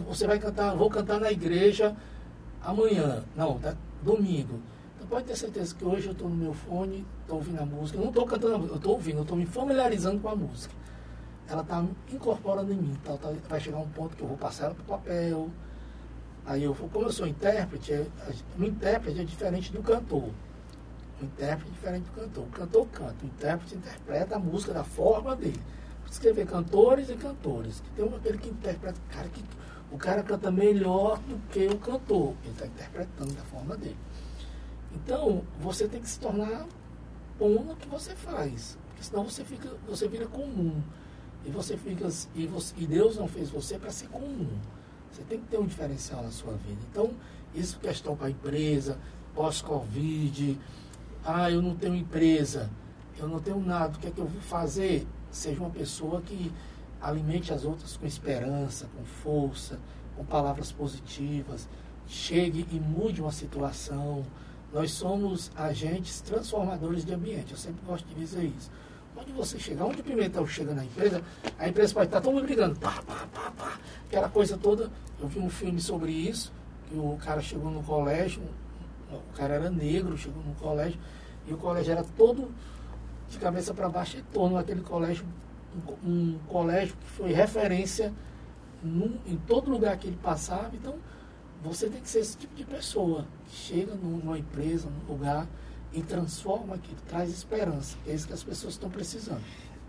você 0.00 0.26
vai 0.26 0.38
cantar, 0.38 0.74
vou 0.74 0.90
cantar 0.90 1.18
na 1.18 1.32
igreja 1.32 1.96
amanhã, 2.62 3.24
não, 3.34 3.58
tá, 3.58 3.74
domingo. 4.02 4.60
Então 4.96 5.06
pode 5.08 5.24
ter 5.24 5.36
certeza 5.36 5.74
que 5.74 5.84
hoje 5.84 6.06
eu 6.06 6.12
estou 6.12 6.28
no 6.28 6.36
meu 6.36 6.52
fone, 6.52 7.06
estou 7.22 7.36
ouvindo 7.36 7.60
a 7.60 7.66
música. 7.66 7.96
Eu 7.96 8.02
não 8.02 8.10
estou 8.10 8.26
cantando 8.26 8.54
a 8.54 8.58
música, 8.58 8.74
eu 8.74 8.78
estou 8.78 8.92
ouvindo, 8.92 9.16
eu 9.18 9.22
estou 9.22 9.36
me 9.38 9.46
familiarizando 9.46 10.20
com 10.20 10.28
a 10.28 10.36
música. 10.36 10.74
Ela 11.48 11.62
está 11.62 11.82
incorporando 12.12 12.72
em 12.72 12.76
mim. 12.76 12.98
Então, 13.02 13.16
tá, 13.16 13.32
vai 13.48 13.60
chegar 13.60 13.78
um 13.78 13.88
ponto 13.88 14.16
que 14.16 14.22
eu 14.22 14.28
vou 14.28 14.36
passar 14.36 14.66
ela 14.66 14.74
para 14.74 14.82
o 14.82 14.98
papel 14.98 15.50
Aí 16.46 16.62
eu, 16.62 16.74
como 16.74 17.06
eu 17.06 17.12
sou 17.12 17.26
intérprete, 17.26 17.92
é, 17.92 18.06
o 18.56 18.62
intérprete 18.62 19.20
é 19.20 19.24
diferente 19.24 19.72
do 19.72 19.82
cantor. 19.82 20.30
O 21.20 21.24
intérprete 21.24 21.70
é 21.70 21.74
diferente 21.74 22.04
do 22.04 22.12
cantor. 22.12 22.44
O 22.44 22.50
cantor 22.50 22.86
canta, 22.88 23.16
o 23.24 23.26
intérprete 23.26 23.74
interpreta 23.74 24.36
a 24.36 24.38
música 24.38 24.72
da 24.72 24.84
forma 24.84 25.34
dele. 25.34 25.60
Escrever 26.08 26.46
cantores 26.46 27.10
e 27.10 27.16
cantores. 27.16 27.82
Tem 27.96 28.06
aquele 28.06 28.38
que 28.38 28.48
interpreta, 28.48 28.98
cara, 29.10 29.28
que 29.28 29.42
o 29.90 29.98
cara 29.98 30.22
canta 30.22 30.50
melhor 30.52 31.18
do 31.18 31.36
que 31.50 31.66
o 31.66 31.78
cantor. 31.78 32.34
Ele 32.44 32.52
está 32.52 32.66
interpretando 32.66 33.34
da 33.34 33.42
forma 33.42 33.76
dele. 33.76 33.96
Então, 34.94 35.42
você 35.60 35.88
tem 35.88 36.00
que 36.00 36.08
se 36.08 36.20
tornar 36.20 36.64
bom 37.38 37.64
no 37.64 37.74
que 37.74 37.88
você 37.88 38.14
faz. 38.14 38.78
Porque 38.88 39.02
senão 39.02 39.24
você 39.24 39.44
fica, 39.44 39.68
você 39.88 40.06
vira 40.06 40.26
comum. 40.26 40.80
E 41.44 41.50
você 41.50 41.76
fica. 41.76 42.08
E, 42.36 42.46
você, 42.46 42.72
e 42.78 42.86
Deus 42.86 43.16
não 43.16 43.26
fez 43.26 43.50
você 43.50 43.78
para 43.78 43.90
ser 43.90 44.08
comum. 44.08 44.48
Você 45.16 45.22
tem 45.22 45.40
que 45.40 45.46
ter 45.46 45.58
um 45.58 45.64
diferencial 45.64 46.22
na 46.22 46.30
sua 46.30 46.52
vida. 46.52 46.78
Então, 46.90 47.10
isso 47.54 47.78
questão 47.78 48.14
para 48.14 48.26
a 48.26 48.30
empresa, 48.30 48.98
pós-Covid, 49.34 50.58
ah, 51.24 51.50
eu 51.50 51.62
não 51.62 51.74
tenho 51.74 51.94
empresa, 51.94 52.68
eu 53.18 53.26
não 53.26 53.40
tenho 53.40 53.58
nada, 53.58 53.96
o 53.96 53.98
que 53.98 54.08
é 54.08 54.10
que 54.10 54.20
eu 54.20 54.26
vou 54.26 54.42
fazer? 54.42 55.06
Seja 55.30 55.58
uma 55.58 55.70
pessoa 55.70 56.20
que 56.20 56.52
alimente 57.00 57.50
as 57.50 57.64
outras 57.64 57.96
com 57.96 58.06
esperança, 58.06 58.90
com 58.94 59.02
força, 59.06 59.80
com 60.14 60.22
palavras 60.22 60.70
positivas, 60.70 61.66
chegue 62.06 62.66
e 62.70 62.78
mude 62.78 63.22
uma 63.22 63.32
situação. 63.32 64.22
Nós 64.70 64.90
somos 64.90 65.50
agentes 65.56 66.20
transformadores 66.20 67.06
de 67.06 67.14
ambiente, 67.14 67.52
eu 67.52 67.58
sempre 67.58 67.80
gosto 67.86 68.06
de 68.06 68.14
dizer 68.14 68.44
isso. 68.44 68.70
Onde 69.16 69.32
você 69.32 69.58
chegar, 69.58 69.86
onde 69.86 70.00
o 70.00 70.04
Pimentel 70.04 70.46
chega 70.46 70.74
na 70.74 70.84
empresa, 70.84 71.22
a 71.58 71.68
empresa 71.68 71.94
pode 71.94 72.06
estar 72.06 72.20
todo 72.20 72.34
mundo 72.34 72.44
brigando, 72.44 72.78
pá, 72.78 73.02
pá, 73.06 73.26
pá, 73.32 73.50
pá, 73.56 73.78
aquela 74.06 74.28
coisa 74.28 74.58
toda. 74.58 74.90
Eu 75.18 75.26
vi 75.26 75.38
um 75.38 75.48
filme 75.48 75.80
sobre 75.80 76.12
isso, 76.12 76.52
que 76.88 76.96
o 76.96 77.16
cara 77.24 77.40
chegou 77.40 77.70
no 77.70 77.82
colégio, 77.82 78.42
o 79.10 79.36
cara 79.36 79.54
era 79.54 79.70
negro, 79.70 80.16
chegou 80.18 80.42
no 80.42 80.54
colégio, 80.56 81.00
e 81.46 81.54
o 81.54 81.56
colégio 81.56 81.92
era 81.92 82.04
todo 82.16 82.50
de 83.28 83.38
cabeça 83.38 83.72
para 83.72 83.88
baixo 83.88 84.18
e 84.18 84.22
tornou 84.22 84.58
aquele 84.58 84.82
colégio 84.82 85.24
um, 86.04 86.10
um, 86.10 86.38
colégio 86.48 86.94
que 86.96 87.06
foi 87.06 87.32
referência 87.32 88.12
num, 88.82 89.18
em 89.26 89.36
todo 89.36 89.70
lugar 89.70 89.96
que 89.96 90.06
ele 90.06 90.18
passava. 90.22 90.70
Então, 90.74 90.94
você 91.62 91.88
tem 91.88 92.00
que 92.00 92.08
ser 92.08 92.20
esse 92.20 92.36
tipo 92.36 92.54
de 92.54 92.64
pessoa. 92.64 93.26
Que 93.46 93.56
chega 93.56 93.94
numa 93.94 94.38
empresa, 94.38 94.88
num 94.88 95.12
lugar 95.12 95.46
e 95.92 96.02
transforma 96.02 96.74
aquilo, 96.74 96.98
traz 97.08 97.30
esperança. 97.30 97.96
É 98.06 98.12
isso 98.12 98.26
que 98.26 98.32
as 98.32 98.42
pessoas 98.42 98.74
estão 98.74 98.90
precisando. 98.90 99.42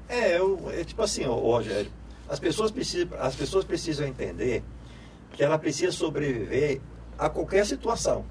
É, 0.07 0.37
eu, 0.37 0.69
é 0.71 0.83
tipo 0.83 1.01
assim, 1.01 1.23
Rogério, 1.23 1.91
as 2.29 2.39
pessoas, 2.39 2.71
precisam, 2.71 3.09
as 3.19 3.35
pessoas 3.35 3.65
precisam 3.65 4.07
entender 4.07 4.63
que 5.31 5.43
ela 5.43 5.57
precisa 5.57 5.91
sobreviver 5.91 6.81
a 7.17 7.29
qualquer 7.29 7.65
situação. 7.65 8.25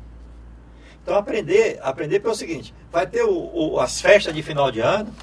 Então 1.02 1.14
aprender, 1.14 1.78
aprender 1.82 2.20
pelo 2.20 2.34
seguinte, 2.34 2.74
vai 2.90 3.06
ter 3.06 3.22
o, 3.22 3.32
o, 3.54 3.80
as 3.80 4.00
festas 4.00 4.34
de 4.34 4.42
final 4.42 4.72
de 4.72 4.80
ano, 4.80 5.14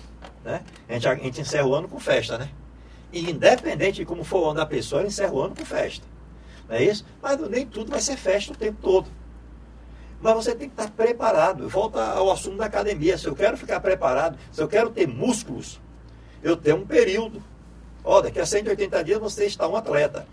né? 0.44 0.64
A 0.88 0.94
gente, 0.94 1.08
a 1.08 1.16
gente 1.16 1.42
encerra 1.42 1.68
o 1.68 1.76
ano 1.76 1.88
com 1.88 2.00
festa, 2.00 2.38
né? 2.38 2.50
E 3.12 3.30
independente 3.30 3.98
de 3.98 4.06
como 4.06 4.24
for 4.24 4.40
o 4.40 4.46
ano 4.46 4.56
da 4.56 4.66
pessoa, 4.66 5.02
ela 5.02 5.08
encerra 5.08 5.34
o 5.34 5.42
ano 5.42 5.56
com 5.56 5.66
festa. 5.66 6.06
Não 6.68 6.76
é 6.76 6.84
isso? 6.84 7.06
Mas 7.22 7.40
nem 7.50 7.66
tudo 7.66 7.92
vai 7.92 8.00
ser 8.00 8.16
festa 8.18 8.54
o 8.54 8.56
tempo 8.56 8.80
todo. 8.82 9.10
Mas 10.24 10.36
você 10.36 10.56
tem 10.56 10.70
que 10.70 10.82
estar 10.82 10.90
preparado. 10.90 11.68
Volta 11.68 12.02
ao 12.02 12.32
assunto 12.32 12.56
da 12.56 12.66
academia. 12.66 13.18
Se 13.18 13.28
eu 13.28 13.36
quero 13.36 13.58
ficar 13.58 13.82
preparado, 13.82 14.40
se 14.54 14.62
eu 14.62 14.70
quero 14.70 14.90
ter 14.90 15.06
músculos, 15.06 15.82
eu 16.42 16.56
tenho 16.56 16.78
um 16.78 16.88
período. 16.88 17.44
Ó, 18.06 18.22
daqui 18.22 18.40
a 18.40 18.46
180 18.46 19.04
dias 19.04 19.20
você 19.20 19.44
está 19.44 19.68
um 19.68 19.76
atleta. 19.76 20.26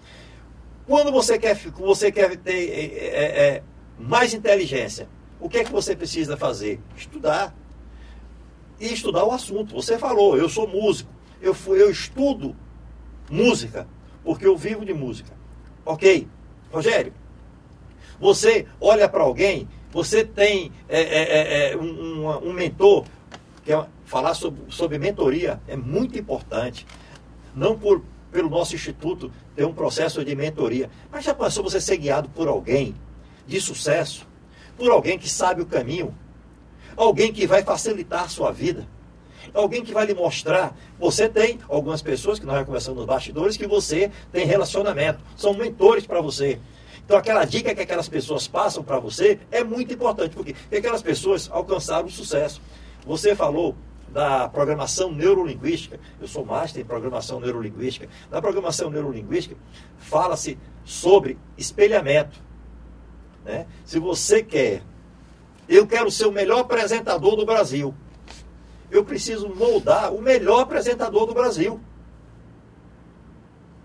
Quando 0.86 1.10
você 1.10 1.36
quer, 1.40 1.56
você 1.56 2.12
quer 2.12 2.36
ter 2.36 2.52
é, 2.52 2.84
é, 2.84 3.46
é, 3.48 3.62
mais 3.98 4.32
inteligência, 4.32 5.08
o 5.40 5.48
que 5.48 5.58
é 5.58 5.64
que 5.64 5.72
você 5.72 5.96
precisa 5.96 6.36
fazer? 6.36 6.78
Estudar. 6.96 7.52
E 8.78 8.94
estudar 8.94 9.24
o 9.24 9.32
assunto. 9.32 9.74
Você 9.74 9.98
falou, 9.98 10.38
eu 10.38 10.48
sou 10.48 10.68
músico. 10.68 11.10
Eu, 11.42 11.52
fui, 11.52 11.82
eu 11.82 11.90
estudo 11.90 12.54
música, 13.28 13.88
porque 14.22 14.46
eu 14.46 14.56
vivo 14.56 14.84
de 14.84 14.94
música. 14.94 15.32
Ok? 15.84 16.28
Rogério, 16.70 17.12
você 18.20 18.68
olha 18.80 19.08
para 19.08 19.24
alguém 19.24 19.66
você 19.92 20.24
tem 20.24 20.72
é, 20.88 21.00
é, 21.00 21.22
é, 21.22 21.72
é 21.72 21.76
um, 21.76 22.48
um, 22.48 22.52
mentor, 22.52 23.04
que 23.64 23.72
é 23.72 23.86
falar 24.04 24.34
sobre, 24.34 24.62
sobre 24.68 24.98
mentoria 24.98 25.60
é 25.66 25.76
muito 25.76 26.18
importante. 26.18 26.86
Não 27.54 27.76
por, 27.76 28.02
pelo 28.30 28.48
nosso 28.48 28.74
instituto 28.74 29.32
ter 29.56 29.64
um 29.64 29.72
processo 29.72 30.24
de 30.24 30.34
mentoria, 30.36 30.88
mas 31.10 31.24
já 31.24 31.34
passou 31.34 31.64
você 31.64 31.80
ser 31.80 31.96
guiado 31.96 32.28
por 32.28 32.46
alguém 32.46 32.94
de 33.46 33.60
sucesso, 33.60 34.26
por 34.76 34.90
alguém 34.90 35.18
que 35.18 35.28
sabe 35.28 35.60
o 35.60 35.66
caminho, 35.66 36.14
alguém 36.96 37.32
que 37.32 37.46
vai 37.46 37.62
facilitar 37.62 38.24
a 38.24 38.28
sua 38.28 38.52
vida, 38.52 38.86
alguém 39.52 39.82
que 39.82 39.92
vai 39.92 40.06
lhe 40.06 40.14
mostrar. 40.14 40.76
Você 40.98 41.28
tem 41.28 41.58
algumas 41.68 42.00
pessoas 42.00 42.38
que 42.38 42.46
nós 42.46 42.56
já 42.56 42.64
conversamos 42.64 42.98
nos 42.98 43.06
bastidores 43.06 43.56
que 43.56 43.66
você 43.66 44.10
tem 44.30 44.46
relacionamento, 44.46 45.20
são 45.36 45.52
mentores 45.52 46.06
para 46.06 46.20
você. 46.20 46.60
Então, 47.10 47.18
aquela 47.18 47.44
dica 47.44 47.74
que 47.74 47.80
aquelas 47.80 48.08
pessoas 48.08 48.46
passam 48.46 48.84
para 48.84 49.00
você 49.00 49.40
é 49.50 49.64
muito 49.64 49.92
importante, 49.92 50.36
porque 50.36 50.54
aquelas 50.72 51.02
pessoas 51.02 51.50
alcançaram 51.50 52.06
o 52.06 52.08
sucesso. 52.08 52.62
Você 53.04 53.34
falou 53.34 53.74
da 54.10 54.48
programação 54.48 55.10
neurolinguística, 55.10 55.98
eu 56.20 56.28
sou 56.28 56.46
master 56.46 56.80
em 56.80 56.84
programação 56.84 57.40
neurolinguística. 57.40 58.08
Na 58.30 58.40
programação 58.40 58.90
neurolinguística, 58.90 59.56
fala-se 59.98 60.56
sobre 60.84 61.36
espelhamento. 61.58 62.40
Né? 63.44 63.66
Se 63.84 63.98
você 63.98 64.40
quer, 64.40 64.84
eu 65.68 65.88
quero 65.88 66.12
ser 66.12 66.26
o 66.26 66.32
melhor 66.32 66.60
apresentador 66.60 67.34
do 67.34 67.44
Brasil, 67.44 67.92
eu 68.88 69.04
preciso 69.04 69.48
moldar 69.48 70.14
o 70.14 70.22
melhor 70.22 70.60
apresentador 70.60 71.26
do 71.26 71.34
Brasil 71.34 71.80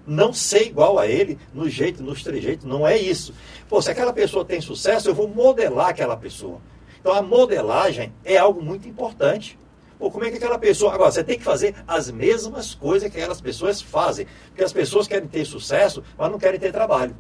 não 0.06 0.34
ser 0.34 0.68
igual 0.68 1.00
a 1.00 1.08
ele 1.08 1.38
no 1.54 1.70
jeito, 1.70 2.04
nos 2.04 2.24
trejeitos. 2.24 2.66
Não 2.66 2.88
é 2.88 2.98
isso. 2.98 3.34
Pô, 3.68 3.82
se 3.82 3.92
aquela 3.92 4.14
pessoa 4.14 4.46
tem 4.46 4.62
sucesso, 4.62 5.10
eu 5.10 5.16
vou 5.16 5.28
modelar 5.28 5.90
aquela 5.90 6.16
pessoa. 6.16 6.60
Então 7.00 7.14
a 7.14 7.22
modelagem 7.22 8.14
é 8.24 8.38
algo 8.38 8.62
muito 8.62 8.88
importante. 8.88 9.58
Pô, 9.98 10.12
como 10.12 10.26
é 10.26 10.30
que 10.30 10.38
aquela 10.38 10.60
pessoa. 10.60 10.94
Agora, 10.94 11.12
você 11.12 11.24
tem 11.24 11.38
que 11.38 11.44
fazer 11.44 11.76
as 11.88 12.12
mesmas 12.12 12.76
coisas 12.76 13.10
que 13.10 13.18
aquelas 13.18 13.40
pessoas 13.40 13.82
fazem. 13.82 14.28
Porque 14.48 14.64
as 14.64 14.74
pessoas 14.74 15.08
querem 15.08 15.28
ter 15.28 15.46
sucesso, 15.46 16.04
mas 16.18 16.32
não 16.32 16.38
querem 16.38 16.60
ter 16.60 16.72
trabalho. 16.72 17.16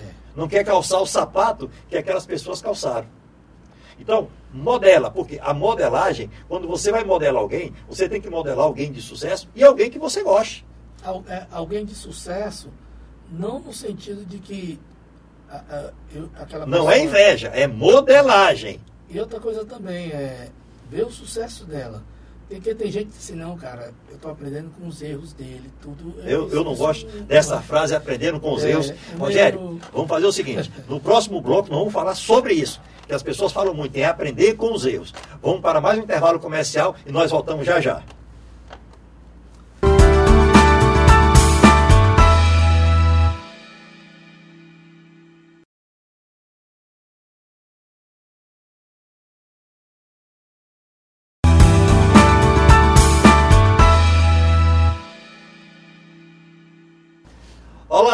É. 0.00 0.10
Não 0.34 0.48
quer 0.48 0.64
calçar 0.64 1.00
o 1.00 1.06
sapato 1.06 1.70
que 1.88 1.96
aquelas 1.96 2.24
pessoas 2.24 2.62
calçaram. 2.62 3.06
Então, 3.98 4.28
modela, 4.52 5.10
porque 5.10 5.38
a 5.42 5.54
modelagem, 5.54 6.30
quando 6.48 6.68
você 6.68 6.90
vai 6.90 7.04
modelar 7.04 7.42
alguém, 7.42 7.72
você 7.88 8.08
tem 8.08 8.20
que 8.20 8.28
modelar 8.28 8.66
alguém 8.66 8.92
de 8.92 9.00
sucesso 9.00 9.48
e 9.54 9.64
alguém 9.64 9.90
que 9.90 9.98
você 9.98 10.22
goste. 10.22 10.66
É, 11.28 11.46
alguém 11.52 11.84
de 11.84 11.94
sucesso, 11.94 12.68
não 13.30 13.60
no 13.60 13.72
sentido 13.72 14.24
de 14.24 14.38
que 14.38 14.80
a, 15.48 15.56
a, 15.56 15.90
eu, 16.12 16.28
aquela 16.36 16.66
Não 16.66 16.90
é 16.90 17.02
inveja, 17.02 17.48
é 17.48 17.66
modelagem. 17.66 18.80
E 19.08 19.20
outra 19.20 19.38
coisa 19.38 19.64
também 19.64 20.10
é 20.10 20.48
ver 20.90 21.04
o 21.04 21.10
sucesso 21.10 21.64
dela. 21.64 22.02
Porque 22.48 22.74
tem 22.74 22.90
gente 22.90 23.06
que 23.06 23.12
diz 23.16 23.24
assim, 23.24 23.34
não, 23.34 23.56
cara, 23.56 23.92
eu 24.08 24.14
estou 24.14 24.30
aprendendo 24.30 24.70
com 24.70 24.86
os 24.86 25.02
erros 25.02 25.32
dele, 25.32 25.68
tudo. 25.82 26.14
É 26.22 26.32
eu, 26.32 26.48
eu 26.50 26.62
não 26.62 26.76
gosto 26.76 27.04
dessa 27.22 27.60
frase, 27.60 27.94
aprendendo 27.94 28.38
com 28.38 28.54
os 28.54 28.62
é, 28.62 28.70
erros. 28.70 28.90
É 28.90 28.96
Rogério, 29.18 29.80
vamos 29.92 30.08
fazer 30.08 30.26
o 30.26 30.32
seguinte: 30.32 30.70
no 30.88 31.00
próximo 31.00 31.40
bloco 31.40 31.68
nós 31.68 31.78
vamos 31.78 31.92
falar 31.92 32.14
sobre 32.14 32.54
isso. 32.54 32.80
Que 33.06 33.14
as 33.14 33.22
pessoas 33.22 33.52
falam 33.52 33.74
muito, 33.74 33.96
é 33.96 34.04
aprender 34.04 34.54
com 34.54 34.72
os 34.72 34.84
erros. 34.84 35.12
Vamos 35.42 35.60
para 35.60 35.80
mais 35.80 35.98
um 35.98 36.02
intervalo 36.02 36.38
comercial 36.38 36.94
e 37.04 37.10
nós 37.10 37.30
voltamos 37.30 37.66
já 37.66 37.80
já. 37.80 38.02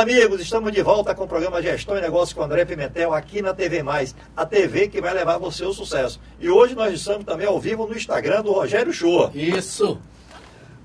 Amigos, 0.02 0.40
estamos 0.40 0.72
de 0.72 0.82
volta 0.82 1.14
com 1.14 1.22
o 1.22 1.28
programa 1.28 1.62
Gestão 1.62 1.96
e 1.96 2.00
Negócios 2.00 2.32
com 2.32 2.42
André 2.42 2.64
Pimentel 2.64 3.14
aqui 3.14 3.40
na 3.40 3.54
TV 3.54 3.84
Mais, 3.84 4.16
a 4.36 4.44
TV 4.44 4.88
que 4.88 5.00
vai 5.00 5.14
levar 5.14 5.38
você 5.38 5.62
ao 5.62 5.72
sucesso. 5.72 6.20
E 6.40 6.50
hoje 6.50 6.74
nós 6.74 6.92
estamos 6.92 7.24
também 7.24 7.46
ao 7.46 7.60
vivo 7.60 7.86
no 7.86 7.96
Instagram 7.96 8.42
do 8.42 8.50
Rogério 8.50 8.92
Shoa. 8.92 9.30
Isso. 9.32 10.00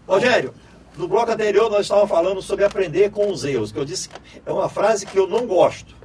Rogério, 0.08 0.54
no 0.96 1.08
bloco 1.08 1.32
anterior 1.32 1.68
nós 1.68 1.82
estávamos 1.88 2.12
falando 2.12 2.44
sobre 2.44 2.64
aprender 2.64 3.10
com 3.10 3.32
os 3.32 3.44
erros, 3.44 3.72
que 3.72 3.80
eu 3.80 3.86
disse 3.86 4.08
é 4.46 4.52
uma 4.52 4.70
frase 4.70 5.04
que 5.04 5.18
eu 5.18 5.26
não 5.26 5.48
gosto. 5.48 5.96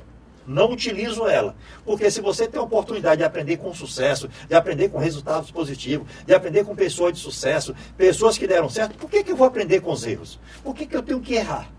Não 0.47 0.73
utilizo 0.73 1.27
ela. 1.27 1.55
Porque 1.85 2.11
se 2.11 2.23
você 2.23 2.49
tem 2.49 2.59
a 2.59 2.65
oportunidade 2.65 3.19
de 3.19 3.25
aprender 3.25 3.59
com 3.59 3.75
sucesso, 3.75 4.27
de 4.49 4.55
aprender 4.55 4.89
com 4.89 4.97
resultados 4.97 5.51
positivos, 5.51 6.09
de 6.27 6.35
aprender 6.35 6.65
com 6.65 6.75
pessoas 6.75 7.13
de 7.13 7.19
sucesso, 7.19 7.75
pessoas 7.95 8.39
que 8.39 8.47
deram 8.47 8.71
certo, 8.71 8.97
por 8.97 9.11
que, 9.11 9.23
que 9.23 9.33
eu 9.33 9.37
vou 9.37 9.47
aprender 9.47 9.81
com 9.81 9.93
os 9.93 10.03
erros? 10.07 10.41
Por 10.65 10.75
que, 10.75 10.87
que 10.87 10.97
eu 10.97 11.03
tenho 11.03 11.21
que 11.21 11.35
errar? 11.35 11.71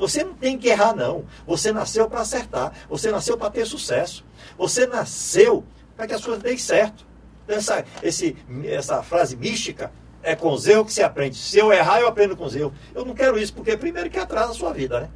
Você 0.00 0.24
não 0.24 0.32
tem 0.32 0.56
que 0.56 0.68
errar, 0.68 0.96
não. 0.96 1.26
Você 1.46 1.70
nasceu 1.72 2.08
para 2.08 2.22
acertar. 2.22 2.72
Você 2.88 3.10
nasceu 3.10 3.36
para 3.36 3.50
ter 3.50 3.66
sucesso. 3.66 4.24
Você 4.56 4.86
nasceu 4.86 5.62
para 5.94 6.06
que 6.06 6.14
as 6.14 6.24
coisas 6.24 6.42
deem 6.42 6.56
certo. 6.56 7.06
Então, 7.44 7.58
essa, 7.58 7.84
esse, 8.02 8.34
essa 8.64 9.02
frase 9.02 9.36
mística 9.36 9.92
é 10.22 10.34
com 10.34 10.52
os 10.52 10.66
erros 10.66 10.86
que 10.86 10.94
se 10.94 11.02
aprende. 11.02 11.36
Se 11.36 11.58
eu 11.58 11.70
errar, 11.70 12.00
eu 12.00 12.08
aprendo 12.08 12.34
com 12.34 12.46
os 12.46 12.56
erros. 12.56 12.72
Eu 12.94 13.04
não 13.04 13.14
quero 13.14 13.38
isso, 13.38 13.52
porque 13.52 13.76
primeiro 13.76 14.08
que 14.08 14.18
atrasa 14.18 14.52
a 14.52 14.54
sua 14.54 14.72
vida, 14.72 15.00
né? 15.00 15.10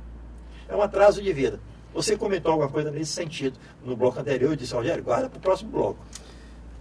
É 0.68 0.76
um 0.76 0.82
atraso 0.82 1.22
de 1.22 1.32
vida. 1.32 1.58
Você 1.94 2.14
comentou 2.14 2.52
alguma 2.52 2.68
coisa 2.68 2.90
nesse 2.90 3.12
sentido 3.12 3.58
no 3.82 3.96
bloco 3.96 4.20
anterior 4.20 4.52
e 4.52 4.56
disse, 4.56 4.74
Rogério, 4.74 5.02
guarda 5.02 5.30
para 5.30 5.38
o 5.38 5.40
próximo 5.40 5.70
bloco. 5.70 6.04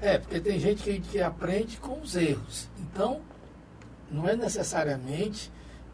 É, 0.02 0.18
porque 0.18 0.42
tem 0.42 0.60
gente 0.60 0.84
que, 0.84 1.00
que 1.00 1.22
aprende 1.22 1.78
com 1.78 2.02
os 2.02 2.18
erros. 2.18 2.68
Então, 2.80 3.22
não 4.12 4.28
é 4.28 4.36
necessariamente 4.36 5.50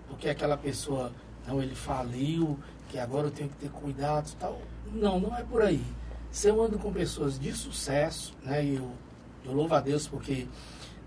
porque 0.07 0.27
aquela 0.27 0.57
pessoa 0.57 1.11
não, 1.49 1.61
ele 1.63 1.73
faliu, 1.73 2.59
que 2.89 2.99
agora 2.99 3.27
eu 3.27 3.31
tenho 3.31 3.49
que 3.49 3.55
ter 3.55 3.71
cuidado 3.71 4.31
tal. 4.39 4.61
Não, 4.93 5.19
não 5.19 5.35
é 5.35 5.43
por 5.43 5.63
aí. 5.63 5.83
Se 6.31 6.47
eu 6.47 6.61
ando 6.61 6.77
com 6.77 6.93
pessoas 6.93 7.39
de 7.39 7.51
sucesso, 7.53 8.35
né, 8.43 8.63
eu, 8.63 8.91
eu 9.43 9.51
louvo 9.51 9.73
a 9.73 9.79
Deus 9.79 10.07
porque 10.07 10.47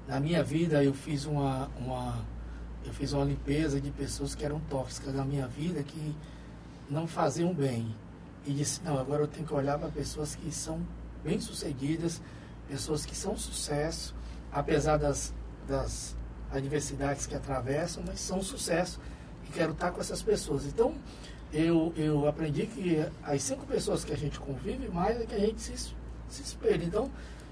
na 0.09 0.18
minha 0.18 0.43
vida 0.43 0.82
eu 0.82 0.93
fiz 0.93 1.26
uma, 1.26 1.70
uma, 1.78 2.24
eu 2.84 2.93
fiz 2.93 3.12
uma 3.12 3.24
limpeza 3.24 3.80
de 3.80 3.93
pessoas 3.93 4.34
que 4.34 4.45
eram 4.45 4.59
tóxicas 4.68 5.14
na 5.14 5.24
minha 5.24 5.47
vida, 5.47 5.80
que 5.84 6.14
não 6.90 7.07
faziam 7.07 7.55
bem. 7.55 7.95
E 8.45 8.53
disse, 8.53 8.80
não, 8.82 8.99
agora 8.99 9.22
eu 9.22 9.28
tenho 9.28 9.47
que 9.47 9.55
olhar 9.55 9.78
para 9.78 9.88
pessoas 9.88 10.34
que 10.34 10.51
são 10.51 10.84
bem-sucedidas, 11.22 12.20
pessoas 12.68 13.07
que 13.07 13.14
são 13.14 13.36
sucesso, 13.36 14.12
apesar 14.51 14.97
das, 14.97 15.32
das 15.68 16.16
adversidades 16.51 17.26
que 17.26 17.36
atravessam, 17.36 18.03
mas 18.05 18.18
são 18.18 18.43
sucesso 18.43 18.99
quero 19.53 19.72
estar 19.72 19.90
com 19.90 20.00
essas 20.00 20.22
pessoas. 20.22 20.66
Então, 20.66 20.94
eu, 21.53 21.92
eu 21.96 22.26
aprendi 22.26 22.66
que 22.66 23.05
as 23.22 23.42
cinco 23.42 23.66
pessoas 23.66 24.05
que 24.05 24.12
a 24.12 24.16
gente 24.16 24.40
convive, 24.40 24.88
mais 24.88 25.20
é 25.20 25.26
que 25.26 25.34
a 25.34 25.38
gente 25.38 25.61
se, 25.61 25.94
se 26.28 26.42
espelha. 26.42 26.84
Então, 26.84 27.11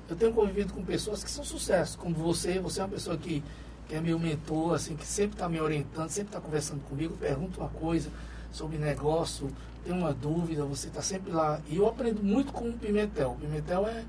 eu 0.09 0.17
tenho 0.17 0.33
convivido 0.33 0.73
com 0.73 0.83
pessoas 0.83 1.23
que 1.23 1.31
são 1.31 1.45
sucesso, 1.45 1.99
como 1.99 2.15
você. 2.15 2.59
Você 2.59 2.81
é 2.81 2.85
uma 2.85 2.91
pessoa 2.91 3.17
que, 3.17 3.43
que 3.89 3.95
é 3.95 4.01
meu 4.01 4.19
mentor, 4.19 4.75
assim, 4.75 4.97
que 4.97 5.07
sempre 5.07 5.35
está 5.35 5.49
me 5.49 5.61
orientando, 5.61 6.09
sempre 6.09 6.31
está 6.31 6.41
conversando 6.41 6.81
comigo, 6.89 7.17
pergunta 7.17 7.61
uma 7.61 7.69
coisa 7.69 8.11
sobre 8.51 8.79
negócio, 8.79 9.49
tem 9.85 9.93
uma 9.93 10.13
dúvida, 10.13 10.65
você 10.65 10.89
está 10.89 11.03
sempre 11.03 11.33
lá. 11.33 11.61
E 11.69 11.77
eu 11.77 11.87
aprendo 11.87 12.23
muito 12.23 12.53
com 12.53 12.69
o 12.69 12.73
Pimentel. 12.73 13.33
O 13.33 13.37
Pimentel 13.37 13.87
é, 13.87 14.05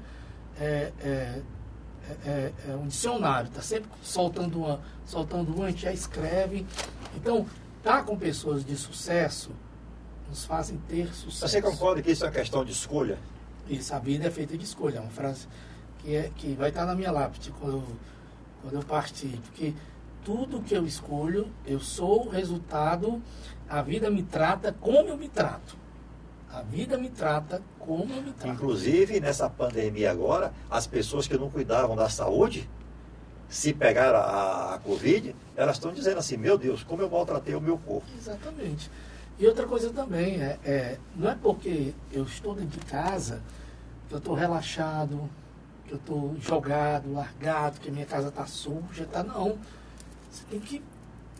é, 0.59 0.93
é 1.03 1.41
é, 2.25 2.51
é, 2.67 2.75
um 2.75 2.87
dicionário, 2.87 3.47
está 3.47 3.61
sempre 3.61 3.89
soltando 4.03 4.59
uma, 4.59 4.79
soltando 5.05 5.53
uma, 5.53 5.65
a 5.65 5.69
gente 5.69 5.83
já 5.83 5.93
escreve. 5.93 6.65
Então, 7.15 7.45
estar 7.81 7.97
tá 7.97 8.03
com 8.03 8.15
pessoas 8.15 8.63
de 8.63 8.75
sucesso 8.75 9.51
nos 10.29 10.45
fazem 10.45 10.77
ter 10.87 11.13
sucesso. 11.13 11.47
Você 11.47 11.61
concorda 11.61 12.01
que 12.01 12.11
isso 12.11 12.23
é 12.23 12.27
uma 12.27 12.33
questão 12.33 12.63
de 12.63 12.71
escolha? 12.71 13.17
Isso, 13.67 13.93
a 13.93 13.99
vida 13.99 14.27
é 14.27 14.31
feita 14.31 14.57
de 14.57 14.63
escolha. 14.63 14.97
É 14.97 15.01
uma 15.01 15.09
frase 15.09 15.47
que, 15.99 16.15
é, 16.15 16.31
que 16.35 16.53
vai 16.53 16.69
estar 16.69 16.85
na 16.85 16.95
minha 16.95 17.11
lápide 17.11 17.51
quando 17.59 17.77
eu, 17.77 17.83
quando 18.61 18.73
eu 18.75 18.83
partir. 18.83 19.39
Porque 19.43 19.73
tudo 20.23 20.61
que 20.61 20.73
eu 20.73 20.85
escolho, 20.85 21.51
eu 21.65 21.79
sou 21.79 22.27
o 22.27 22.29
resultado, 22.29 23.21
a 23.67 23.81
vida 23.81 24.09
me 24.09 24.23
trata 24.23 24.73
como 24.79 25.09
eu 25.09 25.17
me 25.17 25.27
trato. 25.27 25.75
A 26.53 26.61
vida 26.61 26.97
me 26.97 27.09
trata 27.09 27.61
como 27.79 28.13
eu 28.13 28.21
me 28.21 28.31
trato. 28.31 28.55
Inclusive, 28.55 29.19
nessa 29.19 29.49
pandemia 29.49 30.11
agora, 30.11 30.53
as 30.69 30.85
pessoas 30.85 31.27
que 31.27 31.37
não 31.37 31.49
cuidavam 31.49 31.95
da 31.95 32.09
saúde 32.09 32.69
se 33.51 33.73
pegar 33.73 34.15
a, 34.15 34.75
a 34.75 34.79
Covid, 34.79 35.35
elas 35.57 35.75
estão 35.75 35.91
dizendo 35.91 36.19
assim, 36.19 36.37
meu 36.37 36.57
Deus, 36.57 36.83
como 36.83 37.01
eu 37.01 37.09
maltratei 37.09 37.53
o 37.53 37.59
meu 37.59 37.77
corpo. 37.77 38.07
Exatamente. 38.17 38.89
E 39.37 39.45
outra 39.45 39.67
coisa 39.67 39.89
também, 39.91 40.41
é, 40.41 40.57
é 40.63 40.97
não 41.13 41.29
é 41.29 41.35
porque 41.35 41.93
eu 42.13 42.23
estou 42.23 42.55
dentro 42.55 42.79
de 42.79 42.85
casa 42.85 43.41
que 44.07 44.13
eu 44.13 44.19
estou 44.19 44.33
relaxado, 44.33 45.29
que 45.85 45.91
eu 45.91 45.97
estou 45.97 46.35
jogado, 46.39 47.11
largado, 47.11 47.81
que 47.81 47.91
minha 47.91 48.05
casa 48.05 48.29
está 48.29 48.45
suja, 48.45 49.05
tá 49.11 49.21
não. 49.21 49.57
Você 50.31 50.43
tem 50.49 50.59
que 50.61 50.81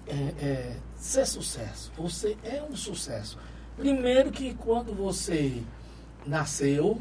é, 0.06 0.46
é, 0.46 0.76
ser 0.98 1.26
sucesso. 1.26 1.94
Você 1.96 2.38
é 2.44 2.62
um 2.62 2.76
sucesso. 2.76 3.38
Primeiro 3.78 4.32
que 4.32 4.54
quando 4.56 4.94
você 4.94 5.64
nasceu, 6.26 7.00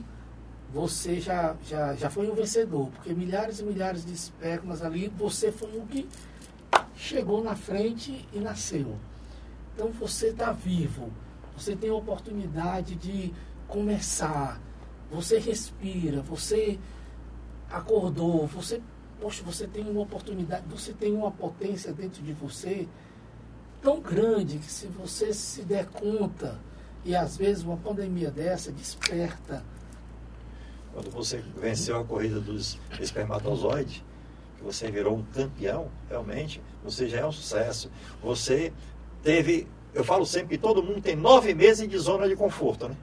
você 0.72 1.20
já, 1.20 1.56
já, 1.66 1.94
já 1.94 2.08
foi 2.08 2.30
um 2.30 2.34
vencedor, 2.34 2.90
porque 2.90 3.12
milhares 3.12 3.58
e 3.58 3.64
milhares 3.64 4.04
de 4.04 4.12
espermas 4.12 4.82
ali, 4.82 5.08
você 5.08 5.50
foi 5.50 5.76
o 5.76 5.82
que 5.82 6.08
chegou 6.94 7.42
na 7.42 7.56
frente 7.56 8.28
e 8.32 8.38
nasceu. 8.38 8.96
Então 9.74 9.90
você 9.90 10.28
está 10.28 10.52
vivo, 10.52 11.10
você 11.56 11.74
tem 11.74 11.90
a 11.90 11.94
oportunidade 11.94 12.94
de 12.94 13.32
começar, 13.66 14.60
você 15.10 15.38
respira, 15.38 16.22
você 16.22 16.78
acordou, 17.68 18.46
você, 18.46 18.80
poxa, 19.20 19.42
você 19.42 19.66
tem 19.66 19.88
uma 19.88 20.02
oportunidade, 20.02 20.64
você 20.68 20.92
tem 20.92 21.12
uma 21.14 21.32
potência 21.32 21.92
dentro 21.92 22.22
de 22.22 22.32
você 22.32 22.88
tão 23.82 24.00
grande 24.00 24.58
que 24.58 24.70
se 24.70 24.86
você 24.86 25.32
se 25.32 25.62
der 25.62 25.86
conta, 25.86 26.60
e 27.04 27.16
às 27.16 27.36
vezes 27.36 27.64
uma 27.64 27.78
pandemia 27.78 28.30
dessa 28.30 28.70
desperta 28.70 29.64
quando 31.00 31.10
você 31.10 31.42
venceu 31.56 31.98
a 31.98 32.04
corrida 32.04 32.38
dos 32.38 32.78
espermatozoides, 33.00 34.02
que 34.58 34.62
você 34.62 34.90
virou 34.90 35.16
um 35.16 35.22
campeão, 35.22 35.88
realmente, 36.10 36.60
você 36.84 37.08
já 37.08 37.20
é 37.20 37.26
um 37.26 37.32
sucesso. 37.32 37.90
Você 38.22 38.70
teve, 39.22 39.66
eu 39.94 40.04
falo 40.04 40.26
sempre 40.26 40.58
que 40.58 40.62
todo 40.62 40.82
mundo 40.82 41.00
tem 41.00 41.16
nove 41.16 41.54
meses 41.54 41.88
de 41.88 41.96
zona 41.96 42.28
de 42.28 42.36
conforto, 42.36 42.86
né? 42.86 42.96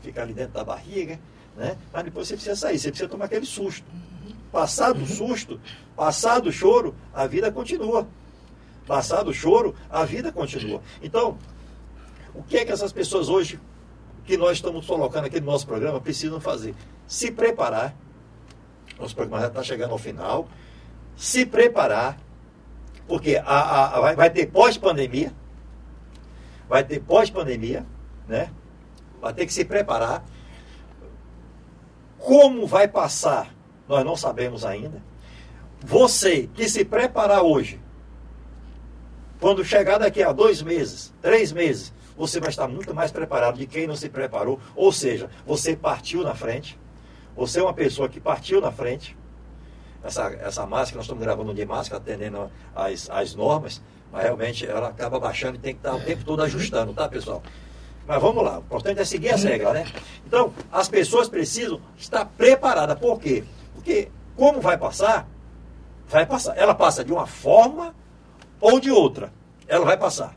Fica 0.00 0.22
ali 0.22 0.32
dentro 0.32 0.54
da 0.54 0.64
barriga, 0.64 1.20
né? 1.54 1.76
Mas 1.92 2.04
depois 2.04 2.26
você 2.26 2.34
precisa 2.34 2.56
sair, 2.56 2.78
você 2.78 2.88
precisa 2.88 3.10
tomar 3.10 3.26
aquele 3.26 3.44
susto. 3.44 3.84
Passado 4.50 5.02
o 5.02 5.06
susto, 5.06 5.60
passado 5.94 6.48
o 6.48 6.52
choro, 6.52 6.94
a 7.12 7.26
vida 7.26 7.52
continua. 7.52 8.08
Passado 8.86 9.28
o 9.28 9.34
choro, 9.34 9.74
a 9.90 10.06
vida 10.06 10.32
continua. 10.32 10.80
Então, 11.02 11.36
o 12.34 12.42
que 12.42 12.56
é 12.56 12.64
que 12.64 12.72
essas 12.72 12.94
pessoas 12.94 13.28
hoje 13.28 13.60
que 14.24 14.38
nós 14.38 14.52
estamos 14.52 14.86
colocando 14.86 15.26
aqui 15.26 15.38
no 15.38 15.46
nosso 15.46 15.66
programa 15.66 16.00
precisam 16.00 16.40
fazer? 16.40 16.74
Se 17.10 17.28
preparar. 17.32 17.92
Nosso 18.96 19.16
programa 19.16 19.42
já 19.42 19.48
está 19.48 19.64
chegando 19.64 19.90
ao 19.90 19.98
final. 19.98 20.46
Se 21.16 21.44
preparar, 21.44 22.16
porque 23.08 23.34
a, 23.34 23.42
a, 23.42 23.96
a 23.96 24.00
vai, 24.00 24.14
vai 24.14 24.30
ter 24.30 24.46
pós-pandemia. 24.46 25.34
Vai 26.68 26.84
ter 26.84 27.00
pós-pandemia, 27.00 27.84
né? 28.28 28.52
Vai 29.20 29.34
ter 29.34 29.44
que 29.44 29.52
se 29.52 29.64
preparar. 29.64 30.24
Como 32.16 32.64
vai 32.64 32.86
passar 32.86 33.52
Nós 33.88 34.04
não 34.04 34.14
sabemos 34.14 34.64
ainda. 34.64 35.02
Você 35.80 36.48
que 36.54 36.68
se 36.68 36.84
preparar 36.84 37.42
hoje, 37.42 37.80
quando 39.40 39.64
chegar 39.64 39.98
daqui 39.98 40.22
a 40.22 40.30
dois 40.30 40.62
meses, 40.62 41.12
três 41.20 41.50
meses, 41.50 41.92
você 42.16 42.38
vai 42.38 42.50
estar 42.50 42.68
muito 42.68 42.94
mais 42.94 43.10
preparado 43.10 43.58
de 43.58 43.66
quem 43.66 43.88
não 43.88 43.96
se 43.96 44.08
preparou. 44.08 44.60
Ou 44.76 44.92
seja, 44.92 45.28
você 45.44 45.74
partiu 45.74 46.22
na 46.22 46.36
frente. 46.36 46.78
Você 47.36 47.60
é 47.60 47.62
uma 47.62 47.74
pessoa 47.74 48.08
que 48.08 48.20
partiu 48.20 48.60
na 48.60 48.70
frente. 48.70 49.16
Essa, 50.02 50.28
essa 50.40 50.66
máscara, 50.66 50.96
nós 50.96 51.04
estamos 51.04 51.22
gravando 51.22 51.52
de 51.52 51.64
máscara, 51.64 52.02
atendendo 52.02 52.50
às, 52.74 53.10
às 53.10 53.34
normas, 53.34 53.82
mas 54.10 54.22
realmente 54.22 54.66
ela 54.66 54.88
acaba 54.88 55.20
baixando 55.20 55.56
e 55.56 55.58
tem 55.58 55.74
que 55.74 55.80
estar 55.80 55.94
o 55.94 56.00
tempo 56.00 56.24
todo 56.24 56.42
ajustando, 56.42 56.94
tá, 56.94 57.08
pessoal? 57.08 57.42
Mas 58.06 58.20
vamos 58.20 58.42
lá, 58.42 58.58
o 58.58 58.60
importante 58.60 59.00
é 59.00 59.04
seguir 59.04 59.30
as 59.30 59.44
regras, 59.44 59.72
né? 59.74 59.86
Então, 60.26 60.52
as 60.72 60.88
pessoas 60.88 61.28
precisam 61.28 61.80
estar 61.98 62.24
preparadas. 62.24 62.98
Por 62.98 63.20
quê? 63.20 63.44
Porque 63.74 64.08
como 64.36 64.60
vai 64.60 64.78
passar, 64.78 65.28
vai 66.08 66.26
passar. 66.26 66.56
Ela 66.56 66.74
passa 66.74 67.04
de 67.04 67.12
uma 67.12 67.26
forma 67.26 67.94
ou 68.60 68.80
de 68.80 68.90
outra. 68.90 69.32
Ela 69.68 69.84
vai 69.84 69.96
passar. 69.96 70.34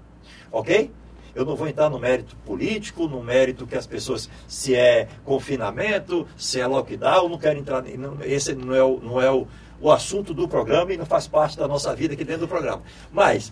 Ok? 0.52 0.92
Eu 1.36 1.46
não 1.46 1.56
vou 1.56 1.68
entrar 1.68 1.90
no 1.90 1.98
mérito 1.98 2.36
político, 2.46 3.08
no 3.08 3.24
mérito 3.24 3.66
que 3.66 3.76
as 3.76 3.88
pessoas, 3.88 4.30
se 4.48 4.76
é 4.76 5.08
confinamento, 5.26 6.28
se 6.38 6.60
é 6.60 6.68
lockdown, 6.68 7.28
não 7.30 7.38
quero 7.38 7.58
entrar. 7.58 7.84
Esse 8.22 8.54
não 8.54 8.76
é, 8.76 8.84
o, 8.84 9.00
não 9.00 9.22
é 9.22 9.32
o, 9.32 9.48
o 9.82 9.92
assunto 9.92 10.34
do 10.34 10.48
programa 10.48 10.94
e 10.94 10.98
não 10.98 11.06
faz 11.06 11.28
parte 11.28 11.58
da 11.58 11.68
nossa 11.68 11.96
vida 11.96 12.14
aqui 12.14 12.24
dentro 12.24 12.42
do 12.42 12.48
programa. 12.48 12.84
Mas, 13.12 13.52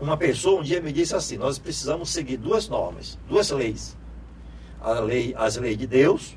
uma 0.00 0.16
pessoa 0.16 0.60
um 0.60 0.62
dia 0.64 0.80
me 0.80 0.92
disse 0.92 1.14
assim: 1.14 1.36
nós 1.36 1.58
precisamos 1.58 2.10
seguir 2.10 2.36
duas 2.36 2.68
normas, 2.68 3.18
duas 3.28 3.50
leis. 3.50 3.96
A 4.80 4.92
lei, 4.92 5.34
as 5.36 5.56
leis 5.56 5.76
de 5.76 5.86
Deus 5.86 6.36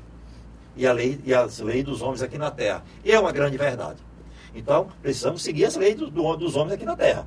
e, 0.76 0.86
a 0.86 0.92
lei, 0.92 1.20
e 1.24 1.34
as 1.34 1.58
leis 1.60 1.82
dos 1.84 2.02
homens 2.02 2.22
aqui 2.22 2.38
na 2.38 2.50
terra. 2.50 2.84
E 3.04 3.10
é 3.10 3.18
uma 3.18 3.32
grande 3.32 3.56
verdade. 3.56 4.00
Então, 4.54 4.88
precisamos 5.02 5.42
seguir 5.42 5.64
as 5.64 5.76
leis 5.76 5.96
do, 5.96 6.10
do, 6.10 6.36
dos 6.36 6.54
homens 6.54 6.74
aqui 6.74 6.84
na 6.84 6.94
terra. 6.94 7.26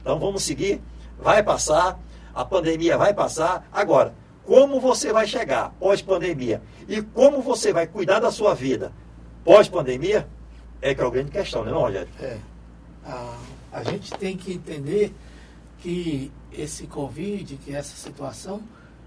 Então, 0.00 0.18
vamos 0.18 0.42
seguir. 0.42 0.80
Vai 1.18 1.42
passar, 1.42 1.98
a 2.34 2.44
pandemia 2.44 2.96
vai 2.96 3.12
passar. 3.14 3.68
Agora, 3.72 4.14
como 4.44 4.80
você 4.80 5.12
vai 5.12 5.26
chegar 5.26 5.70
pós-pandemia 5.78 6.62
e 6.88 7.00
como 7.02 7.40
você 7.40 7.72
vai 7.72 7.86
cuidar 7.86 8.20
da 8.20 8.30
sua 8.30 8.54
vida 8.54 8.92
pós-pandemia 9.44 10.28
é 10.80 10.94
que 10.94 11.00
é 11.00 11.04
a 11.04 11.10
grande 11.10 11.30
questão, 11.30 11.64
né, 11.64 11.70
não, 11.70 11.80
Rogério? 11.80 12.08
É. 12.20 12.38
A, 13.04 13.38
a 13.72 13.84
gente 13.84 14.12
tem 14.14 14.36
que 14.36 14.52
entender 14.52 15.14
que 15.78 16.32
esse 16.52 16.86
Covid, 16.86 17.56
que 17.56 17.74
essa 17.74 17.96
situação, 17.96 18.62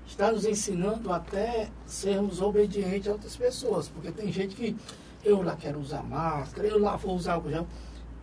está 0.08 0.32
nos 0.32 0.46
ensinando 0.46 1.12
até 1.12 1.70
sermos 1.86 2.42
obedientes 2.42 3.08
a 3.08 3.12
outras 3.12 3.36
pessoas. 3.36 3.90
Porque 3.90 4.12
tem 4.12 4.32
gente 4.32 4.56
que 4.56 4.76
eu 5.24 5.42
lá 5.42 5.56
quero 5.56 5.80
usar 5.80 6.04
máscara, 6.04 6.68
eu 6.68 6.80
lá 6.80 6.96
vou 6.96 7.16
usar 7.16 7.34
álcool 7.34 7.50
gel. 7.50 7.68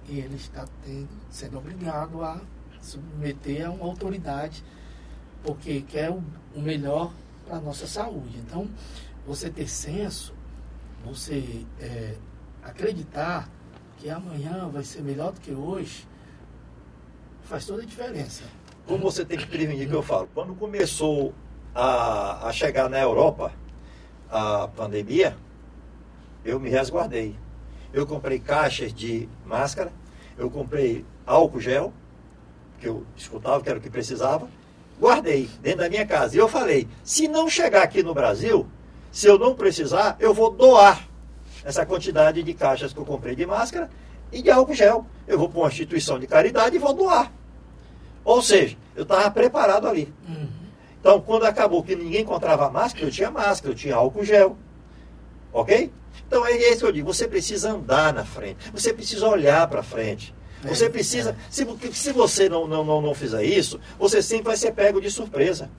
E 0.09 0.19
ele 0.19 0.37
está 0.37 0.65
tendo, 0.85 1.09
sendo 1.31 1.59
obrigado 1.59 2.23
a 2.23 2.41
submeter 2.81 3.67
a 3.67 3.71
uma 3.71 3.85
autoridade, 3.85 4.65
porque 5.43 5.83
quer 5.83 6.11
o, 6.11 6.23
melhor 6.57 7.13
para 7.47 7.57
a 7.57 7.61
nossa 7.61 7.87
saúde. 7.87 8.39
Então, 8.39 8.69
você 9.27 9.51
ter 9.51 9.69
senso, 9.69 10.35
você 11.05 11.65
é, 11.81 12.15
acreditar 12.63 13.49
que 13.99 14.11
amanhã 14.11 14.69
vai 14.69 14.85
ser 14.85 15.03
melhor 15.03 15.33
do 15.33 15.41
que 15.41 15.53
hoje, 15.53 16.07
faz 17.45 17.67
toda 17.67 17.83
a 17.83 17.87
diferença. 17.87 18.45
Como 18.87 19.03
você 19.03 19.25
tem 19.25 19.39
que 19.39 19.47
prevenir, 19.47 19.89
que 19.89 19.95
eu 19.95 20.03
falo. 20.03 20.29
Quando 20.35 20.55
começou 20.55 21.33
a, 21.75 22.49
a 22.49 22.53
chegar 22.53 22.89
na 22.89 23.01
Europa 23.01 23.53
a 24.31 24.69
pandemia, 24.69 25.37
eu 26.45 26.59
me 26.59 26.69
resguardei. 26.69 27.37
Eu 27.93 28.07
comprei 28.07 28.39
caixas 28.39 28.93
de 28.93 29.29
máscara, 29.45 29.93
eu 30.37 30.51
comprei 30.51 31.05
álcool 31.27 31.61
gel, 31.61 31.93
que 32.81 32.89
eu 32.89 33.07
escutava 33.17 33.63
que 33.63 33.69
era 33.69 33.79
o 33.79 33.83
que 33.83 33.91
precisava, 33.91 34.49
guardei 35.03 35.51
dentro 35.61 35.81
da 35.81 35.89
minha 35.89 36.07
casa. 36.07 36.37
E 36.37 36.39
eu 36.39 36.49
falei: 36.49 36.87
se 37.03 37.27
não 37.27 37.51
chegar 37.51 37.83
aqui 37.83 38.05
no 38.05 38.15
Brasil, 38.15 38.69
se 39.11 39.27
eu 39.27 39.37
não 39.37 39.53
precisar, 39.55 40.17
eu 40.21 40.33
vou 40.33 40.51
doar 40.51 41.09
essa 41.65 41.85
quantidade 41.85 42.43
de 42.43 42.55
caixas 42.55 42.93
que 42.93 42.99
eu 43.01 43.05
comprei 43.05 43.35
de 43.35 43.45
máscara 43.45 43.91
e 44.31 44.41
de 44.41 44.51
álcool 44.51 44.75
gel. 44.75 45.05
Eu 45.27 45.39
vou 45.39 45.49
para 45.49 45.59
uma 45.59 45.69
instituição 45.69 46.21
de 46.21 46.29
caridade 46.29 46.77
e 46.77 46.79
vou 46.79 46.95
doar. 46.95 47.33
Ou 48.25 48.41
seja, 48.41 48.77
eu 48.95 49.03
estava 49.03 49.29
preparado 49.33 49.89
ali. 49.89 50.13
Uhum. 50.29 50.49
Então, 51.01 51.21
quando 51.21 51.45
acabou 51.45 51.83
que 51.83 51.97
ninguém 51.97 52.23
encontrava 52.23 52.71
máscara, 52.71 53.05
eu 53.05 53.11
tinha 53.11 53.31
máscara, 53.31 53.73
eu 53.73 53.77
tinha 53.77 53.97
álcool 53.97 54.25
gel. 54.25 54.57
Ok? 55.53 55.93
Então 56.27 56.47
é 56.47 56.53
isso 56.53 56.79
que 56.79 56.85
eu 56.87 56.93
digo. 56.93 57.13
Você 57.13 57.27
precisa 57.27 57.73
andar 57.73 58.15
na 58.15 58.25
frente. 58.25 58.71
Você 58.73 58.95
precisa 58.95 59.27
olhar 59.27 59.67
para 59.67 59.83
frente. 59.83 60.33
Você 60.63 60.89
precisa. 60.89 61.37
Se, 61.51 61.67
se 61.93 62.13
você 62.13 62.49
não, 62.49 62.67
não, 62.67 62.85
não, 62.85 63.01
não 63.01 63.15
fizer 63.15 63.43
isso, 63.45 63.81
você 63.99 64.23
sempre 64.23 64.45
vai 64.45 64.57
ser 64.57 64.73
pego 64.73 65.01
de 65.01 65.11
surpresa. 65.11 65.71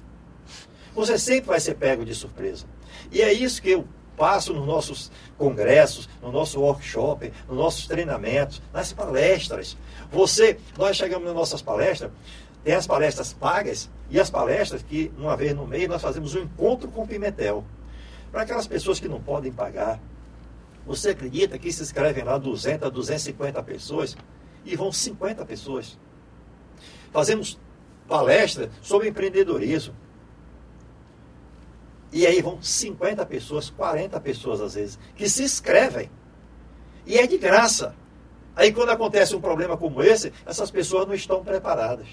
Você 0.94 1.18
sempre 1.18 1.48
vai 1.48 1.60
ser 1.60 1.76
pego 1.76 2.06
de 2.06 2.14
surpresa. 2.14 2.66
E 3.12 3.22
é 3.22 3.32
isso 3.32 3.62
que 3.62 3.72
eu 3.72 3.88
passo 4.16 4.54
nos 4.54 4.66
nossos 4.66 5.12
congressos, 5.38 6.08
no 6.22 6.32
nosso 6.32 6.60
workshop, 6.60 7.32
nos 7.48 7.58
nossos 7.58 7.88
treinamentos, 7.88 8.62
nas 8.72 8.94
palestras. 8.94 9.78
Você, 10.12 10.58
nós 10.78 10.96
chegamos 10.98 11.26
nas 11.26 11.36
nossas 11.36 11.62
palestras, 11.62 12.12
tem 12.64 12.74
as 12.76 12.86
palestras 12.86 13.34
pagas 13.34 13.90
e 14.10 14.20
as 14.20 14.30
palestras 14.30 14.84
que, 14.84 15.12
uma 15.18 15.36
vez 15.36 15.56
no 15.56 15.66
mês, 15.66 15.88
nós 15.88 16.02
fazemos 16.02 16.36
um 16.36 16.42
encontro 16.42 16.90
com 16.90 17.08
Pimentel. 17.08 17.64
Para 18.32 18.44
aquelas 18.44 18.68
pessoas 18.68 19.00
que 19.00 19.08
não 19.08 19.22
podem 19.22 19.52
pagar. 19.52 20.00
Você 20.86 21.12
acredita 21.12 21.58
que 21.58 21.72
se 21.72 21.82
inscrevem 21.82 22.24
lá 22.24 22.38
200, 22.38 22.92
250 22.92 23.64
pessoas 23.64 24.18
e 24.66 24.76
vão 24.76 24.92
50 24.92 25.46
pessoas? 25.46 25.98
Fazemos 27.12 27.60
palestra 28.08 28.70
sobre 28.82 29.10
empreendedorismo. 29.10 29.96
E 32.12 32.28
aí 32.28 32.42
vão 32.42 32.62
50 32.62 33.26
pessoas, 33.26 33.70
40 33.70 34.20
pessoas 34.20 34.62
às 34.62 34.76
vezes, 34.76 35.00
que 35.16 35.28
se 35.28 35.44
inscrevem. 35.44 36.12
E 37.06 37.18
é 37.18 37.26
de 37.26 37.38
graça. 37.38 37.96
Aí 38.56 38.72
quando 38.72 38.90
acontece 38.90 39.36
um 39.36 39.42
problema 39.42 39.76
como 39.76 40.02
esse, 40.04 40.32
essas 40.46 40.70
pessoas 40.70 41.08
não 41.08 41.14
estão 41.14 41.44
preparadas. 41.44 42.08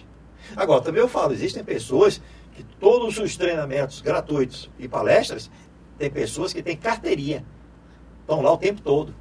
Agora, 0.57 0.81
também 0.81 1.03
eu 1.03 1.09
falo, 1.09 1.33
existem 1.33 1.63
pessoas 1.63 2.21
que 2.55 2.65
todos 2.79 3.19
os 3.19 3.37
treinamentos 3.37 4.01
gratuitos 4.01 4.71
e 4.79 4.89
palestras, 4.89 5.51
tem 5.99 6.11
pessoas 6.11 6.53
que 6.53 6.63
têm 6.63 6.77
carteirinha. 6.77 7.45
Estão 8.23 8.41
lá 8.41 8.53
o 8.53 8.59
tempo 8.59 8.81
todo. 8.81 9.15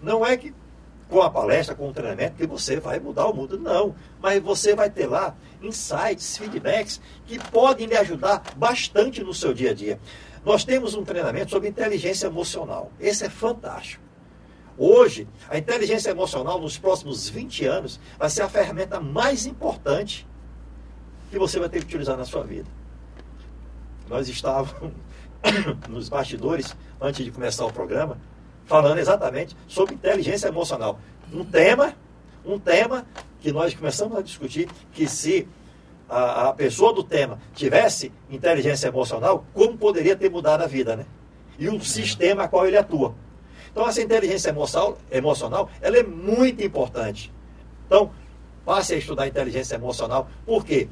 Não 0.00 0.24
é 0.24 0.36
que 0.36 0.54
com 1.08 1.22
a 1.22 1.30
palestra, 1.30 1.74
com 1.74 1.88
o 1.88 1.92
treinamento, 1.92 2.36
que 2.36 2.46
você 2.46 2.78
vai 2.78 3.00
mudar 3.00 3.26
o 3.26 3.34
mundo. 3.34 3.58
Não. 3.58 3.94
Mas 4.20 4.42
você 4.42 4.74
vai 4.74 4.90
ter 4.90 5.06
lá 5.06 5.34
insights, 5.62 6.36
feedbacks 6.36 7.00
que 7.26 7.38
podem 7.38 7.86
lhe 7.86 7.96
ajudar 7.96 8.42
bastante 8.56 9.22
no 9.22 9.32
seu 9.32 9.54
dia 9.54 9.70
a 9.70 9.74
dia. 9.74 9.98
Nós 10.44 10.64
temos 10.64 10.94
um 10.94 11.04
treinamento 11.04 11.50
sobre 11.50 11.68
inteligência 11.68 12.26
emocional. 12.26 12.92
Esse 13.00 13.24
é 13.24 13.30
fantástico. 13.30 14.02
Hoje, 14.76 15.26
a 15.48 15.58
inteligência 15.58 16.10
emocional, 16.10 16.60
nos 16.60 16.78
próximos 16.78 17.28
20 17.28 17.64
anos, 17.64 17.98
vai 18.16 18.30
ser 18.30 18.42
a 18.42 18.48
ferramenta 18.48 19.00
mais 19.00 19.44
importante 19.44 20.26
que 21.30 21.38
você 21.38 21.58
vai 21.58 21.68
ter 21.68 21.80
que 21.80 21.86
utilizar 21.86 22.16
na 22.16 22.24
sua 22.24 22.44
vida. 22.44 22.68
Nós 24.08 24.28
estávamos 24.28 24.92
nos 25.88 26.08
bastidores, 26.08 26.76
antes 27.00 27.24
de 27.24 27.32
começar 27.32 27.66
o 27.66 27.72
programa, 27.72 28.18
falando 28.68 28.98
exatamente 28.98 29.56
sobre 29.66 29.94
inteligência 29.94 30.46
emocional. 30.46 31.00
Um 31.32 31.44
tema, 31.44 31.94
um 32.44 32.58
tema 32.58 33.04
que 33.40 33.50
nós 33.50 33.74
começamos 33.74 34.16
a 34.16 34.22
discutir, 34.22 34.68
que 34.92 35.08
se 35.08 35.48
a, 36.08 36.48
a 36.48 36.52
pessoa 36.52 36.92
do 36.92 37.02
tema 37.02 37.40
tivesse 37.54 38.12
inteligência 38.30 38.88
emocional, 38.88 39.44
como 39.54 39.76
poderia 39.76 40.14
ter 40.14 40.30
mudado 40.30 40.62
a 40.62 40.66
vida, 40.66 40.94
né? 40.94 41.06
E 41.58 41.68
o 41.68 41.80
sistema 41.80 42.44
a 42.44 42.48
qual 42.48 42.66
ele 42.66 42.76
atua. 42.76 43.14
Então, 43.72 43.88
essa 43.88 44.02
inteligência 44.02 44.54
emocional, 45.10 45.70
ela 45.80 45.96
é 45.96 46.02
muito 46.02 46.62
importante. 46.62 47.32
Então, 47.86 48.10
passe 48.64 48.94
a 48.94 48.98
estudar 48.98 49.26
inteligência 49.26 49.76
emocional. 49.76 50.28
Por 50.44 50.64
quê? 50.64 50.88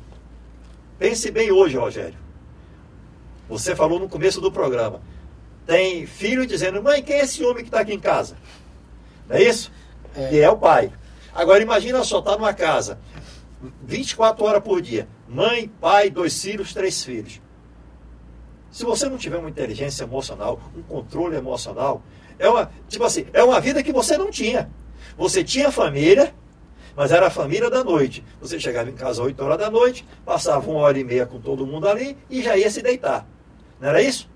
Pense 0.98 1.30
bem 1.30 1.52
hoje, 1.52 1.76
Rogério. 1.76 2.18
Você 3.48 3.76
falou 3.76 4.00
no 4.00 4.08
começo 4.08 4.40
do 4.40 4.50
programa. 4.50 5.00
Tem 5.66 6.06
filho 6.06 6.46
dizendo, 6.46 6.82
mãe, 6.82 7.02
quem 7.02 7.16
é 7.16 7.24
esse 7.24 7.44
homem 7.44 7.64
que 7.64 7.68
está 7.68 7.80
aqui 7.80 7.92
em 7.92 7.98
casa? 7.98 8.36
Não 9.28 9.36
é 9.36 9.42
isso? 9.42 9.72
É. 10.14 10.28
Que 10.28 10.40
é 10.40 10.48
o 10.48 10.56
pai. 10.56 10.92
Agora 11.34 11.62
imagina 11.62 12.02
só, 12.04 12.20
está 12.20 12.36
numa 12.36 12.54
casa, 12.54 12.98
24 13.82 14.44
horas 14.44 14.62
por 14.62 14.80
dia. 14.80 15.08
Mãe, 15.28 15.70
pai, 15.80 16.08
dois 16.08 16.40
filhos, 16.40 16.72
três 16.72 17.04
filhos. 17.04 17.42
Se 18.70 18.84
você 18.84 19.08
não 19.08 19.18
tiver 19.18 19.38
uma 19.38 19.50
inteligência 19.50 20.04
emocional, 20.04 20.60
um 20.76 20.82
controle 20.82 21.36
emocional, 21.36 22.02
é 22.38 22.48
uma, 22.48 22.70
tipo 22.88 23.04
assim, 23.04 23.26
é 23.32 23.42
uma 23.42 23.60
vida 23.60 23.82
que 23.82 23.92
você 23.92 24.16
não 24.16 24.30
tinha. 24.30 24.70
Você 25.16 25.42
tinha 25.42 25.70
família, 25.72 26.34
mas 26.94 27.10
era 27.10 27.26
a 27.26 27.30
família 27.30 27.70
da 27.70 27.82
noite. 27.82 28.24
Você 28.40 28.60
chegava 28.60 28.88
em 28.88 28.94
casa 28.94 29.12
às 29.12 29.18
8 29.18 29.42
horas 29.42 29.58
da 29.58 29.70
noite, 29.70 30.06
passava 30.24 30.70
uma 30.70 30.80
hora 30.80 30.98
e 30.98 31.04
meia 31.04 31.26
com 31.26 31.40
todo 31.40 31.66
mundo 31.66 31.88
ali 31.88 32.16
e 32.30 32.42
já 32.42 32.56
ia 32.56 32.70
se 32.70 32.82
deitar. 32.82 33.26
Não 33.80 33.88
era 33.88 34.00
isso? 34.00 34.28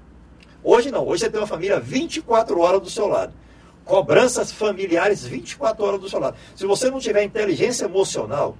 Hoje 0.62 0.90
não. 0.90 1.06
Hoje 1.06 1.24
você 1.24 1.30
tem 1.30 1.40
uma 1.40 1.46
família 1.46 1.80
24 1.80 2.58
horas 2.60 2.80
do 2.82 2.90
seu 2.90 3.06
lado. 3.06 3.32
cobranças 3.84 4.52
familiares 4.52 5.24
24 5.24 5.84
horas 5.84 6.00
do 6.00 6.08
seu 6.08 6.20
lado. 6.20 6.36
Se 6.54 6.66
você 6.66 6.90
não 6.90 7.00
tiver 7.00 7.24
inteligência 7.24 7.86
emocional. 7.86 8.56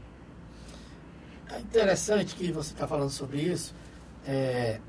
É 1.50 1.60
interessante 1.60 2.34
que 2.34 2.50
você 2.50 2.72
está 2.72 2.86
falando 2.86 3.10
sobre 3.10 3.40
isso. 3.40 3.74
Está 4.22 4.32
é, 4.32 4.80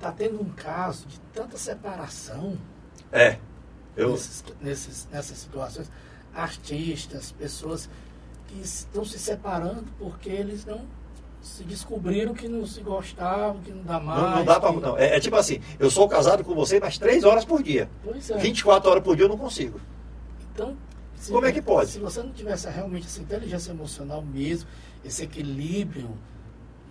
tá 0.00 0.12
tendo 0.12 0.40
um 0.40 0.48
caso 0.50 1.06
de 1.06 1.18
tanta 1.32 1.56
separação. 1.58 2.56
É. 3.10 3.38
Eu... 3.96 4.12
Nesses, 4.12 4.44
nesses, 4.60 5.08
nessas 5.10 5.38
situações. 5.38 5.90
Artistas, 6.34 7.30
pessoas 7.32 7.90
que 8.46 8.60
estão 8.60 9.04
se 9.04 9.18
separando 9.18 9.84
porque 9.98 10.30
eles 10.30 10.64
não 10.64 10.86
se 11.42 11.64
descobriram 11.64 12.32
que 12.32 12.48
não 12.48 12.64
se 12.64 12.80
gostavam, 12.80 13.60
que 13.60 13.72
não 13.72 13.82
dá 13.82 13.98
mais. 13.98 14.22
Não, 14.22 14.36
não 14.36 14.44
dá 14.44 14.60
para. 14.60 14.72
Não. 14.72 14.96
É, 14.96 15.16
é, 15.16 15.20
tipo 15.20 15.34
assim, 15.34 15.60
eu 15.78 15.90
sou 15.90 16.08
casado 16.08 16.44
com 16.44 16.54
você 16.54 16.78
mais 16.78 16.96
três 16.96 17.24
horas 17.24 17.44
por 17.44 17.62
dia. 17.62 17.90
Pois 18.04 18.30
é. 18.30 18.38
24 18.38 18.90
horas 18.90 19.02
por 19.02 19.16
dia 19.16 19.24
eu 19.24 19.28
não 19.28 19.36
consigo. 19.36 19.80
Então. 20.52 20.76
Como 21.28 21.46
é 21.46 21.52
que 21.52 21.62
pode? 21.62 21.90
Se 21.90 22.00
você 22.00 22.20
não 22.20 22.32
tivesse 22.32 22.68
realmente 22.68 23.06
essa 23.06 23.20
inteligência 23.20 23.70
emocional 23.70 24.22
mesmo, 24.22 24.68
esse 25.04 25.22
equilíbrio, 25.22 26.10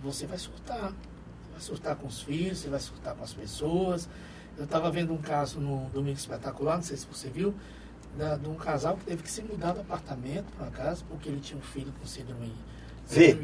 você 0.02 0.26
vai 0.26 0.38
surtar. 0.38 0.90
Você 0.90 1.52
vai 1.52 1.60
surtar 1.60 1.96
com 1.96 2.06
os 2.06 2.22
filhos, 2.22 2.58
você 2.58 2.68
vai 2.68 2.80
surtar 2.80 3.14
com 3.14 3.24
as 3.24 3.32
pessoas. 3.32 4.08
Eu 4.56 4.64
estava 4.64 4.90
vendo 4.90 5.12
um 5.12 5.18
caso 5.18 5.60
no 5.60 5.88
Domingo 5.90 6.16
Espetacular, 6.16 6.76
não 6.76 6.82
sei 6.82 6.96
se 6.96 7.06
você 7.06 7.28
viu, 7.28 7.54
da, 8.16 8.36
de 8.36 8.48
um 8.48 8.54
casal 8.54 8.96
que 8.96 9.04
teve 9.04 9.22
que 9.22 9.30
se 9.30 9.42
mudar 9.42 9.72
do 9.72 9.80
apartamento 9.80 10.46
para 10.56 10.70
casa 10.70 11.02
porque 11.08 11.28
ele 11.28 11.40
tinha 11.40 11.58
um 11.58 11.62
filho 11.62 11.92
com 11.98 12.06
síndrome 12.06 12.52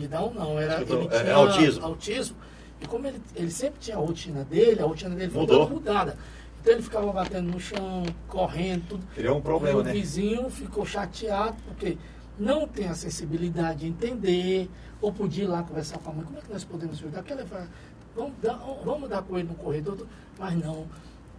Down, 0.09 0.35
não, 0.35 0.59
era, 0.59 0.83
ele 0.83 1.09
é, 1.11 1.23
tinha 1.23 1.35
autismo. 1.35 1.85
autismo. 1.85 2.37
E 2.81 2.87
como 2.87 3.07
ele, 3.07 3.21
ele 3.35 3.51
sempre 3.51 3.81
tinha 3.81 3.97
a 3.97 4.01
rotina 4.01 4.45
dele, 4.45 4.81
a 4.81 4.85
rotina 4.85 5.15
dele 5.15 5.31
foi 5.31 5.47
toda 5.47 5.73
mudada. 5.73 6.17
Então 6.61 6.73
ele 6.73 6.83
ficava 6.83 7.13
batendo 7.13 7.51
no 7.51 7.61
chão, 7.61 8.05
correndo, 8.27 8.89
tudo. 8.89 9.07
Criou 9.15 9.39
um 9.39 9.41
problema, 9.41 9.79
e 9.79 9.81
o 9.81 9.85
né? 9.85 9.91
O 9.91 9.95
vizinho 9.95 10.51
ficou 10.51 10.85
chateado 10.85 11.57
porque 11.67 11.97
não 12.39 12.67
tem 12.69 12.89
a 12.89 12.95
sensibilidade 12.95 13.81
de 13.81 13.87
entender, 13.87 14.71
ou 15.01 15.13
podia 15.13 15.45
ir 15.45 15.49
lá 15.49 15.63
conversar 15.63 15.99
com 15.99 16.11
a 16.11 16.15
mãe, 16.15 16.25
como 16.25 16.39
é 16.39 16.41
que 16.41 16.53
nós 16.53 16.65
podemos 16.65 16.97
ajudar? 16.99 17.23
Porque 17.23 17.33
ele 17.33 17.47
fala, 17.47 17.69
vamos 18.15 18.33
dar, 18.43 18.61
vamos 18.85 19.09
dar 19.09 19.23
com 19.23 19.39
ele 19.39 19.49
no 19.49 19.55
corredor, 19.55 20.07
mas 20.39 20.55
não. 20.55 20.87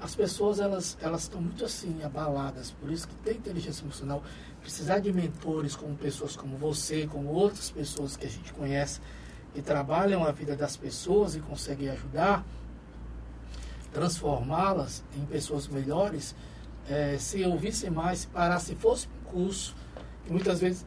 As 0.01 0.15
pessoas, 0.15 0.59
elas, 0.59 0.97
elas 1.01 1.23
estão 1.23 1.41
muito 1.41 1.65
assim, 1.65 2.01
abaladas, 2.03 2.71
por 2.71 2.89
isso 2.89 3.07
que 3.07 3.15
tem 3.15 3.35
inteligência 3.35 3.83
emocional 3.83 4.23
precisar 4.69 4.99
de 4.99 5.11
mentores 5.11 5.75
como 5.75 5.95
pessoas 5.95 6.35
como 6.35 6.55
você, 6.55 7.07
como 7.07 7.29
outras 7.29 7.71
pessoas 7.71 8.15
que 8.15 8.27
a 8.27 8.29
gente 8.29 8.53
conhece 8.53 9.01
que 9.51 9.63
trabalham 9.63 10.23
a 10.23 10.31
vida 10.31 10.55
das 10.55 10.77
pessoas 10.77 11.35
e 11.35 11.39
conseguem 11.39 11.89
ajudar, 11.89 12.45
transformá-las 13.91 15.03
em 15.17 15.25
pessoas 15.25 15.67
melhores, 15.67 16.35
é, 16.87 17.17
se 17.17 17.43
ouvisse 17.43 17.89
mais, 17.89 18.25
parar, 18.25 18.59
se 18.59 18.75
fosse 18.75 19.07
um 19.07 19.31
curso, 19.31 19.75
que 20.23 20.31
muitas 20.31 20.59
vezes 20.59 20.85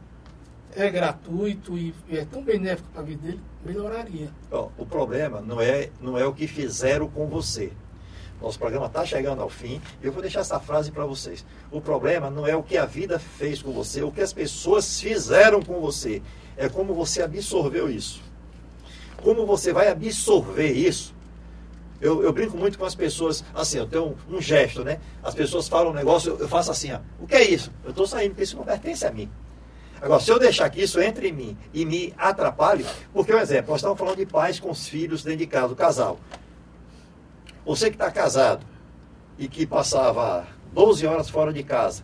é 0.73 0.89
gratuito 0.89 1.77
e 1.77 1.93
é 2.09 2.23
tão 2.23 2.41
benéfico 2.41 2.87
para 2.89 3.01
a 3.01 3.03
vida 3.03 3.21
dele, 3.21 3.41
melhoraria. 3.65 4.31
o 4.77 4.85
problema 4.85 5.41
não 5.41 5.59
é, 5.59 5.89
não 5.99 6.17
é 6.17 6.25
o 6.25 6.33
que 6.33 6.47
fizeram 6.47 7.09
com 7.09 7.27
você. 7.27 7.73
Nosso 8.43 8.59
programa 8.59 8.87
está 8.87 9.05
chegando 9.05 9.41
ao 9.41 9.49
fim. 9.49 9.81
Eu 10.01 10.11
vou 10.11 10.21
deixar 10.21 10.41
essa 10.41 10.59
frase 10.59 10.91
para 10.91 11.05
vocês. 11.05 11.45
O 11.71 11.79
problema 11.79 12.29
não 12.29 12.45
é 12.45 12.53
o 12.53 12.61
que 12.61 12.77
a 12.77 12.85
vida 12.85 13.17
fez 13.17 13.61
com 13.61 13.71
você, 13.71 14.03
o 14.03 14.11
que 14.11 14.19
as 14.19 14.33
pessoas 14.33 14.99
fizeram 14.99 15.61
com 15.61 15.79
você. 15.79 16.21
É 16.57 16.67
como 16.67 16.93
você 16.93 17.21
absorveu 17.21 17.89
isso. 17.89 18.21
Como 19.23 19.45
você 19.45 19.71
vai 19.71 19.87
absorver 19.87 20.73
isso. 20.73 21.15
Eu, 22.01 22.21
eu 22.21 22.33
brinco 22.33 22.57
muito 22.57 22.77
com 22.77 22.83
as 22.83 22.93
pessoas, 22.93 23.45
assim, 23.55 23.77
eu 23.77 23.87
tenho 23.87 24.17
um, 24.29 24.35
um 24.35 24.41
gesto, 24.41 24.83
né? 24.83 24.99
As 25.23 25.33
pessoas 25.33 25.69
falam 25.69 25.91
um 25.91 25.95
negócio, 25.95 26.35
eu, 26.37 26.49
faço 26.49 26.69
assim, 26.69 26.91
ó. 26.91 26.99
O 27.21 27.25
que 27.25 27.35
é 27.35 27.49
isso? 27.49 27.71
Eu 27.81 27.91
estou 27.91 28.05
saindo, 28.05 28.31
porque 28.31 28.43
isso 28.43 28.57
não 28.57 28.65
pertence 28.65 29.07
a 29.07 29.11
mim. 29.11 29.31
Agora, 30.01 30.19
se 30.19 30.29
eu 30.29 30.37
deixar 30.37 30.69
que 30.69 30.81
isso 30.81 30.99
entre 30.99 31.29
em 31.29 31.31
mim 31.31 31.57
e 31.73 31.85
me 31.85 32.13
atrapalhe, 32.17 32.85
porque, 33.13 33.33
um 33.33 33.39
exemplo, 33.39 33.71
nós 33.71 33.79
estamos 33.79 33.97
falando 33.97 34.17
de 34.17 34.25
pais 34.25 34.59
com 34.59 34.69
os 34.69 34.85
filhos 34.85 35.23
dentro 35.23 35.39
de 35.39 35.47
casa, 35.47 35.71
o 35.71 35.77
casal. 35.77 36.19
Você 37.65 37.89
que 37.89 37.95
está 37.95 38.11
casado 38.11 38.65
e 39.37 39.47
que 39.47 39.65
passava 39.65 40.45
12 40.73 41.05
horas 41.07 41.29
fora 41.29 41.53
de 41.53 41.63
casa, 41.63 42.03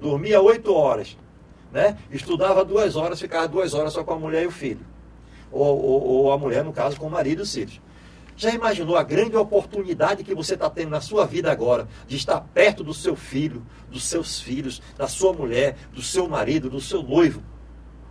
dormia 0.00 0.40
8 0.40 0.72
horas, 0.72 1.16
né? 1.72 1.98
estudava 2.10 2.64
duas 2.64 2.94
horas, 2.94 3.20
ficava 3.20 3.48
duas 3.48 3.74
horas 3.74 3.92
só 3.92 4.04
com 4.04 4.12
a 4.12 4.18
mulher 4.18 4.44
e 4.44 4.46
o 4.46 4.52
filho. 4.52 4.86
Ou, 5.50 5.80
ou, 5.82 6.02
ou 6.02 6.32
a 6.32 6.38
mulher, 6.38 6.64
no 6.64 6.72
caso, 6.72 6.98
com 6.98 7.06
o 7.06 7.10
marido 7.10 7.40
e 7.40 7.42
os 7.42 7.52
filhos. 7.52 7.80
Já 8.36 8.50
imaginou 8.50 8.96
a 8.96 9.02
grande 9.02 9.36
oportunidade 9.36 10.24
que 10.24 10.34
você 10.34 10.54
está 10.54 10.68
tendo 10.68 10.90
na 10.90 11.00
sua 11.00 11.24
vida 11.24 11.50
agora 11.50 11.86
de 12.06 12.16
estar 12.16 12.40
perto 12.40 12.82
do 12.82 12.92
seu 12.92 13.14
filho, 13.14 13.64
dos 13.90 14.04
seus 14.04 14.40
filhos, 14.40 14.82
da 14.96 15.06
sua 15.06 15.32
mulher, 15.32 15.76
do 15.92 16.02
seu 16.02 16.28
marido, 16.28 16.68
do 16.68 16.80
seu 16.80 17.02
noivo? 17.02 17.42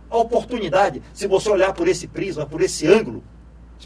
A 0.08 0.16
oportunidade, 0.16 1.02
se 1.12 1.26
você 1.26 1.50
olhar 1.50 1.74
por 1.74 1.88
esse 1.88 2.06
prisma, 2.06 2.46
por 2.46 2.62
esse 2.62 2.86
ângulo, 2.86 3.22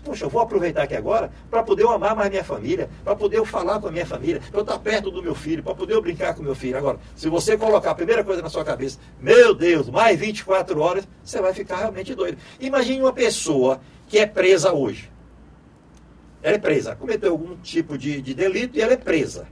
Poxa, 0.01 0.25
eu 0.25 0.31
vou 0.31 0.41
aproveitar 0.41 0.83
aqui 0.83 0.95
agora 0.95 1.31
para 1.51 1.63
poder 1.63 1.83
eu 1.83 1.91
amar 1.91 2.15
mais 2.15 2.31
minha 2.31 2.45
família, 2.45 2.89
para 3.05 3.15
poder 3.17 3.39
eu 3.39 3.45
falar 3.45 3.81
com 3.81 3.89
a 3.89 3.91
minha 3.91 4.07
família, 4.07 4.41
para 4.51 4.61
eu 4.61 4.63
estar 4.63 4.79
perto 4.79 5.11
do 5.11 5.23
meu 5.23 5.35
filho, 5.35 5.63
para 5.63 5.75
poder 5.75 5.95
eu 5.95 6.03
brincar 6.03 6.35
com 6.35 6.43
meu 6.43 6.55
filho. 6.55 6.77
Agora, 6.77 6.99
se 7.17 7.29
você 7.29 7.57
colocar 7.57 7.91
a 7.91 7.95
primeira 7.95 8.23
coisa 8.25 8.43
na 8.43 8.49
sua 8.49 8.65
cabeça, 8.65 8.99
meu 9.21 9.55
Deus, 9.55 9.89
mais 9.89 10.19
24 10.19 10.81
horas, 10.81 11.09
você 11.23 11.41
vai 11.41 11.53
ficar 11.53 11.79
realmente 11.79 12.15
doido. 12.15 12.39
Imagine 12.61 13.03
uma 13.03 13.13
pessoa 13.13 13.81
que 14.07 14.19
é 14.19 14.27
presa 14.27 14.73
hoje. 14.73 15.11
Ela 16.43 16.57
é 16.57 16.59
presa, 16.59 16.95
cometeu 16.95 17.33
algum 17.33 17.57
tipo 17.57 17.99
de, 17.99 18.23
de 18.23 18.35
delito 18.35 18.79
e 18.79 18.81
ela 18.81 18.93
é 18.93 18.97
presa. 18.97 19.49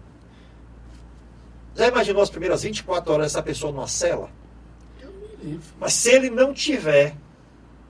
Já 1.74 1.88
imaginou 1.88 2.22
as 2.22 2.30
primeiras 2.30 2.62
24 2.62 3.12
horas 3.12 3.26
essa 3.26 3.42
pessoa 3.42 3.72
numa 3.72 3.86
cela? 3.86 4.30
Mas 5.78 5.92
se 5.92 6.10
ele 6.10 6.30
não 6.30 6.54
tiver 6.54 7.14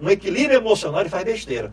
um 0.00 0.10
equilíbrio 0.10 0.58
emocional, 0.58 1.00
ele 1.00 1.08
faz 1.08 1.24
besteira. 1.24 1.72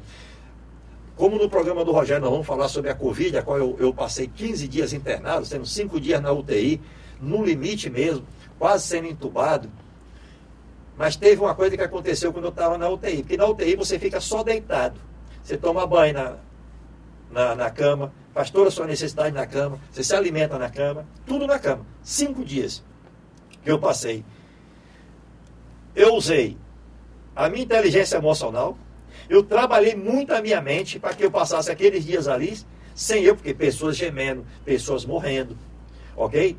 Como 1.15 1.37
no 1.37 1.47
programa 1.47 1.85
do 1.85 1.91
Rogério 1.91 2.21
nós 2.21 2.31
vamos 2.31 2.47
falar 2.47 2.67
sobre 2.67 2.89
a 2.89 2.95
Covid, 2.95 3.37
a 3.37 3.43
qual 3.43 3.57
eu, 3.57 3.75
eu 3.79 3.93
passei 3.93 4.27
15 4.27 4.67
dias 4.67 4.93
internado, 4.93 5.45
sendo 5.45 5.65
5 5.65 5.99
dias 5.99 6.21
na 6.21 6.31
UTI, 6.31 6.81
no 7.21 7.43
limite 7.43 7.89
mesmo, 7.89 8.25
quase 8.57 8.87
sendo 8.87 9.07
entubado. 9.07 9.69
Mas 10.97 11.15
teve 11.15 11.41
uma 11.41 11.55
coisa 11.55 11.75
que 11.77 11.83
aconteceu 11.83 12.33
quando 12.33 12.45
eu 12.45 12.49
estava 12.49 12.77
na 12.77 12.89
UTI, 12.89 13.17
porque 13.17 13.37
na 13.37 13.45
UTI 13.45 13.75
você 13.75 13.99
fica 13.99 14.19
só 14.19 14.43
deitado. 14.43 14.99
Você 15.43 15.57
toma 15.57 15.85
banho 15.85 16.13
na, 16.13 16.35
na, 17.31 17.55
na, 17.55 17.69
cama, 17.69 18.13
faz 18.33 18.49
toda 18.49 18.69
a 18.69 18.71
sua 18.71 18.87
necessidade 18.87 19.35
na 19.35 19.45
cama, 19.45 19.79
você 19.91 20.03
se 20.03 20.15
alimenta 20.15 20.57
na 20.57 20.69
cama, 20.69 21.05
tudo 21.25 21.45
na 21.45 21.59
cama. 21.59 21.85
Cinco 22.01 22.43
dias 22.43 22.83
que 23.63 23.69
eu 23.69 23.77
passei. 23.79 24.23
Eu 25.95 26.15
usei 26.15 26.57
a 27.35 27.49
minha 27.49 27.63
inteligência 27.63 28.17
emocional, 28.17 28.77
eu 29.33 29.41
trabalhei 29.41 29.95
muito 29.95 30.31
a 30.31 30.43
minha 30.43 30.61
mente 30.61 30.99
para 30.99 31.15
que 31.15 31.25
eu 31.25 31.31
passasse 31.31 31.71
aqueles 31.71 32.05
dias 32.05 32.27
ali 32.27 32.55
sem 32.93 33.23
eu, 33.23 33.35
porque 33.35 33.51
pessoas 33.51 33.97
gemendo, 33.97 34.45
pessoas 34.63 35.03
morrendo, 35.05 35.57
ok? 36.15 36.55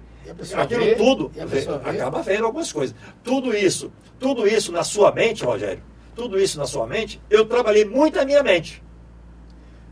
Aquilo 0.56 0.84
vê, 0.84 0.94
tudo 0.96 1.30
vê, 1.32 1.60
acaba 1.60 2.20
vendo 2.22 2.46
algumas 2.46 2.72
coisas. 2.72 2.96
Tudo 3.22 3.56
isso, 3.56 3.92
tudo 4.18 4.48
isso 4.48 4.72
na 4.72 4.82
sua 4.82 5.12
mente, 5.12 5.44
Rogério, 5.44 5.80
tudo 6.16 6.36
isso 6.36 6.58
na 6.58 6.66
sua 6.66 6.84
mente, 6.84 7.20
eu 7.30 7.44
trabalhei 7.44 7.84
muito 7.84 8.18
a 8.18 8.24
minha 8.24 8.42
mente 8.42 8.82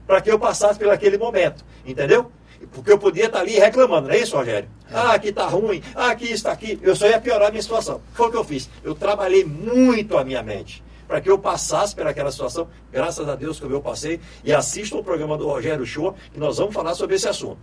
para 0.05 0.21
que 0.21 0.29
eu 0.29 0.39
passasse 0.39 0.77
por 0.77 0.91
aquele 0.91 1.17
momento, 1.17 1.65
entendeu? 1.87 2.33
Porque 2.73 2.91
eu 2.91 2.99
podia 2.99 3.27
estar 3.27 3.41
ali 3.41 3.61
reclamando, 3.61 4.09
não 4.09 4.15
é 4.15 4.19
isso, 4.19 4.37
Rogério? 4.37 4.69
É. 4.91 4.95
Ah, 4.97 5.13
aqui 5.13 5.29
está 5.29 5.47
ruim, 5.47 5.81
ah, 5.95 6.11
aqui 6.11 6.33
está 6.33 6.51
aqui. 6.51 6.81
Eu 6.83 6.97
só 6.97 7.07
ia 7.07 7.21
piorar 7.21 7.47
a 7.47 7.51
minha 7.53 7.63
situação. 7.63 8.01
Foi 8.13 8.27
o 8.27 8.31
que 8.33 8.37
eu 8.37 8.45
fiz. 8.45 8.69
Eu 8.83 8.95
trabalhei 8.95 9.45
muito 9.45 10.19
a 10.19 10.25
minha 10.25 10.43
mente 10.43 10.83
para 11.13 11.21
que 11.21 11.29
eu 11.29 11.39
passasse 11.39 11.95
pelaquela 11.95 12.33
situação. 12.33 12.67
Graças 12.91 13.29
a 13.29 13.37
Deus 13.37 13.61
que 13.61 13.67
eu 13.67 13.83
passei. 13.83 14.19
E 14.43 14.51
assista 14.51 14.97
o 14.97 15.05
programa 15.05 15.37
do 15.37 15.47
Rogério 15.47 15.85
Show, 15.85 16.17
que 16.33 16.41
nós 16.41 16.57
vamos 16.57 16.73
falar 16.73 16.95
sobre 16.95 17.17
esse 17.17 17.29
assunto. 17.29 17.59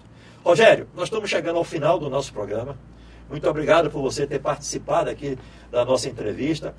Rogério, 0.45 0.87
nós 0.95 1.05
estamos 1.05 1.27
chegando 1.27 1.55
ao 1.55 1.63
final 1.63 1.97
do 1.97 2.11
nosso 2.11 2.31
programa. 2.31 2.77
Muito 3.27 3.49
obrigado 3.49 3.89
por 3.89 4.03
você 4.03 4.27
ter 4.27 4.37
participado 4.37 5.09
aqui 5.09 5.35
da 5.71 5.83
nossa 5.83 6.07
entrevista. 6.07 6.75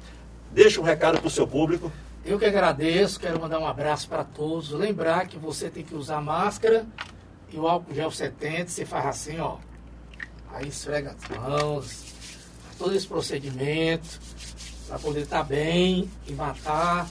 Deixa 0.52 0.80
um 0.80 0.84
recado 0.84 1.18
para 1.18 1.26
o 1.26 1.30
seu 1.30 1.44
público. 1.44 1.90
Eu 2.24 2.38
que 2.38 2.44
agradeço, 2.44 3.18
quero 3.18 3.40
mandar 3.40 3.58
um 3.58 3.66
abraço 3.66 4.08
para 4.08 4.22
todos. 4.22 4.70
Lembrar 4.70 5.26
que 5.26 5.38
você 5.38 5.68
tem 5.70 5.82
que 5.82 5.96
usar 5.96 6.20
máscara 6.20 6.86
e 7.52 7.58
o 7.58 7.66
álcool 7.66 7.92
gel 7.92 8.12
70, 8.12 8.68
você 8.68 8.84
faz 8.84 9.06
assim, 9.06 9.40
ó. 9.40 9.56
Aí 10.52 10.68
esfrega 10.68 11.16
as 11.20 11.36
mãos, 11.36 12.14
todo 12.78 12.94
esse 12.94 13.08
procedimento 13.08 14.20
para 14.90 14.98
poder 14.98 15.20
estar 15.20 15.38
tá 15.38 15.44
bem 15.44 16.10
e 16.26 16.32
matar 16.32 17.08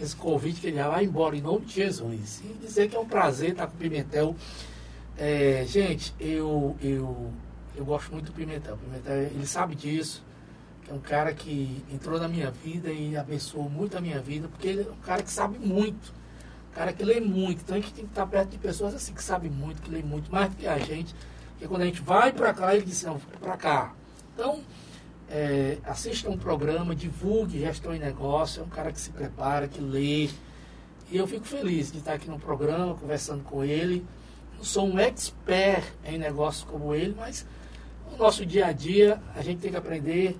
esse 0.00 0.16
Covid 0.16 0.58
que 0.58 0.66
ele 0.68 0.82
vai 0.82 1.04
embora 1.04 1.36
em 1.36 1.42
nome 1.42 1.66
de 1.66 1.74
Jesus. 1.74 2.42
E 2.42 2.54
dizer 2.54 2.88
que 2.88 2.96
é 2.96 2.98
um 2.98 3.06
prazer 3.06 3.50
estar 3.50 3.66
com 3.66 3.74
o 3.74 3.76
Pimentel. 3.76 4.34
É, 5.18 5.66
gente, 5.68 6.14
eu, 6.18 6.74
eu, 6.80 7.30
eu 7.76 7.84
gosto 7.84 8.10
muito 8.12 8.26
do 8.26 8.32
Pimentel. 8.32 8.74
O 8.74 8.78
Pimentel, 8.78 9.14
ele 9.14 9.46
sabe 9.46 9.74
disso. 9.74 10.24
É 10.88 10.94
um 10.94 10.98
cara 10.98 11.34
que 11.34 11.84
entrou 11.92 12.18
na 12.18 12.28
minha 12.28 12.50
vida 12.50 12.90
e 12.90 13.14
abençoou 13.14 13.68
muito 13.68 13.98
a 13.98 14.00
minha 14.00 14.20
vida, 14.20 14.48
porque 14.48 14.68
ele 14.68 14.80
é 14.80 14.90
um 14.90 15.00
cara 15.04 15.22
que 15.22 15.30
sabe 15.30 15.58
muito. 15.58 16.14
Um 16.70 16.74
cara 16.74 16.94
que 16.94 17.04
lê 17.04 17.20
muito. 17.20 17.60
Então 17.60 17.76
a 17.76 17.80
gente 17.80 17.92
tem 17.92 18.04
que 18.06 18.10
estar 18.10 18.26
perto 18.26 18.48
de 18.48 18.58
pessoas 18.58 18.94
assim 18.94 19.12
que 19.12 19.22
sabem 19.22 19.50
muito, 19.50 19.82
que 19.82 19.90
lê 19.90 20.02
muito, 20.02 20.32
mais 20.32 20.48
do 20.48 20.56
que 20.56 20.66
a 20.66 20.78
gente. 20.78 21.14
Porque 21.50 21.68
quando 21.68 21.82
a 21.82 21.86
gente 21.86 22.00
vai 22.00 22.32
para 22.32 22.54
cá, 22.54 22.74
ele 22.74 22.86
diz, 22.86 23.02
não, 23.02 23.18
para 23.18 23.56
cá. 23.58 23.92
Então, 24.34 24.62
é, 25.28 25.78
assista 25.84 26.30
um 26.30 26.38
programa, 26.38 26.94
divulgue 26.94 27.60
gestão 27.60 27.94
e 27.94 27.98
negócio, 27.98 28.60
é 28.60 28.64
um 28.64 28.68
cara 28.68 28.92
que 28.92 29.00
se 29.00 29.10
prepara, 29.10 29.68
que 29.68 29.80
lê. 29.80 30.28
E 31.10 31.16
eu 31.16 31.26
fico 31.26 31.44
feliz 31.44 31.90
de 31.90 31.98
estar 31.98 32.14
aqui 32.14 32.28
no 32.28 32.38
programa, 32.38 32.94
conversando 32.94 33.42
com 33.44 33.64
ele. 33.64 34.04
Não 34.56 34.64
sou 34.64 34.86
um 34.86 34.98
expert 34.98 35.84
em 36.04 36.18
negócios 36.18 36.64
como 36.64 36.94
ele, 36.94 37.14
mas 37.16 37.46
no 38.10 38.16
nosso 38.16 38.44
dia 38.46 38.66
a 38.66 38.72
dia 38.72 39.20
a 39.34 39.42
gente 39.42 39.60
tem 39.60 39.70
que 39.70 39.76
aprender 39.76 40.36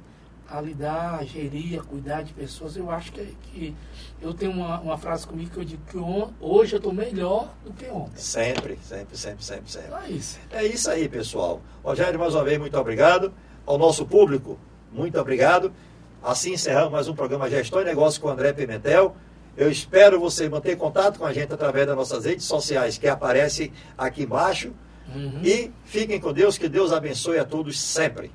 a 0.48 0.60
lidar, 0.60 1.18
a 1.18 1.24
gerir, 1.24 1.80
a 1.80 1.82
cuidar 1.82 2.22
de 2.22 2.32
pessoas. 2.32 2.76
Eu 2.76 2.90
acho 2.90 3.12
que, 3.12 3.36
que 3.42 3.74
eu 4.20 4.32
tenho 4.32 4.52
uma, 4.52 4.80
uma 4.80 4.96
frase 4.96 5.26
comigo 5.26 5.50
que 5.50 5.56
eu 5.58 5.64
digo 5.64 5.82
que 5.86 5.98
on, 5.98 6.32
hoje 6.40 6.74
eu 6.74 6.78
estou 6.78 6.92
melhor 6.92 7.52
do 7.64 7.72
que 7.72 7.86
ontem. 7.86 8.16
Sempre, 8.16 8.78
sempre, 8.82 9.16
sempre, 9.16 9.44
sempre, 9.44 9.70
sempre. 9.70 9.94
É 10.04 10.10
isso. 10.10 10.38
É 10.50 10.64
isso 10.64 10.90
aí, 10.90 11.08
pessoal. 11.08 11.60
Rogério, 11.82 12.18
mais 12.18 12.34
uma 12.34 12.44
vez, 12.44 12.58
muito 12.58 12.78
obrigado. 12.78 13.32
Ao 13.66 13.76
nosso 13.76 14.06
público, 14.06 14.58
muito 14.96 15.20
obrigado. 15.20 15.72
Assim 16.22 16.54
encerramos 16.54 16.90
mais 16.90 17.06
um 17.06 17.14
programa 17.14 17.50
Gestão 17.50 17.82
e 17.82 17.84
Negócio 17.84 18.18
com 18.18 18.28
o 18.28 18.30
André 18.30 18.54
Pimentel. 18.54 19.14
Eu 19.54 19.70
espero 19.70 20.18
você 20.18 20.48
manter 20.48 20.74
contato 20.76 21.18
com 21.18 21.26
a 21.26 21.32
gente 21.34 21.52
através 21.52 21.86
das 21.86 21.94
nossas 21.94 22.24
redes 22.24 22.46
sociais 22.46 22.96
que 22.96 23.06
aparecem 23.06 23.70
aqui 23.96 24.22
embaixo. 24.22 24.72
Uhum. 25.14 25.40
E 25.44 25.70
fiquem 25.84 26.18
com 26.18 26.32
Deus, 26.32 26.56
que 26.56 26.66
Deus 26.66 26.92
abençoe 26.92 27.38
a 27.38 27.44
todos 27.44 27.78
sempre. 27.78 28.32